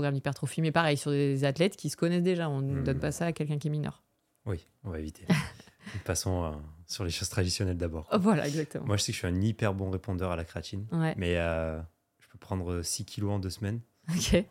[0.00, 2.48] programme d'hypertrophie, mais pareil, sur des athlètes qui se connaissent déjà.
[2.48, 3.00] On ne donne hmm.
[3.00, 4.02] pas ça à quelqu'un qui est mineur.
[4.46, 5.26] Oui, on va éviter.
[6.06, 6.50] Passons euh,
[6.86, 8.08] sur les choses traditionnelles d'abord.
[8.18, 8.86] Voilà, exactement.
[8.86, 10.86] Moi, je sais que je suis un hyper bon répondeur à la créatine,
[11.18, 11.78] mais euh,
[12.18, 13.80] je peux prendre 6 kilos en deux semaines.
[14.08, 14.42] Ok.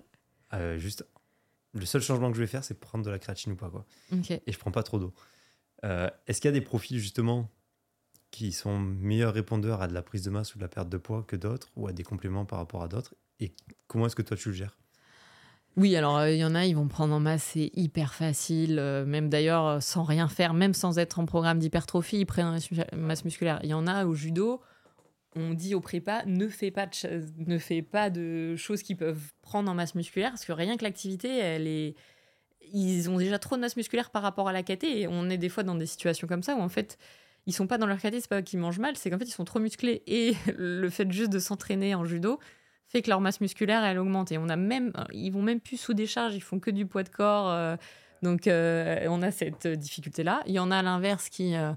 [0.54, 1.04] Euh, juste,
[1.74, 3.72] le seul changement que je vais faire, c'est prendre de la créatine ou pas.
[3.72, 3.88] Quoi.
[4.12, 5.14] Et je prends pas trop d'eau.
[5.82, 7.50] Est-ce qu'il y a des profils, justement,
[8.30, 10.98] qui sont meilleurs répondeurs à de la prise de masse ou de la perte de
[10.98, 13.16] poids que d'autres, ou à des compléments par rapport à d'autres?
[13.40, 13.54] Et
[13.88, 14.78] comment est-ce que toi, tu le gères?
[15.80, 18.80] Oui, alors euh, il y en a, ils vont prendre en masse, c'est hyper facile.
[18.80, 22.48] Euh, même d'ailleurs, euh, sans rien faire, même sans être en programme d'hypertrophie, ils prennent
[22.48, 23.62] en masse musculaire.
[23.64, 24.60] Il y en a au judo,
[25.38, 30.32] on dit au prépa, ne fais pas de, choses qui peuvent prendre en masse musculaire,
[30.32, 31.96] parce que rien que l'activité.
[32.72, 35.38] Ils ont déjà trop de masse musculaire par rapport à la KT, et on est
[35.38, 36.98] des fois dans des situations comme ça où en fait,
[37.48, 39.32] ils sont pas dans leur KT, c'est pas qu'ils mangent mal, c'est qu'en fait, ils
[39.32, 40.04] sont trop musclés.
[40.08, 42.38] Et le fait juste de s'entraîner en judo,
[42.90, 44.32] fait que leur masse musculaire elle augmente.
[44.32, 47.04] Et on a même ils vont même plus sous décharge ils font que du poids
[47.04, 47.76] de corps euh,
[48.22, 51.72] donc euh, on a cette difficulté là il y en a à l'inverse qui euh,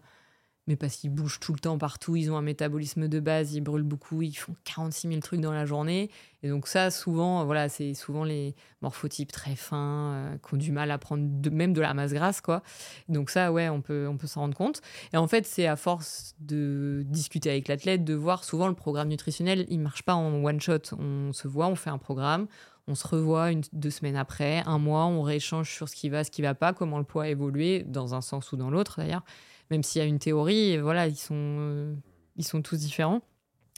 [0.68, 3.60] mais parce qu'ils bougent tout le temps partout, ils ont un métabolisme de base, ils
[3.60, 6.08] brûlent beaucoup, ils font 46 000 trucs dans la journée.
[6.44, 10.70] Et donc ça, souvent, voilà, c'est souvent les morphotypes très fins, euh, qui ont du
[10.70, 12.62] mal à prendre même de la masse grasse, quoi.
[13.08, 14.82] Donc ça, ouais, on peut, on peut s'en rendre compte.
[15.12, 19.08] Et en fait, c'est à force de discuter avec l'athlète, de voir souvent le programme
[19.08, 20.94] nutritionnel, il marche pas en one shot.
[20.96, 22.46] On se voit, on fait un programme,
[22.86, 26.22] on se revoit une, deux semaines après, un mois, on rééchange sur ce qui va,
[26.22, 28.94] ce qui va pas, comment le poids a évolué, dans un sens ou dans l'autre
[28.98, 29.24] d'ailleurs
[29.72, 31.94] même s'il y a une théorie, voilà, ils sont, euh,
[32.36, 33.22] ils sont tous différents.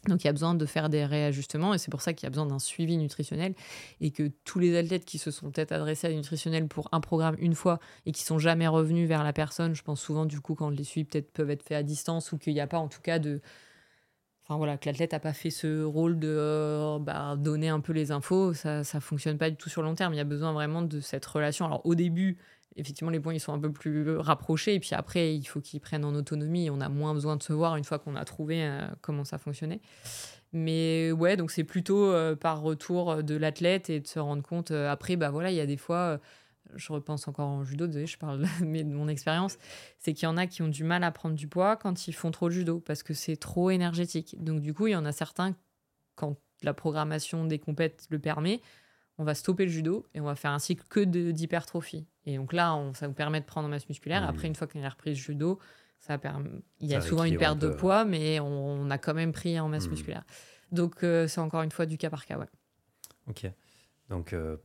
[0.08, 2.26] Donc il y a besoin de faire des réajustements et c'est pour ça qu'il y
[2.26, 3.54] a besoin d'un suivi nutritionnel
[4.02, 7.00] et que tous les athlètes qui se sont peut-être adressés à des nutritionnels pour un
[7.00, 10.40] programme une fois et qui sont jamais revenus vers la personne, je pense souvent du
[10.40, 12.78] coup quand les suivis peut-être peuvent être faits à distance ou qu'il n'y a pas
[12.78, 13.40] en tout cas de...
[14.42, 17.94] Enfin voilà, que l'athlète n'a pas fait ce rôle de euh, bah, donner un peu
[17.94, 20.12] les infos, ça ne fonctionne pas du tout sur long terme.
[20.12, 21.64] Il y a besoin vraiment de cette relation.
[21.64, 22.36] Alors au début,
[22.76, 24.74] effectivement, les points ils sont un peu plus rapprochés.
[24.74, 26.70] Et puis après, il faut qu'ils prennent en autonomie.
[26.70, 29.38] On a moins besoin de se voir une fois qu'on a trouvé euh, comment ça
[29.38, 29.80] fonctionnait.
[30.52, 34.70] Mais ouais, donc c'est plutôt euh, par retour de l'athlète et de se rendre compte.
[34.70, 36.20] Euh, après, bah voilà, il y a des fois,
[36.74, 39.58] je repense encore en judo, désolé, je parle de, de mon expérience,
[39.98, 42.12] c'est qu'il y en a qui ont du mal à prendre du poids quand ils
[42.12, 44.36] font trop de judo parce que c'est trop énergétique.
[44.42, 45.56] Donc du coup, il y en a certains,
[46.14, 48.60] quand la programmation des compètes le permet,
[49.18, 52.06] on va stopper le judo et on va faire un cycle que d'hypertrophie.
[52.26, 54.22] Et donc là, ça nous permet de prendre en masse musculaire.
[54.22, 54.28] Mmh.
[54.28, 55.58] Après, une fois qu'on a repris le judo,
[55.98, 56.18] ça
[56.80, 59.68] il y a souvent une perte de poids, mais on, a quand même pris en
[59.68, 59.90] masse mmh.
[59.90, 60.24] musculaire.
[60.72, 62.48] Donc, euh, c'est encore une fois du cas par cas, ouais.
[63.28, 63.46] Ok.
[64.08, 64.56] Donc, euh,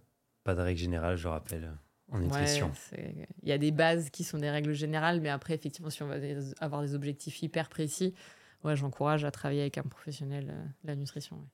[0.43, 1.71] pas de règle générale, je rappelle,
[2.11, 2.71] en nutrition.
[2.93, 6.01] Ouais, Il y a des bases qui sont des règles générales, mais après, effectivement, si
[6.01, 6.15] on va
[6.59, 8.15] avoir des objectifs hyper précis,
[8.63, 11.37] ouais, j'encourage à travailler avec un professionnel euh, de la nutrition.
[11.37, 11.47] ouais.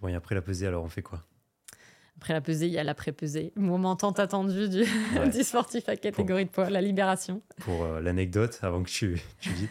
[0.00, 1.24] Bon, et après la pesée, alors on fait quoi?
[2.18, 3.52] Après la pesée, il y a l'après-pesée.
[3.56, 4.84] Moment tant attendu du,
[5.18, 5.28] Ouais.
[5.32, 7.42] du sportif à catégorie de poids, la libération.
[7.58, 9.68] Pour euh, l'anecdote, avant que tu, tu dis.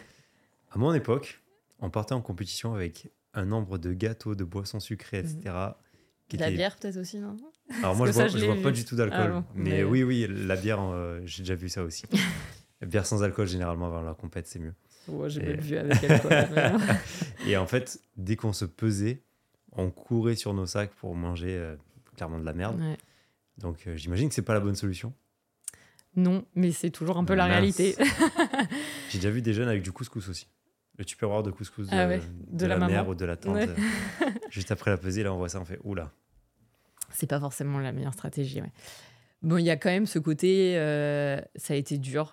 [0.70, 1.42] À mon époque,
[1.80, 5.38] on partait en compétition avec un nombre de gâteaux, de boissons sucrées, etc.
[6.28, 7.36] qui De la était- bière, peut-être aussi, non?
[7.82, 9.20] Alors moi, je vois, ça, je je l'ai vois pas du tout d'alcool.
[9.24, 12.04] Ah bon, mais, mais- oui, oui, la bière, euh, j'ai déjà vu ça aussi.
[12.80, 14.74] la bière sans alcool, généralement, avant la compète, c'est mieux.
[15.08, 16.48] Ouais, J'ai Et- vu avec alcool.
[16.54, 16.72] mais-
[17.50, 19.22] Et en fait, dès qu'on se pesait,
[19.72, 21.76] on courait sur nos sacs pour manger euh,
[22.16, 22.80] clairement de la merde.
[22.80, 22.96] Ouais.
[23.58, 25.12] Donc euh, j'imagine que c'est pas la bonne solution.
[26.16, 27.94] Non, mais c'est toujours un peu la réalité.
[29.10, 30.46] J'ai déjà vu des jeunes avec du couscous aussi.
[30.98, 33.36] Le tupperware de couscous de, Ah ouais, de de la, la mère ou de la
[33.36, 33.54] tante.
[33.54, 33.68] Ouais.
[33.68, 36.10] euh, Juste après la pesée, là, on voit ça, on fait oula.
[37.12, 38.62] c'est pas forcément la meilleure stratégie.
[38.62, 38.72] ouais.
[39.42, 42.32] Bon, il y a quand même ce côté, euh, ça a été dur.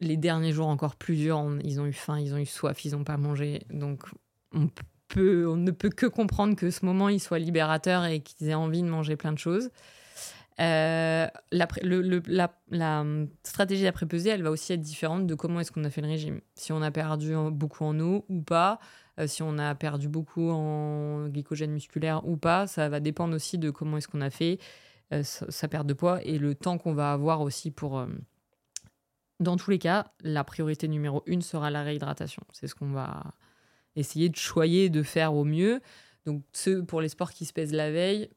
[0.00, 2.84] Les derniers jours encore plus durs, on- ils ont eu faim, ils ont eu soif,
[2.84, 3.62] ils n'ont pas mangé.
[3.70, 4.04] Donc,
[4.52, 4.68] on,
[5.16, 8.82] on ne peut que comprendre que ce moment, il soit libérateur et qu'ils aient envie
[8.82, 9.70] de manger plein de choses.
[10.60, 13.04] Euh, la,
[13.42, 16.40] stratégie d'après-pesée, elle va aussi être différente de comment est-ce qu'on a fait le régime.
[16.54, 18.78] Si on a perdu beaucoup en eau ou pas,
[19.18, 23.56] euh, si on a perdu beaucoup en glycogène musculaire ou pas, ça va dépendre aussi
[23.56, 24.58] de comment est-ce qu'on a fait
[25.12, 28.04] euh, sa sa perte de poids et le temps qu'on va avoir aussi pour...
[29.38, 32.42] Dans tous les cas, la priorité numéro une sera la réhydratation.
[32.52, 33.32] C'est ce qu'on va
[33.96, 35.80] essayer de choyer, de faire au mieux.
[36.26, 38.28] Donc, ceux pour les sports qui se pèsent la veille,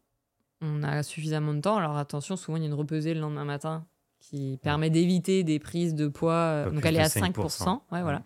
[0.61, 1.77] on a suffisamment de temps.
[1.77, 3.85] Alors attention, souvent il y a une repesée le lendemain matin
[4.19, 6.33] qui permet d'éviter des prises de poids.
[6.33, 7.33] euh, Donc elle est à 5%.
[7.33, 7.81] 5%.
[7.91, 8.23] Ouais, voilà.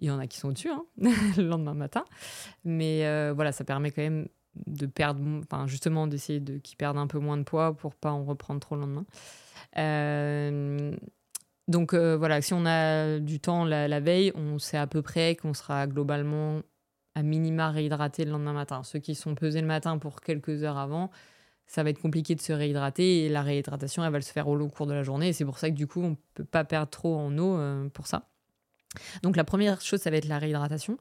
[0.00, 0.84] Il y en a qui sont au-dessus hein,
[1.36, 2.04] le lendemain matin.
[2.64, 4.28] Mais euh, voilà, ça permet quand même
[4.66, 8.10] de perdre, enfin justement d'essayer de qu'ils perdent un peu moins de poids pour pas
[8.10, 9.04] en reprendre trop le lendemain.
[9.76, 10.96] Euh,
[11.68, 15.34] donc euh, voilà, si on a du temps la, veille, on sait à peu près
[15.34, 16.62] qu'on sera globalement
[17.14, 18.82] à minima réhydraté le lendemain matin.
[18.84, 21.10] Ceux qui sont pesés le matin pour quelques heures avant,
[21.66, 24.54] ça va être compliqué de se réhydrater et la réhydratation, elle va se faire au
[24.54, 25.32] long cours de la journée.
[25.32, 27.88] C'est pour ça que du coup, on ne peut pas perdre trop en eau euh,
[27.88, 28.28] pour ça.
[29.22, 30.98] Donc la première chose, ça va être la réhydratation.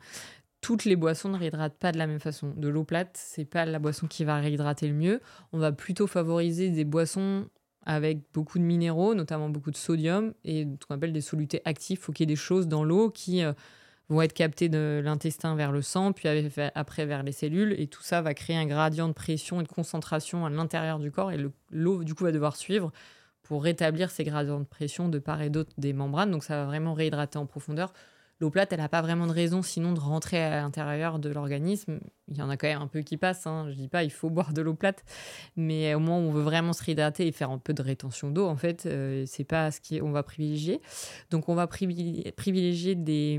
[0.62, 2.54] Toutes les boissons ne réhydratent pas de la même façon.
[2.58, 5.22] De l'eau plate, c'est pas la boisson qui va réhydrater le mieux.
[5.54, 7.48] On va plutôt favoriser des boissons
[7.86, 11.99] avec beaucoup de minéraux, notamment beaucoup de sodium et ce qu'on appelle des solutés actifs.
[11.99, 13.53] Il faut qu'il y ait des choses dans l'eau qui euh,
[14.10, 16.28] vont être captées de l'intestin vers le sang, puis
[16.76, 19.68] après vers les cellules, et tout ça va créer un gradient de pression et de
[19.68, 22.91] concentration à l'intérieur du corps, et le- l'eau, du coup, va devoir suivre
[23.44, 26.66] pour rétablir ces gradients de pression de part et d'autre des membranes, donc ça va
[26.66, 27.94] vraiment réhydrater en profondeur.
[28.41, 31.99] L'eau plate, elle n'a pas vraiment de raison sinon de rentrer à l'intérieur de l'organisme.
[32.28, 33.48] Il y en a quand même un peu qui passent.
[33.48, 33.68] Hein.
[33.70, 35.06] Je dis pas il faut boire de l'eau plate,
[35.56, 38.45] mais au où on veut vraiment se réhydrater et faire un peu de rétention d'eau,
[38.45, 40.82] en fait, euh, c'est pas ce qu'on va privilégier.
[41.32, 43.38] Donc on va privilégier, des,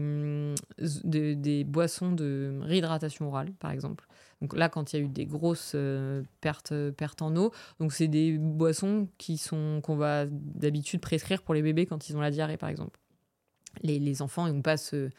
[1.04, 4.06] de- des boissons de réhydratation orale, par exemple.
[4.40, 7.92] Donc là, quand il y a eu des grosses euh, pertes, pertes en eau, donc
[7.92, 12.20] c'est des boissons qui sont qu'on va d'habitude prescrire pour les bébés quand ils ont
[12.20, 12.98] la diarrhée, par exemple.
[13.82, 15.10] Les, les enfants n'ont pas ce,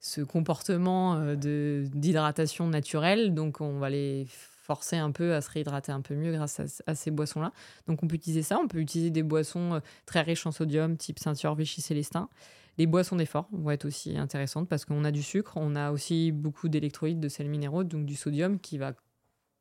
[0.00, 5.92] ce comportement euh, d'hydratation naturelle, donc on va les forcer un peu à se réhydrater
[5.92, 7.52] un peu mieux grâce à, à ces boissons-là.
[7.86, 10.96] Donc on peut utiliser ça, on peut utiliser des boissons euh, très riches en sodium,
[10.96, 12.28] type ceinture Vichy Célestin.
[12.76, 16.30] Les boissons d'effort vont être aussi intéressantes parce qu'on a du sucre, on a aussi
[16.32, 18.92] beaucoup d'électrolytes, de sels minéraux, donc du sodium qui va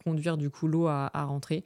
[0.03, 1.63] conduire du coup l'eau à, à rentrer.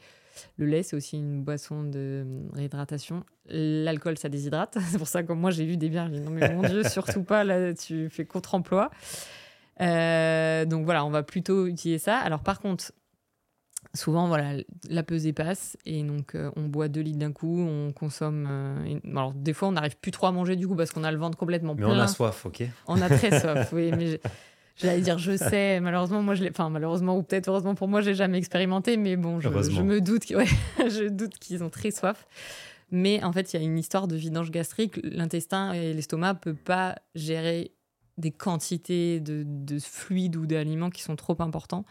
[0.57, 3.23] Le lait, c'est aussi une boisson de hum, réhydratation.
[3.49, 4.77] L'alcool, ça déshydrate.
[4.89, 7.43] C'est pour ça que moi, j'ai vu des bières, non mais mon Dieu, surtout pas,
[7.43, 8.91] là, tu fais contre-emploi.
[9.81, 12.17] Euh, donc voilà, on va plutôt utiliser ça.
[12.17, 12.91] Alors par contre,
[13.93, 17.91] souvent, voilà, la pesée passe et donc euh, on boit 2 litres d'un coup, on
[17.91, 18.47] consomme.
[18.49, 21.03] euh, une- Alors des fois, on n'arrive plus trop à manger du coup parce qu'on
[21.03, 21.95] a le ventre complètement Mais plein.
[21.95, 24.19] on a soif, ok On a très soif, oui, mais
[24.77, 28.01] j'allais dire je sais, malheureusement moi je l'ai, enfin malheureusement ou peut-être heureusement pour moi
[28.01, 29.49] j'ai jamais expérimenté, mais bon je,
[29.81, 30.45] me doute, que- ouais,
[30.89, 32.25] je doute qu'ils ont très soif.
[32.91, 36.55] Mais en fait il y a une histoire de vidange gastrique, l'intestin et l'estomac peuvent
[36.55, 37.71] pas gérer
[38.17, 41.85] des quantités de, de fluides ou d'aliments qui sont trop importants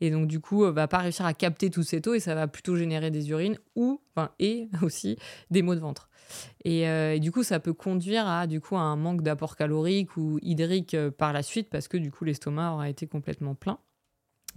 [0.00, 2.34] et donc du coup euh, va pas réussir à capter toute cette eau et ça
[2.34, 5.16] va plutôt générer des urines ou enfin et aussi
[5.50, 6.08] des maux de ventre.
[6.64, 9.56] Et, euh, et du coup, ça peut conduire à, du coup, à un manque d'apport
[9.56, 13.54] calorique ou hydrique euh, par la suite parce que du coup, l'estomac aura été complètement
[13.54, 13.78] plein.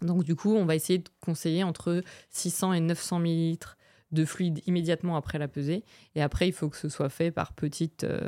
[0.02, 3.78] Donc, du coup, on va essayer de conseiller entre 600 et 900 millilitres
[4.12, 5.84] de fluide immédiatement après la pesée.
[6.16, 8.20] Et après, il faut que ce soit fait par petites euh,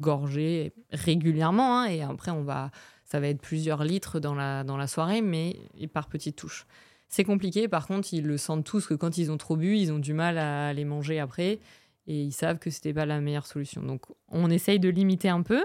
[0.00, 1.80] gorgées régulièrement.
[1.80, 1.86] hein.
[1.86, 2.70] et après, on va
[3.06, 5.56] ça va être plusieurs litres dans la, dans la soirée, mais
[5.94, 6.66] par petites touches.
[7.08, 9.92] C'est compliqué, par contre, ils le sentent tous que quand ils ont trop bu, ils
[9.92, 11.60] ont du mal à les manger après
[12.08, 13.82] et ils savent que c'était pas la meilleure solution.
[13.82, 15.64] Donc on essaye de limiter un peu.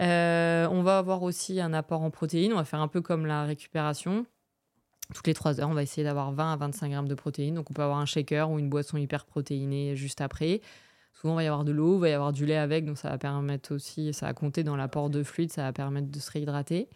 [0.00, 2.52] Euh, on va avoir aussi un apport en protéines.
[2.52, 4.26] On va faire un peu comme la récupération.
[5.14, 7.54] Toutes les 3 heures, on va essayer d'avoir 20 à 25 grammes de protéines.
[7.54, 10.60] Donc on peut avoir un shaker ou une boisson hyper protéinée juste après.
[11.14, 12.96] Souvent, il va y avoir de l'eau, il va y avoir du lait avec, donc
[12.96, 16.18] ça va permettre aussi, ça va compter dans l'apport de fluide, ça va permettre de
[16.20, 16.88] se réhydrater.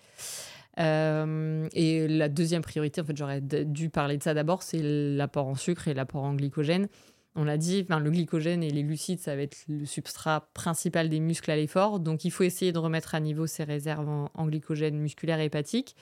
[0.79, 5.49] Euh, et la deuxième priorité, en fait, j'aurais dû parler de ça d'abord, c'est l'apport
[5.49, 6.89] en sucre et l'apport en glycogène.
[7.35, 11.19] On l'a dit, le glycogène et les glucides, ça va être le substrat principal des
[11.19, 11.99] muscles à l'effort.
[11.99, 15.97] Donc, il faut essayer de remettre à niveau ces réserves en, glycogène musculaire et hépatique.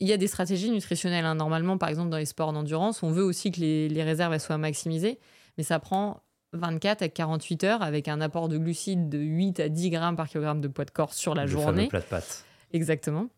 [0.00, 1.24] Il y a des stratégies nutritionnelles.
[1.24, 1.34] Hein.
[1.34, 4.58] Normalement, par exemple, dans les sports d'endurance, on veut aussi que les, les réserves soient
[4.58, 5.18] maximisées.
[5.58, 6.22] Mais ça prend
[6.52, 10.28] 24 à 48 heures avec un apport de glucides de 8 à 10 grammes par
[10.28, 11.88] kilogramme de poids de corps sur la le journée.
[11.88, 12.44] Plat de pâtes.
[12.72, 13.28] Exactement.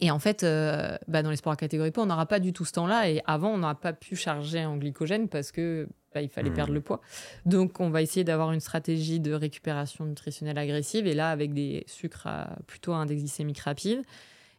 [0.00, 2.52] Et en fait, euh, bah, dans les sports à catégorie poids, on n'aura pas du
[2.52, 3.10] tout ce temps-là.
[3.10, 6.54] Et avant, on n'aura pas pu charger en glycogène parce que bah, il fallait mmh.
[6.54, 7.00] perdre le poids.
[7.44, 11.06] Donc, on va essayer d'avoir une stratégie de récupération nutritionnelle agressive.
[11.06, 14.02] Et là, avec des sucres à plutôt un index glycémique rapide.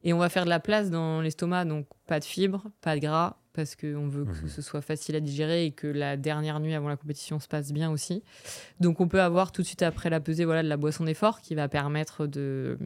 [0.04, 1.66] Et on va faire de la place dans l'estomac.
[1.66, 4.50] Donc, pas de fibres, pas de gras, parce qu'on veut que mmh.
[4.50, 7.72] ce soit facile à digérer et que la dernière nuit avant la compétition se passe
[7.72, 8.24] bien aussi.
[8.80, 11.42] Donc, on peut avoir tout de suite après la pesée voilà, de la boisson d'effort
[11.42, 12.78] qui va permettre de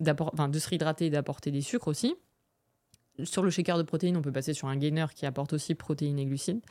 [0.00, 2.14] de se réhydrater et d'apporter des sucres aussi.
[3.24, 6.18] Sur le shaker de protéines, on peut passer sur un gainer qui apporte aussi protéines
[6.18, 6.62] et glucides.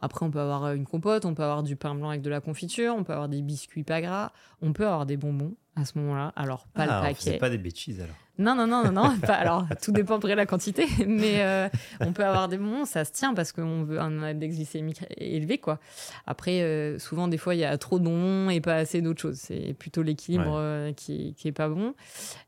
[0.00, 2.30] Après, on peut avoir euh, une compote, on peut avoir du pain blanc avec de
[2.30, 4.32] la confiture, on peut avoir des biscuits pas gras,
[4.62, 6.32] on peut avoir des bonbons à ce moment-là.
[6.36, 7.32] Alors, pas ah, le paquet.
[7.32, 8.14] C'est pas des bêtises alors.
[8.38, 9.14] Non, non, non, non, non.
[9.28, 11.68] alors, tout dépend après de la quantité, mais euh,
[12.00, 15.56] on peut avoir des bonbons, ça se tient parce qu'on veut un index glycémique élevé,
[15.56, 15.78] quoi.
[16.26, 19.22] Après, euh, souvent, des fois, il y a trop de bonbons et pas assez d'autres
[19.22, 19.36] choses.
[19.36, 21.94] C'est plutôt l'équilibre qui, qui est pas bon.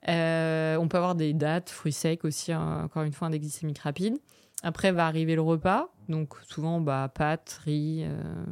[0.06, 3.78] on peut avoir des dates, fruits secs aussi, hein, encore une fois, un index glycémique
[3.78, 4.18] rapide.
[4.62, 8.44] Après va arriver le repas, donc souvent bah, pâtes, riz, euh,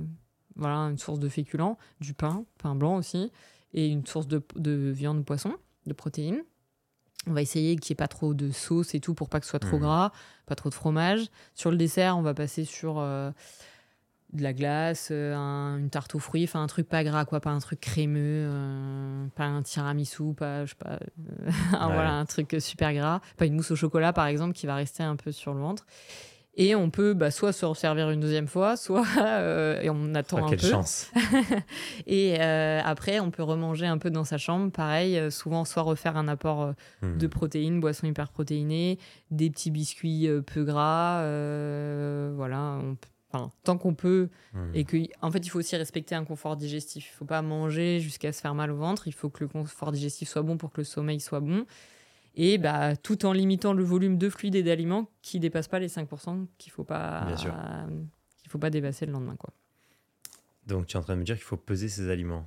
[0.55, 3.33] voilà, une source de féculents, du pain, pain blanc aussi,
[3.75, 5.55] et une source de, de viande, poisson,
[5.87, 6.43] de protéines.
[7.27, 9.47] On va essayer qu'il n'y ait pas trop de sauce et tout pour pas que
[9.47, 9.81] ce soit trop mmh.
[9.81, 10.13] gras,
[10.47, 11.27] pas trop de fromage.
[11.55, 13.33] Sur le dessert, on va passer sur euh,
[14.37, 15.35] de la glace, euh,
[15.79, 19.27] une tarte aux fruits, enfin un truc pas gras, quoi, pas un truc crémeux, euh,
[19.35, 23.55] pas un tiramisu, pas, je sais pas, euh, voilà, un truc super gras, pas une
[23.55, 25.87] mousse au chocolat par exemple qui va rester un peu sur le ventre.
[26.59, 29.05] Et on peut bah, soit se resservir une deuxième fois, soit
[29.83, 30.71] et on attend oh, un quelle peu.
[30.71, 31.11] chance.
[32.07, 34.73] et après, on peut remanger un peu dans sa chambre.
[34.73, 36.73] Pareil, souvent soit refaire un apport
[37.03, 37.19] Hmm.
[37.19, 38.99] de protéines, boissons hyper protéinées,
[39.31, 41.21] des petits biscuits peu gras.
[42.37, 43.09] voilà, on peut
[43.65, 44.71] tant qu'on peut, Hmm.
[44.75, 47.11] et que, en fait, il faut aussi respecter un confort digestif.
[47.13, 49.07] Il faut pas manger jusqu'à se faire mal au ventre.
[49.09, 51.67] Il faut que le confort digestif soit bon pour que le sommeil soit bon.
[52.35, 55.89] Et bah, tout en limitant le volume de fluides et d'aliments qui dépasse pas les
[55.89, 57.27] 5% qu'il faut pas
[58.43, 59.53] qu'il faut pas dépasser le lendemain quoi.
[60.67, 62.47] Donc tu es en train de me dire qu'il faut peser ces aliments.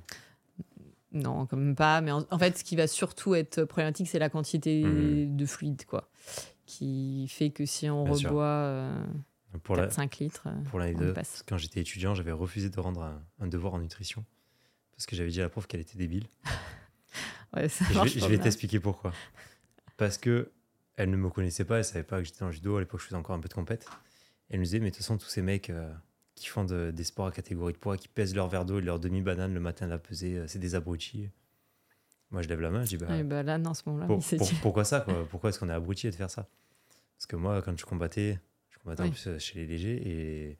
[1.12, 2.00] Non, quand même pas.
[2.02, 5.36] Mais en, en fait, ce qui va surtout être problématique, c'est la quantité Mhm.
[5.36, 6.08] de fluide, quoi.
[6.66, 8.28] Qui fait que si on Bien sûr.
[8.30, 9.04] reboit euh,
[9.64, 13.22] Pour la, 4-5 litres, euh, pour l'anecdote, quand j'étais étudiant, j'avais refusé de rendre un,
[13.40, 14.24] un devoir en nutrition
[14.92, 16.26] parce que j'avais dit à la prof qu'elle était débile.
[17.52, 18.44] Ouais, ça Et je vais, marche je pas vais bien.
[18.44, 19.12] t'expliquer pourquoi.
[19.96, 20.52] Parce que
[20.94, 22.76] elle ne me connaissait pas, elle savait pas que j'étais en judo.
[22.76, 23.88] À l'époque, je faisais encore un peu de compète.
[24.50, 25.92] Elle me disait, mais de toute façon, tous ces mecs euh,
[26.36, 28.82] qui font de- des sports à catégorie de poids, qui pèsent leur verre d'eau et
[28.82, 31.28] leur demi-banane le matin de la pesée, euh, c'est des abrutis.
[32.30, 34.24] Moi, je lève la main, je dis, bah, bah là, non, en ce moment-là, pour-
[34.24, 36.46] pour- pourquoi ça quoi Pourquoi est-ce qu'on est abruti de faire ça
[37.16, 38.38] Parce que moi, quand je combattais,
[38.86, 39.10] en Oui.
[39.10, 40.58] plus euh, chez les légers et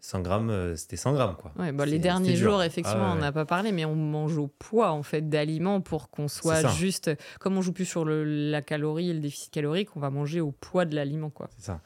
[0.00, 1.36] 100 grammes, euh, c'était 100 grammes.
[1.36, 1.52] Quoi.
[1.58, 4.36] Ouais, bah, les derniers jours, effectivement, Ah ouais, on n'a pas parlé, mais on mange
[4.36, 7.10] au poids en fait d'aliments pour qu'on soit juste.
[7.40, 10.40] Comme on joue plus sur le, la calorie et le déficit calorique, on va manger
[10.40, 11.48] au poids de l'aliment, quoi.
[11.56, 11.80] C'est ça.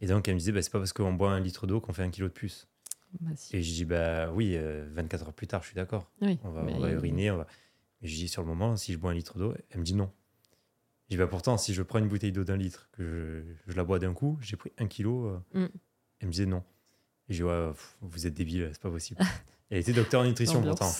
[0.00, 1.92] Et donc, elle me disait, bah, c'est pas parce qu'on boit un litre d'eau qu'on
[1.92, 2.66] fait un kilo de plus.
[3.20, 3.56] Bah, si.
[3.56, 6.10] Et je dis, bah oui, euh, 24 heures plus tard, je suis d'accord.
[6.22, 7.30] Oui, On va, on uriner.
[7.30, 7.46] On va...
[8.02, 9.94] Et je dis, sur le moment, si je bois un litre d'eau, elle me dit
[9.94, 10.10] non.
[11.10, 13.02] Je dis, bah pourtant, si je prends une bouteille d'eau d'un litre, que
[13.66, 15.26] je, je la bois d'un coup, j'ai pris un kilo.
[15.26, 15.66] euh, Mm.
[16.20, 16.62] Elle me disait non.
[17.28, 19.20] Et je dis, ouais, pff, vous êtes débile, c'est pas possible.
[19.70, 20.90] Elle était docteur en nutrition pourtant.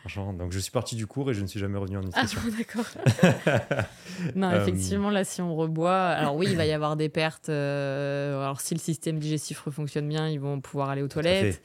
[0.00, 2.22] Franchement, donc je suis parti du cours et je ne suis jamais revenu en Ah,
[2.22, 2.40] nutrition.
[2.58, 2.86] d'accord.
[4.34, 7.48] non, Euh, effectivement, là, si on reboit, alors oui, il va y avoir des pertes.
[7.48, 11.60] euh, alors, si le système digestif refonctionne bien, ils vont pouvoir aller aux toilettes.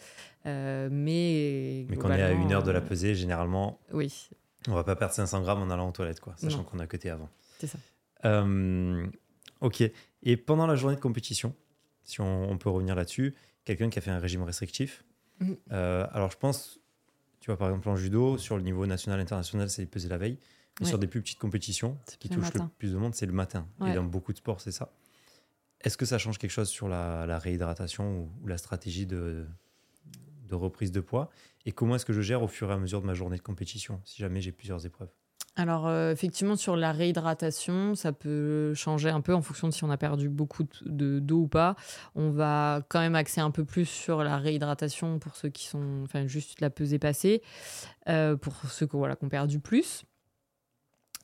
[0.46, 4.30] euh, mais Mais quand on est à une heure de la pesée, généralement, Oui,
[4.68, 7.10] on va pas perdre 500 grammes en allant aux toilettes, quoi, sachant qu'on a cuté
[7.12, 7.30] avant.
[7.62, 7.78] C'est ça.
[8.26, 9.08] Euh,
[9.62, 9.84] ok.
[10.24, 11.56] Et pendant la journée de compétition,
[12.04, 13.36] si on, on peut revenir là-dessus,
[13.66, 15.04] quelqu'un qui a fait un régime restrictif.
[15.40, 15.58] Mhm.
[15.72, 16.80] euh, alors je pense,
[17.40, 20.38] tu vois, par exemple en judo, sur le niveau national, international, c'est pesé la veille.
[20.80, 23.34] Et sur des plus petites compétitions, ce qui touche le plus de monde, c'est le
[23.34, 23.68] matin.
[23.86, 24.92] Et dans beaucoup de sports, c'est ça.
[25.82, 29.46] Est-ce que ça change quelque chose sur la, réhydratation ou, la stratégie de,
[30.48, 31.30] de reprise de poids?
[31.66, 33.44] Et comment est-ce que je gère au fur et à mesure de ma journée de
[33.44, 35.12] compétition, si jamais j'ai plusieurs épreuves?
[35.58, 39.84] Alors, euh, effectivement, sur la réhydratation, ça peut changer un peu en fonction de si
[39.84, 41.76] on a perdu beaucoup de d'eau ou pas.
[42.16, 46.04] On va quand même axer un peu plus sur la réhydratation pour ceux qui sont,
[46.04, 47.42] enfin, juste la pesée passée,
[48.08, 50.04] euh, pour ceux qui voilà, ont perdu plus.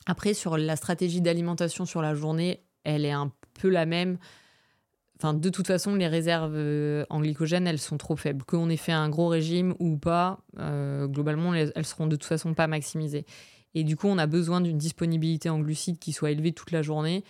[0.04, 4.18] Après, sur la stratégie d'alimentation sur la journée, elle est un peu la même.
[5.16, 8.44] Enfin, de toute façon, les réserves euh, en glycogène, elles sont trop faibles.
[8.44, 12.66] Qu'on ait fait un gros régime ou pas, globalement, elles seront de toute façon pas
[12.66, 13.24] maximisées.
[13.74, 16.82] Et du coup, on a besoin d'une disponibilité en glucides qui soit élevée toute la
[16.82, 17.24] journée.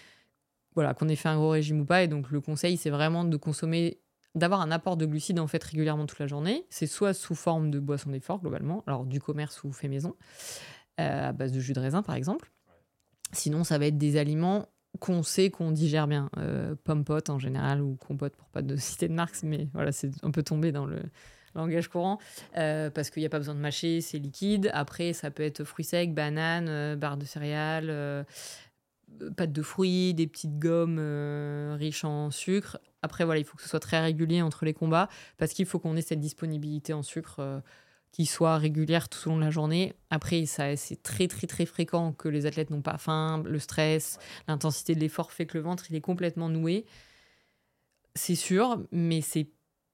[0.74, 2.02] Voilà, qu'on ait fait un gros régime ou pas.
[2.02, 4.00] Et donc, le conseil, c'est vraiment de consommer,
[4.34, 6.64] d'avoir un apport de glucides en fait régulièrement toute la journée.
[6.70, 10.14] C'est soit sous forme de boisson d'effort, globalement, alors du commerce ou fait maison,
[11.00, 12.52] euh, à base de jus de raisin, par exemple.
[13.32, 14.68] Sinon, ça va être des aliments
[15.00, 16.30] qu'on sait qu'on digère bien.
[16.38, 20.10] Euh, pomme en général, ou compote pour pas de citer de marques, mais voilà, c'est
[20.22, 21.02] un peu tombé dans le
[21.58, 22.18] langage courant,
[22.56, 24.70] euh, parce qu'il n'y a pas besoin de mâcher, c'est liquide.
[24.72, 28.24] Après, ça peut être fruits secs, bananes, euh, barres de céréales, euh,
[29.36, 31.00] pâtes de fruits, des petites gommes
[31.78, 32.78] riches en sucre.
[33.02, 35.78] Après, voilà, il faut que ce soit très régulier entre les combats, parce qu'il faut
[35.78, 37.62] qu'on ait cette disponibilité en sucre
[38.12, 39.94] qui soit régulière tout au long de la journée.
[40.10, 44.18] Après, ça, c'est très, très, très fréquent que les athlètes n'ont pas faim, le stress,
[44.46, 46.86] l'intensité de l'effort fait que le ventre, il est complètement noué.
[48.14, 49.48] C'est sûr, mais c'est.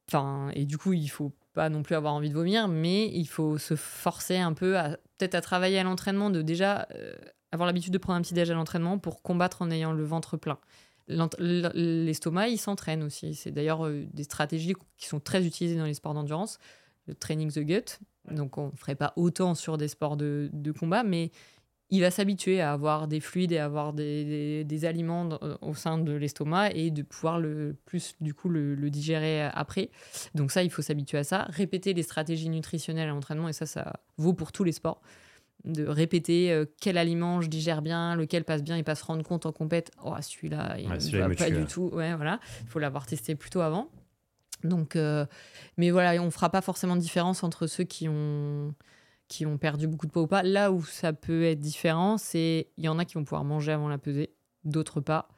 [0.09, 3.27] Enfin, et du coup, il faut pas non plus avoir envie de vomir, mais il
[3.27, 7.15] faut se forcer un peu à peut-être à travailler à l'entraînement, de déjà euh,
[7.53, 10.37] avoir l'habitude de prendre un petit déj à l'entraînement pour combattre en ayant le ventre
[10.37, 10.59] plein.
[11.07, 13.35] L'estomac, il s'entraîne aussi.
[13.35, 16.59] C'est d'ailleurs euh, des stratégies qui sont très utilisées dans les sports d'endurance,
[17.07, 17.99] le training the gut.
[18.31, 21.31] Donc on ne ferait pas autant sur des sports de, de combat, mais
[21.95, 25.75] il va s'habituer à avoir des fluides et à avoir des, des, aliments euh, au
[25.75, 29.91] sein de l'estomac et de pouvoir le plus du coup le, digérer après.
[30.35, 31.47] Donc ça, il faut s'habituer à ça.
[31.51, 35.01] Répéter les stratégies nutritionnelles à l'entraînement et ça, ça vaut pour tous les sports.
[35.65, 39.23] De répéter euh, quel aliment je digère bien, lequel passe bien et pas se rendre
[39.23, 39.93] compte en compète.
[40.05, 41.91] Oh, celui-là, il ne va pas du tout.
[41.93, 42.41] Ouais, voilà.
[42.63, 43.89] Il faut l'avoir testé plutôt avant.
[44.65, 45.27] Donc, euh,
[45.77, 48.75] mais voilà, on fera pas forcément de différence entre ceux qui ont
[49.29, 50.43] qui ont perdu beaucoup de poids ou pas.
[50.43, 53.73] Là où ça peut être différent, c'est il y en a qui vont pouvoir manger
[53.73, 54.35] avant la pesée,
[54.65, 55.29] d'autres pas.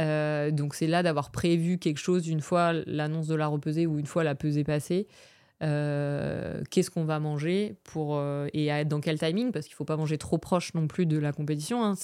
[0.00, 3.98] Euh, donc c'est là d'avoir prévu quelque chose une fois l'annonce de la repesée ou
[3.98, 5.06] une fois la pesée passée.
[5.62, 9.52] Euh, qu'est-ce qu'on va manger pour euh, et dans quel timing?
[9.52, 11.84] Parce qu'il faut pas manger trop proche non plus de la compétition.
[11.84, 11.94] Hein.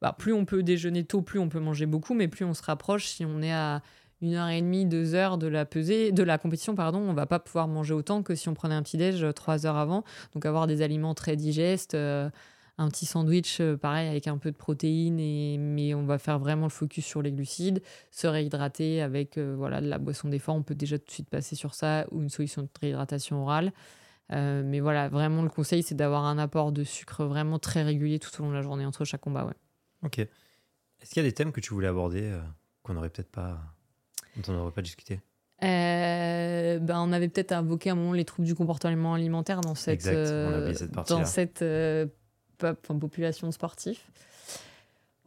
[0.00, 2.62] bah, plus on peut déjeuner tôt, plus on peut manger beaucoup, mais plus on se
[2.62, 3.06] rapproche.
[3.06, 3.82] Si on est à
[4.22, 7.26] une heure et demie, deux heures de la pesée, de la compétition, pardon, on va
[7.26, 10.04] pas pouvoir manger autant que si on prenait un petit déj euh, trois heures avant.
[10.32, 12.30] Donc avoir des aliments très digestes, euh,
[12.78, 16.38] un petit sandwich, euh, pareil avec un peu de protéines, et, mais on va faire
[16.38, 20.56] vraiment le focus sur les glucides, se réhydrater avec voilà de la boisson d'effort.
[20.56, 23.72] On peut déjà tout de suite passer sur ça ou une solution de réhydratation orale.
[24.30, 28.30] mais voilà, vraiment le conseil, c'est d'avoir un apport de sucre vraiment très régulier tout
[28.40, 29.44] au long de la journée entre chaque combat.
[29.44, 29.54] Ouais.
[30.02, 30.18] Ok.
[30.18, 32.34] Est-ce qu'il y a des thèmes que tu voulais aborder
[32.82, 33.75] qu'on n'aurait peut-être pas
[34.36, 35.20] on n'en aurait pas discuté
[35.62, 40.06] euh, ben, on avait peut-être invoqué un moment les troubles du comportement alimentaire dans cette,
[40.06, 40.74] euh,
[41.08, 42.06] dans cette euh,
[42.58, 43.98] population sportive.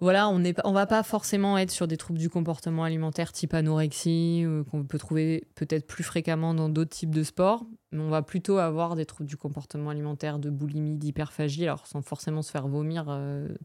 [0.01, 3.53] Voilà, on ne on va pas forcément être sur des troubles du comportement alimentaire type
[3.53, 8.21] anorexie, qu'on peut trouver peut-être plus fréquemment dans d'autres types de sports, mais on va
[8.21, 12.69] plutôt avoir des troubles du comportement alimentaire, de boulimie, d'hyperphagie, alors sans forcément se faire
[12.69, 13.07] vomir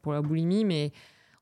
[0.03, 0.91] pour la boulimie, mais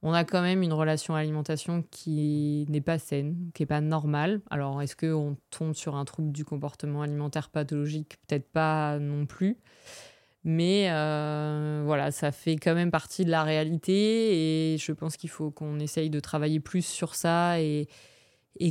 [0.02, 3.80] on a quand même une relation à l'alimentation qui n'est pas saine, qui n'est pas
[3.80, 4.40] normale.
[4.50, 8.18] Alors, est-ce qu'on tombe sur un trouble du comportement alimentaire pathologique?
[8.26, 9.58] Peut-être pas non plus.
[10.42, 15.30] Mais euh, voilà, ça fait quand même partie de la réalité et je pense qu'il
[15.30, 17.86] faut qu'on essaye de travailler plus sur ça et,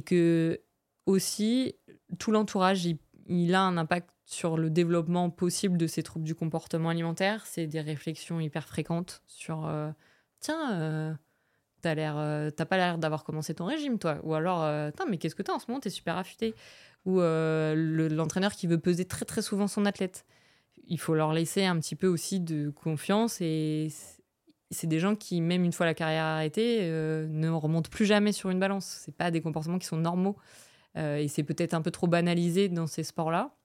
[0.06, 0.60] que
[1.06, 1.76] aussi
[2.20, 2.86] tout l'entourage,
[3.28, 7.46] il, a un impact sur le développement possible de ces troubles du comportement alimentaire.
[7.46, 9.66] C'est des réflexions hyper fréquentes sur...
[9.66, 9.92] Euh,
[10.42, 11.14] tiens, euh,
[11.82, 14.18] t'as l'air, euh, t'as pas l'air d'avoir commencé ton régime, toi.
[14.24, 15.80] Ou alors, euh, mais qu'est-ce que t'as en ce moment?
[15.80, 16.54] T'es super affûté.
[17.06, 20.26] Ou l'entraîneur qui veut peser très très souvent son athlète.
[20.88, 23.88] Il faut leur laisser un petit peu aussi de confiance et
[24.70, 28.52] c'est des gens qui, même une fois la carrière arrêtée, ne remontent plus jamais sur
[28.52, 28.86] une balance.
[28.86, 30.38] C'est pas des comportements qui sont normaux.
[30.96, 33.56] et c'est peut-être un peu trop banalisé dans ces sports-là.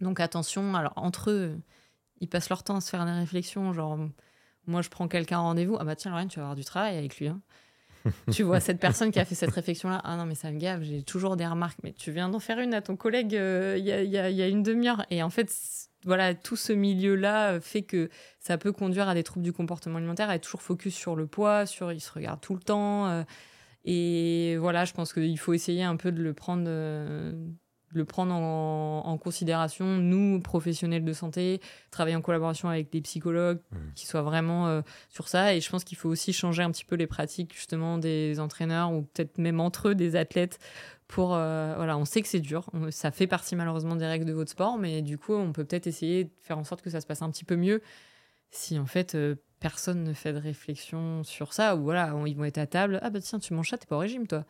[0.00, 1.56] Donc attention, alors entre eux,
[2.20, 4.00] ils passent leur temps à se faire des réflexions, genre
[4.66, 5.76] moi, je prends quelqu'un en rendez-vous.
[5.78, 7.28] Ah bah tiens, Lorraine, tu vas avoir du travail avec lui.
[7.28, 7.40] Hein.
[8.32, 10.00] tu vois cette personne qui a fait cette réflexion-là.
[10.04, 11.78] Ah non, mais ça me gave, j'ai toujours des remarques.
[11.82, 15.06] Mais tu viens d'en faire une à ton collègue euh, il y, a, une demi-heure.
[15.10, 15.52] Et en fait,
[16.04, 18.10] voilà, tout ce milieu-là fait que
[18.40, 21.26] ça peut conduire à des troubles du comportement alimentaire, à être toujours focus sur le
[21.26, 23.24] poids, sur il se regarde tout le temps.
[23.84, 26.68] et voilà, je pense qu'il faut essayer un peu de le prendre
[27.94, 31.60] le prendre en, considération, nous, professionnels de santé,
[31.90, 33.76] travailler en collaboration avec des psychologues mmh.
[33.94, 35.54] qui soient vraiment euh, sur ça.
[35.54, 38.92] Et je pense qu'il faut aussi changer un petit peu les pratiques justement des entraîneurs
[38.92, 40.58] ou peut-être même entre eux des athlètes
[41.08, 41.34] pour...
[41.34, 44.50] Euh, voilà, on sait que c'est dur, ça fait partie malheureusement des règles de votre
[44.50, 47.06] sport, mais du coup, on peut peut-être essayer de faire en sorte que ça se
[47.06, 47.82] passe un petit peu mieux
[48.50, 49.14] si en fait...
[49.14, 52.98] Euh, personne ne fait de réflexion sur ça, ou voilà, ils vont être à table.
[53.00, 54.44] Ah bah tiens, tu manges ça, t'es pas au régime, toi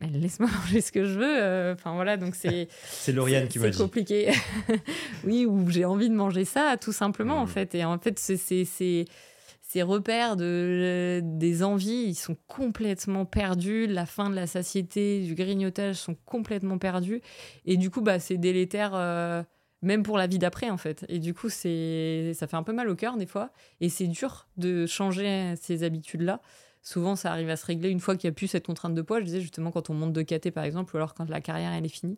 [0.00, 1.42] laisse-moi manger ce que je veux.
[1.42, 2.68] Euh, enfin voilà, donc c'est.
[2.84, 3.76] c'est Lauriane qui m'a dit.
[3.76, 4.32] C'est compliqué.
[5.24, 7.48] oui, ou j'ai envie de manger ça, tout simplement, en mm.
[7.48, 7.74] fait.
[7.74, 13.86] Et en fait, c'est, ces repères de, des envies, ils sont complètement perdus.
[13.86, 17.20] La fin de la satiété, du grignotage sont complètement perdus.
[17.64, 18.92] Et du coup, bah, c'est délétère.
[18.94, 19.42] Euh,
[19.82, 21.04] même pour la vie d'après en fait.
[21.08, 23.50] Et du coup, c'est ça fait un peu mal au cœur des fois
[23.80, 26.40] et c'est dur de changer ces habitudes là
[26.86, 29.02] souvent ça arrive à se régler une fois qu'il n'y a plus cette contrainte de
[29.02, 29.18] poids.
[29.18, 31.72] Je disais justement quand on monte de KT par exemple, ou alors quand la carrière
[31.72, 32.16] elle est finie.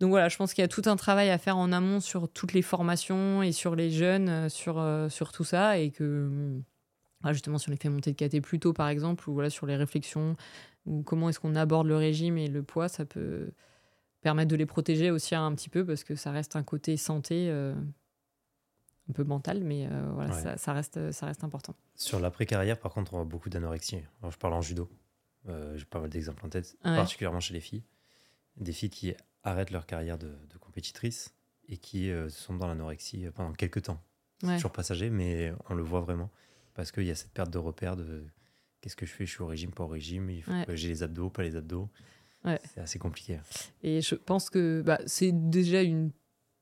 [0.00, 2.28] Donc voilà, je pense qu'il y a tout un travail à faire en amont sur
[2.28, 6.58] toutes les formations et sur les jeunes, euh, sur, euh, sur tout ça, et que
[7.30, 9.76] justement sur les fait monter de KT plus tôt par exemple, ou voilà, sur les
[9.76, 10.36] réflexions,
[10.86, 13.52] ou comment est-ce qu'on aborde le régime et le poids, ça peut
[14.22, 17.48] permettre de les protéger aussi un petit peu, parce que ça reste un côté santé.
[17.50, 17.74] Euh,
[19.10, 21.74] un peu mental, mais euh, voilà, ça, reste, ça reste important.
[21.96, 23.98] Sur l'après-carrière, par contre, on voit beaucoup d'anorexie.
[24.28, 24.88] je parle en judo.
[25.48, 27.82] Euh, j'ai pas mal d'exemples en tête, particulièrement chez les filles.
[28.58, 31.34] Des filles qui arrêtent leur carrière de, de compétitrice
[31.68, 34.00] et qui euh, sont dans l'anorexie pendant quelques temps.
[34.40, 36.30] C'est toujours passager, mais on le voit vraiment.
[36.74, 38.24] Parce qu'il y a cette perte de repère de
[38.80, 39.26] qu'est-ce que je fais?
[39.26, 40.30] Je suis au régime, pas au régime.
[40.30, 41.88] Il faut j'ai les abdos, pas les abdos.
[42.44, 43.38] C'est assez compliqué.
[43.82, 46.10] Et je pense que bah, c'est déjà une,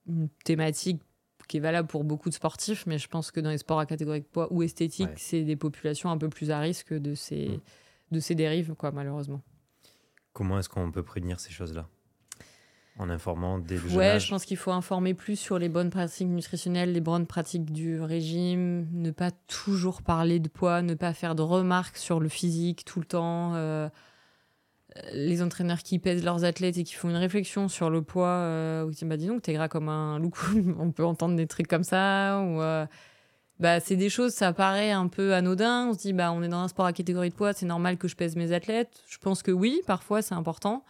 [0.07, 1.03] une thématique
[1.51, 3.87] qui est valable pour beaucoup de sportifs, mais je pense que dans les sports à
[3.87, 7.49] catégorie de poids ou esthétique, c'est des populations un peu plus à risque de ces,
[7.49, 7.61] mm.
[8.13, 9.43] de ces dérives, quoi, malheureusement.
[10.33, 11.89] Comment est-ce qu'on peut prévenir ces choses-là?
[12.99, 16.29] En informant dès le Ouais, je pense qu'il faut informer plus sur les bonnes pratiques
[16.29, 21.35] nutritionnelles, les bonnes pratiques du régime, ne pas toujours parler de poids, ne pas faire
[21.35, 23.55] de remarques sur le physique tout le temps.
[23.57, 23.89] Euh,
[25.13, 28.85] les entraîneurs qui pèsent leurs athlètes et qui font une réflexion sur le poids, euh,
[28.85, 30.33] ou disent bah dis donc t'es gras comme un loup,
[30.79, 32.87] on peut entendre des trucs comme ça, ou euh,
[33.59, 36.49] bah c'est des choses, ça paraît un peu anodin, on se dit bah on est
[36.49, 39.03] dans un sport à catégorie de poids, c'est normal que je pèse mes athlètes.
[39.09, 40.85] Je pense que oui, parfois c'est important.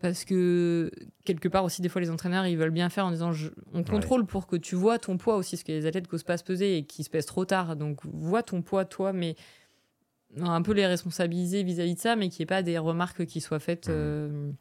[0.00, 0.90] Parce que
[1.26, 3.32] quelque part aussi des fois les entraîneurs ils veulent bien faire en disant
[3.74, 6.38] on contrôle pour que tu vois ton poids aussi, parce que les athlètes n'osent pas
[6.38, 9.36] se peser et qui se pèsent trop tard, donc vois ton poids toi, mais
[10.38, 13.40] un peu les responsabiliser vis-à-vis de ça, mais qu'il n'y ait pas des remarques qui
[13.40, 13.92] soient faites mmh.
[13.92, 14.52] euh,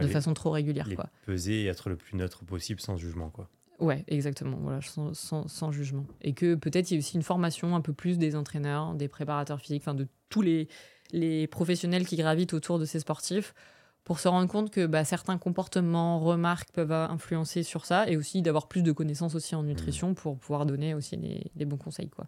[0.00, 0.86] de façon trop régulière.
[0.86, 1.10] Les quoi.
[1.26, 3.30] Peser et être le plus neutre possible sans jugement.
[3.30, 3.48] quoi.
[3.78, 6.04] Ouais, exactement, voilà, sans, sans, jugement.
[6.20, 9.06] Et que peut-être il y ait aussi une formation un peu plus des entraîneurs, des
[9.06, 10.68] préparateurs physiques, enfin de tous les,
[11.12, 13.54] les professionnels qui gravitent autour de ces sportifs
[14.02, 18.42] pour se rendre compte que bah, certains comportements, remarques peuvent influencer sur ça et aussi
[18.42, 20.14] d'avoir plus de connaissances aussi en nutrition mmh.
[20.16, 22.08] pour pouvoir donner aussi les, les bons conseils.
[22.08, 22.26] quoi.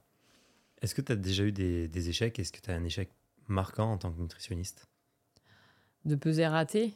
[0.83, 2.39] Est-ce que tu as déjà eu des, échecs?
[2.39, 3.11] Est-ce que tu as un échec
[3.49, 4.87] marquant en tant que nutritionniste?
[6.05, 6.95] De peser raté,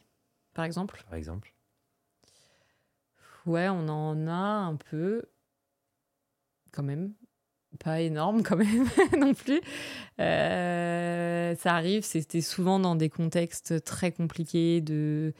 [0.54, 1.04] par exemple?
[1.08, 1.52] Par exemple.
[3.44, 5.22] Ouais, on en a un peu.
[6.72, 7.12] Quand même.
[7.78, 8.88] Pas énorme, quand même,
[9.18, 9.60] non plus.
[10.20, 15.34] Euh, ça arrive, c'était souvent dans des contextes très compliqués, de.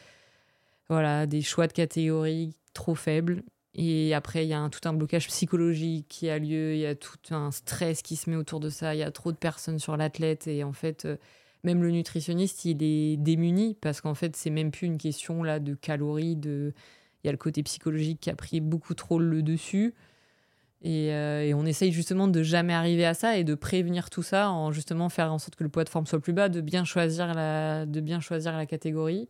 [0.89, 3.43] Voilà, des choix de catégories trop faibles.
[3.75, 6.95] Et après, il y a tout un blocage psychologique qui a lieu, il y a
[6.95, 9.81] tout un stress qui se met autour de ça, il y a trop de personnes
[9.81, 10.47] sur l'athlète.
[10.47, 11.17] Et en fait, euh,
[11.65, 15.59] même le nutritionniste, il est démuni parce qu'en fait, c'est même plus une question là
[15.59, 16.37] de calories.
[16.37, 16.73] De...
[17.23, 19.95] Il y a le côté psychologique qui a pris beaucoup trop le dessus.
[20.83, 24.23] Et, euh, et, on essaye justement de jamais arriver à ça et de prévenir tout
[24.23, 26.61] ça en justement faire en sorte que le poids de forme soit plus bas, de
[26.61, 29.29] bien choisir la, de bien choisir la catégorie.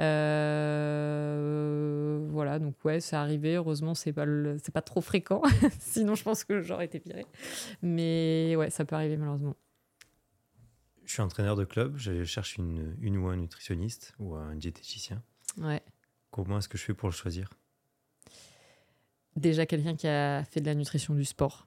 [0.00, 1.82] Euh,
[2.30, 3.54] voilà, donc ouais, c'est arrivé.
[3.56, 4.26] Heureusement, c'est pas,
[4.62, 5.42] c'est pas trop fréquent.
[5.80, 7.26] Sinon, je pense que j'aurais été viré.
[7.82, 9.56] Mais ouais, ça peut arriver malheureusement.
[11.04, 11.96] Je suis entraîneur de club.
[11.96, 15.22] Je cherche une, une ou un nutritionniste ou un diététicien.
[15.58, 15.82] Ouais.
[16.30, 17.50] Comment est-ce que je fais pour le choisir?
[19.36, 21.66] Déjà, quelqu'un qui a fait de la nutrition du sport.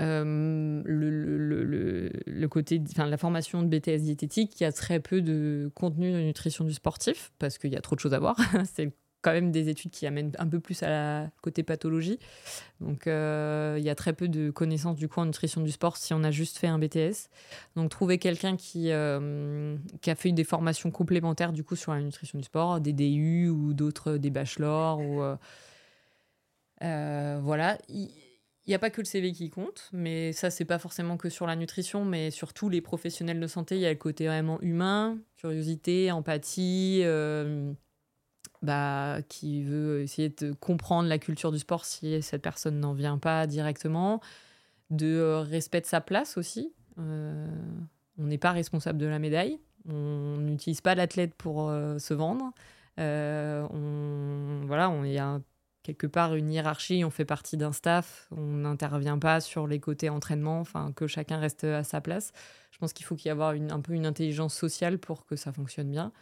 [0.00, 5.70] Euh, le, côté, enfin, la formation de BTS diététique, il y a très peu de
[5.74, 8.36] contenu de nutrition du sportif parce qu'il y a trop de choses à voir.
[8.72, 12.20] c'est quand même des études qui amènent un peu plus à la côté pathologie.
[12.80, 15.96] Donc, euh, il y a très peu de connaissances du coup en nutrition du sport
[15.96, 17.28] si on a juste fait un BTS.
[17.74, 22.00] Donc, trouver quelqu'un qui, euh, qui a fait des formations complémentaires du coup sur la
[22.00, 25.24] nutrition du sport, des DU ou d'autres, des bachelors ou
[26.80, 27.78] voilà.
[27.88, 28.08] Il
[28.70, 31.46] n'y a pas que le CV qui compte, mais ça, c'est pas forcément que sur
[31.46, 34.60] la nutrition, mais sur tous les professionnels de santé, il y a le côté vraiment
[34.60, 37.02] humain, curiosité, empathie,
[38.62, 43.18] bah, qui veut essayer de comprendre la culture du sport si cette personne n'en vient
[43.18, 44.20] pas directement,
[44.90, 46.72] de respect de sa place aussi.
[46.96, 47.48] on
[48.18, 49.58] n'est pas responsable de la médaille.
[49.88, 52.52] On n'utilise pas l'athlète pour euh, se vendre.
[52.98, 55.40] Euh, on, voilà, on y a
[55.88, 60.10] quelque part une hiérarchie, on fait partie d'un staff, on n'intervient pas sur les côtés
[60.10, 62.32] entraînement, enfin que chacun reste à sa place.
[62.72, 65.50] Je pense qu'il faut qu'il y ait un peu une intelligence sociale pour que ça
[65.50, 66.12] fonctionne bien.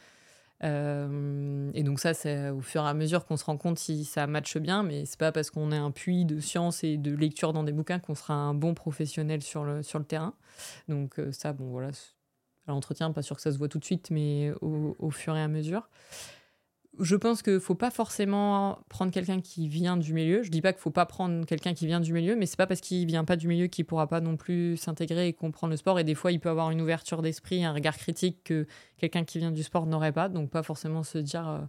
[0.62, 4.05] Euh, et donc ça, c'est au fur et à mesure qu'on se rend compte si
[4.05, 7.12] ça matche bien, mais c'est pas parce qu'on est un puits de science et de
[7.12, 10.34] lecture dans des bouquins qu'on sera un bon professionnel sur le, sur le terrain.
[10.88, 11.90] Donc ça, bon voilà,
[12.68, 15.48] l'entretien, pas sûr que ça se voit tout de suite, mais au, fur et à
[15.48, 15.88] mesure.
[16.98, 20.43] Je pense qu'il ne faut pas forcément prendre quelqu'un qui vient du milieu.
[20.43, 22.66] Je dis pas qu'il faut pas prendre quelqu'un qui vient du milieu, mais c'est pas
[22.66, 25.77] parce qu'il vient pas du milieu qu'il pourra pas non plus s'intégrer et comprendre le
[25.77, 25.98] sport.
[25.98, 28.66] Et des fois, il peut avoir une ouverture d'esprit, un regard critique que
[28.97, 30.28] quelqu'un qui vient du sport n'aurait pas.
[30.28, 31.60] Donc pas forcément se dire, euh,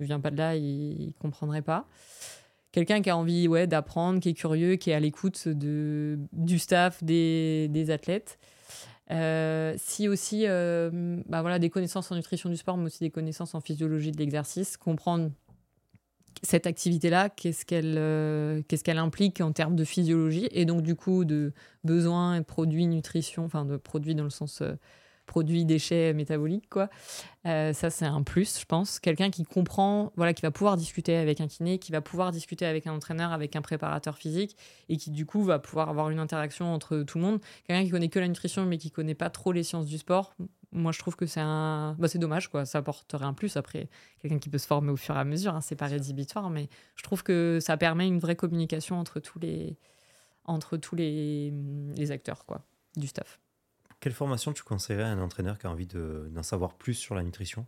[0.00, 1.86] ne vient pas de là, il, ne comprendrait pas
[2.72, 7.02] quelqu'un qui a envie ouais, d'apprendre, qui est curieux, qui est à l'écoute du staff,
[7.02, 8.38] des, des athlètes.
[9.10, 13.10] Euh, si aussi euh, bah voilà, des connaissances en nutrition du sport, mais aussi des
[13.10, 15.30] connaissances en physiologie de l'exercice, comprendre
[16.42, 21.24] cette activité-là, qu'est-ce qu'elle euh, qu'est-ce implique en termes de physiologie, et donc du coup
[21.24, 24.62] de besoins produits nutrition, enfin de produits dans le sens
[25.30, 26.90] produits, déchets métaboliques, quoi.
[27.46, 28.98] Euh, ça, c'est un plus, je pense.
[28.98, 32.66] Quelqu'un qui comprend, voilà, qui va pouvoir discuter avec un kiné, qui va pouvoir discuter
[32.66, 34.56] avec un entraîneur, avec un préparateur physique,
[34.88, 37.40] et qui, du coup, va pouvoir avoir une interaction entre tout le monde.
[37.64, 40.34] Quelqu'un qui connaît que la nutrition, mais qui connaît pas trop les sciences du sport,
[40.72, 41.94] moi, je trouve que c'est un...
[41.98, 42.64] Bah, c'est dommage, quoi.
[42.64, 43.56] Ça apporterait un plus.
[43.56, 43.88] Après,
[44.20, 46.68] quelqu'un qui peut se former au fur et à mesure, hein, c'est pas rédhibitoire, mais
[46.96, 49.78] je trouve que ça permet une vraie communication entre tous les,
[50.44, 51.54] entre tous les,
[51.96, 52.62] les acteurs, quoi,
[52.96, 53.38] du staff.
[54.00, 57.22] Quelle formation tu conseillerais à un entraîneur qui a envie d'en savoir plus sur la
[57.22, 57.66] nutrition?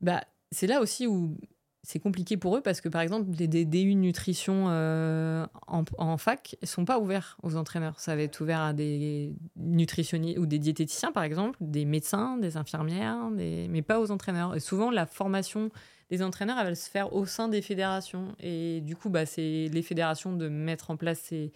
[0.00, 1.36] Bah, C'est là aussi où
[1.84, 6.66] c'est compliqué pour eux parce que, par exemple, les DU nutrition euh, en, fac ne
[6.66, 7.98] sont pas ouverts aux entraîneurs.
[7.98, 12.56] Ça va être ouvert à des nutritionnistes ou des diététiciens, par exemple, des médecins, des
[12.56, 14.54] infirmières, mais pas aux entraîneurs.
[14.54, 15.70] Et souvent, la formation
[16.08, 18.36] des entraîneurs, elle va se faire au sein des fédérations.
[18.38, 21.52] Et du coup, bah, c'est les fédérations de mettre en place ces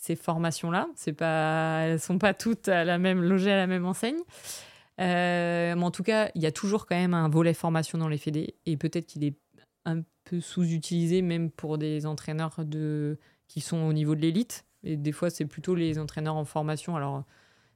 [0.00, 0.88] ces formations-là.
[0.96, 4.18] C'est pas, elles sont pas toutes à la même logées à la même enseigne.
[4.98, 8.08] Euh, mais en tout cas, il y a toujours quand même un volet formation dans
[8.08, 9.36] les fédés et peut-être qu'il est
[9.84, 14.64] un peu sous-utilisé même pour des entraîneurs de qui sont au niveau de l'élite.
[14.84, 16.96] Et des fois, c'est plutôt les entraîneurs en formation.
[16.96, 17.24] Alors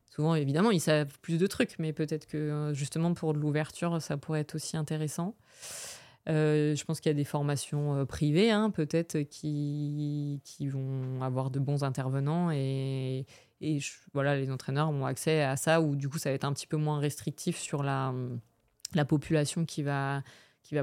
[0.09, 4.40] souvent, évidemment, ils savent plus de trucs, mais peut-être que justement pour l'ouverture, ça pourrait
[4.40, 5.34] être aussi intéressant.
[6.28, 11.51] Euh, je pense qu'il y a des formations euh, privées, hein, peut-être, qui, vont avoir
[11.51, 13.26] de bons intervenants et,
[13.60, 16.76] les entraîneurs ont accès à ça, ou du coup, ça va être un petit peu
[16.76, 18.12] moins restrictif sur la,
[18.94, 20.22] la population qui va,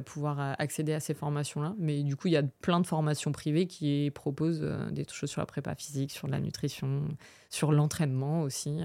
[0.06, 1.76] pouvoir euh, accéder à ces formations-là.
[1.78, 4.62] Mais du coup, il y a plein de formations privées qui proposent
[4.92, 7.08] des choses sur la prépa physique, sur la nutrition,
[7.50, 8.80] sur l'entraînement aussi.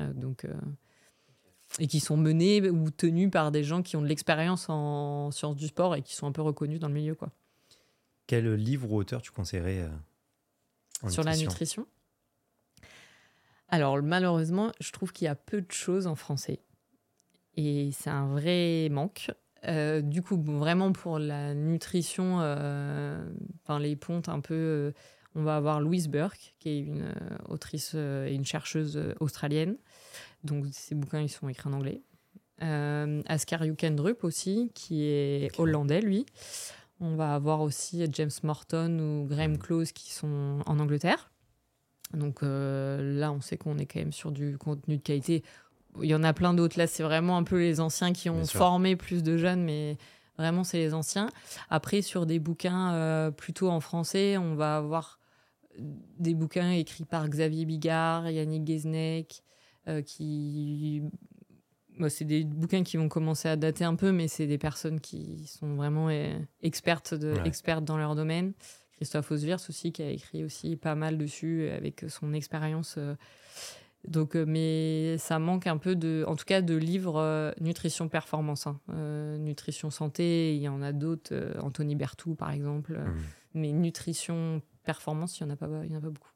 [1.79, 5.57] Et qui sont menés ou tenus par des gens qui ont de l'expérience en sciences
[5.57, 7.15] du sport et qui sont un peu reconnus dans le milieu.
[7.15, 7.31] Quoi.
[8.27, 11.87] Quel livre ou auteur tu conseillerais euh, sur la nutrition?
[13.69, 16.61] Alors malheureusement, je trouve qu'il y a peu de choses en français
[17.57, 19.31] et c'est un vrai manque.
[19.65, 23.29] Euh, du coup, vraiment pour la nutrition, euh,
[23.63, 24.93] enfin les pontes un peu,
[25.35, 27.13] on va avoir Louise Burke, qui est une
[27.49, 29.77] autrice et une chercheuse australienne,
[30.45, 32.03] donc ces bouquins, ils sont écrits en anglais.
[32.63, 36.27] Euh, Askar Jukendrup aussi, qui est hollandais, lui.
[37.01, 39.59] On va avoir aussi James Morton ou Graham.
[39.59, 41.31] Close qui sont en Angleterre.
[42.15, 45.43] Donc euh, là, on sait qu'on est quand même sur du contenu de qualité.
[46.01, 46.79] Il y en a plein d'autres.
[46.79, 49.97] Là, c'est vraiment un peu les anciens qui ont formé plus de jeunes, mais
[50.39, 51.29] vraiment, c'est les anciens.
[51.69, 55.19] Après, sur des bouquins euh, plutôt en français, on va avoir
[55.79, 59.43] des bouquins écrits par Xavier Bigard, Yannick Guesnec,
[59.89, 61.03] euh, qui
[62.09, 65.47] c'est des bouquins qui vont commencer à dater un peu, mais c'est des personnes qui
[65.47, 68.53] sont vraiment euh, expertes, de, expertes dans leur domaine.
[68.97, 72.97] Christophe Oswirs aussi, qui a écrit aussi pas mal dessus avec son expérience.
[72.99, 73.15] Euh.
[74.07, 78.79] Donc, mais ça manque un peu de, en tout cas, de livres nutrition performance, hein.
[79.39, 80.55] nutrition santé.
[80.55, 82.99] Il y en a d'autres, Anthony Bertou par exemple.
[82.99, 83.15] Mmh.
[83.55, 86.31] Mais nutrition performance, il y en a pas, il y en a pas beaucoup.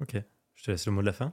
[0.00, 0.16] Ok.
[0.54, 1.32] Je te laisse le mot de la fin.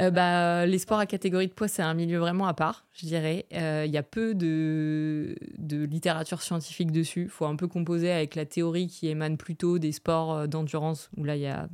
[0.00, 3.06] Euh, bah, Les sports à catégorie de poids, c'est un milieu vraiment à part, je
[3.06, 3.46] dirais.
[3.52, 7.22] Euh, il y a peu de, de littérature scientifique dessus.
[7.22, 11.10] Il faut un peu composer avec la théorie qui émane plutôt des sports euh, d'endurance,
[11.16, 11.68] où là, il y a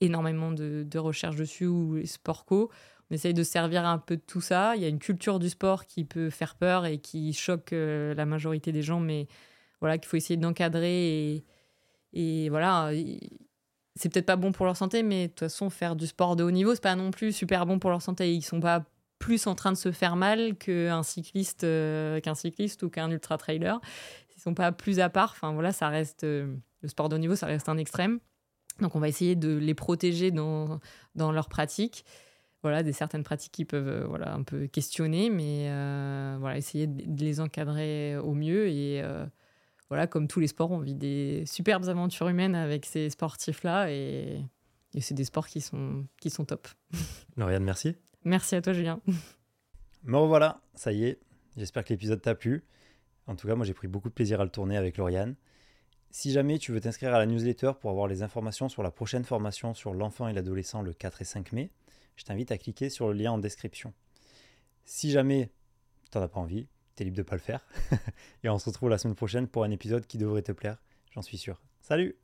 [0.00, 2.70] énormément de, de recherches dessus, ou les sports co.
[3.10, 4.76] On essaye de servir un peu de tout ça.
[4.76, 8.26] Il y a une culture du sport qui peut faire peur et qui choque la
[8.26, 9.28] majorité des gens, mais
[9.80, 11.44] voilà, qu'il faut essayer d'encadrer et,
[12.12, 12.92] et voilà
[13.98, 16.44] c'est peut-être pas bon pour leur santé, mais de toute façon, faire du sport de
[16.44, 18.32] haut niveau, c'est pas non plus super bon pour leur santé.
[18.32, 18.84] Ils sont pas
[19.18, 23.36] plus en train de se faire mal qu'un cycliste, euh, qu'un cycliste ou qu'un ultra
[23.36, 23.80] trailer.
[24.36, 25.32] Ils sont pas plus à part.
[25.32, 28.20] Enfin voilà, ça reste euh, le sport de haut niveau, ça reste un extrême.
[28.80, 30.78] Donc on va essayer de les protéger dans,
[31.16, 32.04] dans leur pratique.
[32.62, 35.68] Voilà, des certaines pratiques qui peuvent euh, voilà un peu questionner, mais
[36.38, 39.02] voilà, essayer de les encadrer au mieux et
[39.88, 44.44] voilà, comme tous les sports, on vit des superbes aventures humaines avec ces sportifs-là et,
[45.00, 46.66] c'est des sports qui sont, qui sont top.
[47.36, 47.94] Lauriane, merci.
[48.24, 49.00] Merci à toi, Julien.
[50.02, 51.20] Me revoilà, ça y est.
[51.56, 52.64] J'espère que l'épisode t'a plu.
[53.26, 55.36] En tout cas, moi, j'ai pris beaucoup de plaisir à le tourner avec Lauriane.
[56.10, 59.24] Si jamais tu veux t'inscrire à la newsletter pour avoir les informations sur la prochaine
[59.24, 61.70] formation sur l'enfant et l'adolescent le 4 et 5 mai,
[62.16, 63.92] je t'invite à cliquer sur le lien en description.
[64.84, 65.50] Si jamais
[66.10, 66.66] tu n'en as pas envie,
[66.98, 67.64] t'es libre de pas le faire.
[68.44, 70.78] et on se retrouve la semaine prochaine pour un épisode qui devrait te plaire,
[71.12, 71.60] j'en suis sûr.
[71.80, 72.16] Salut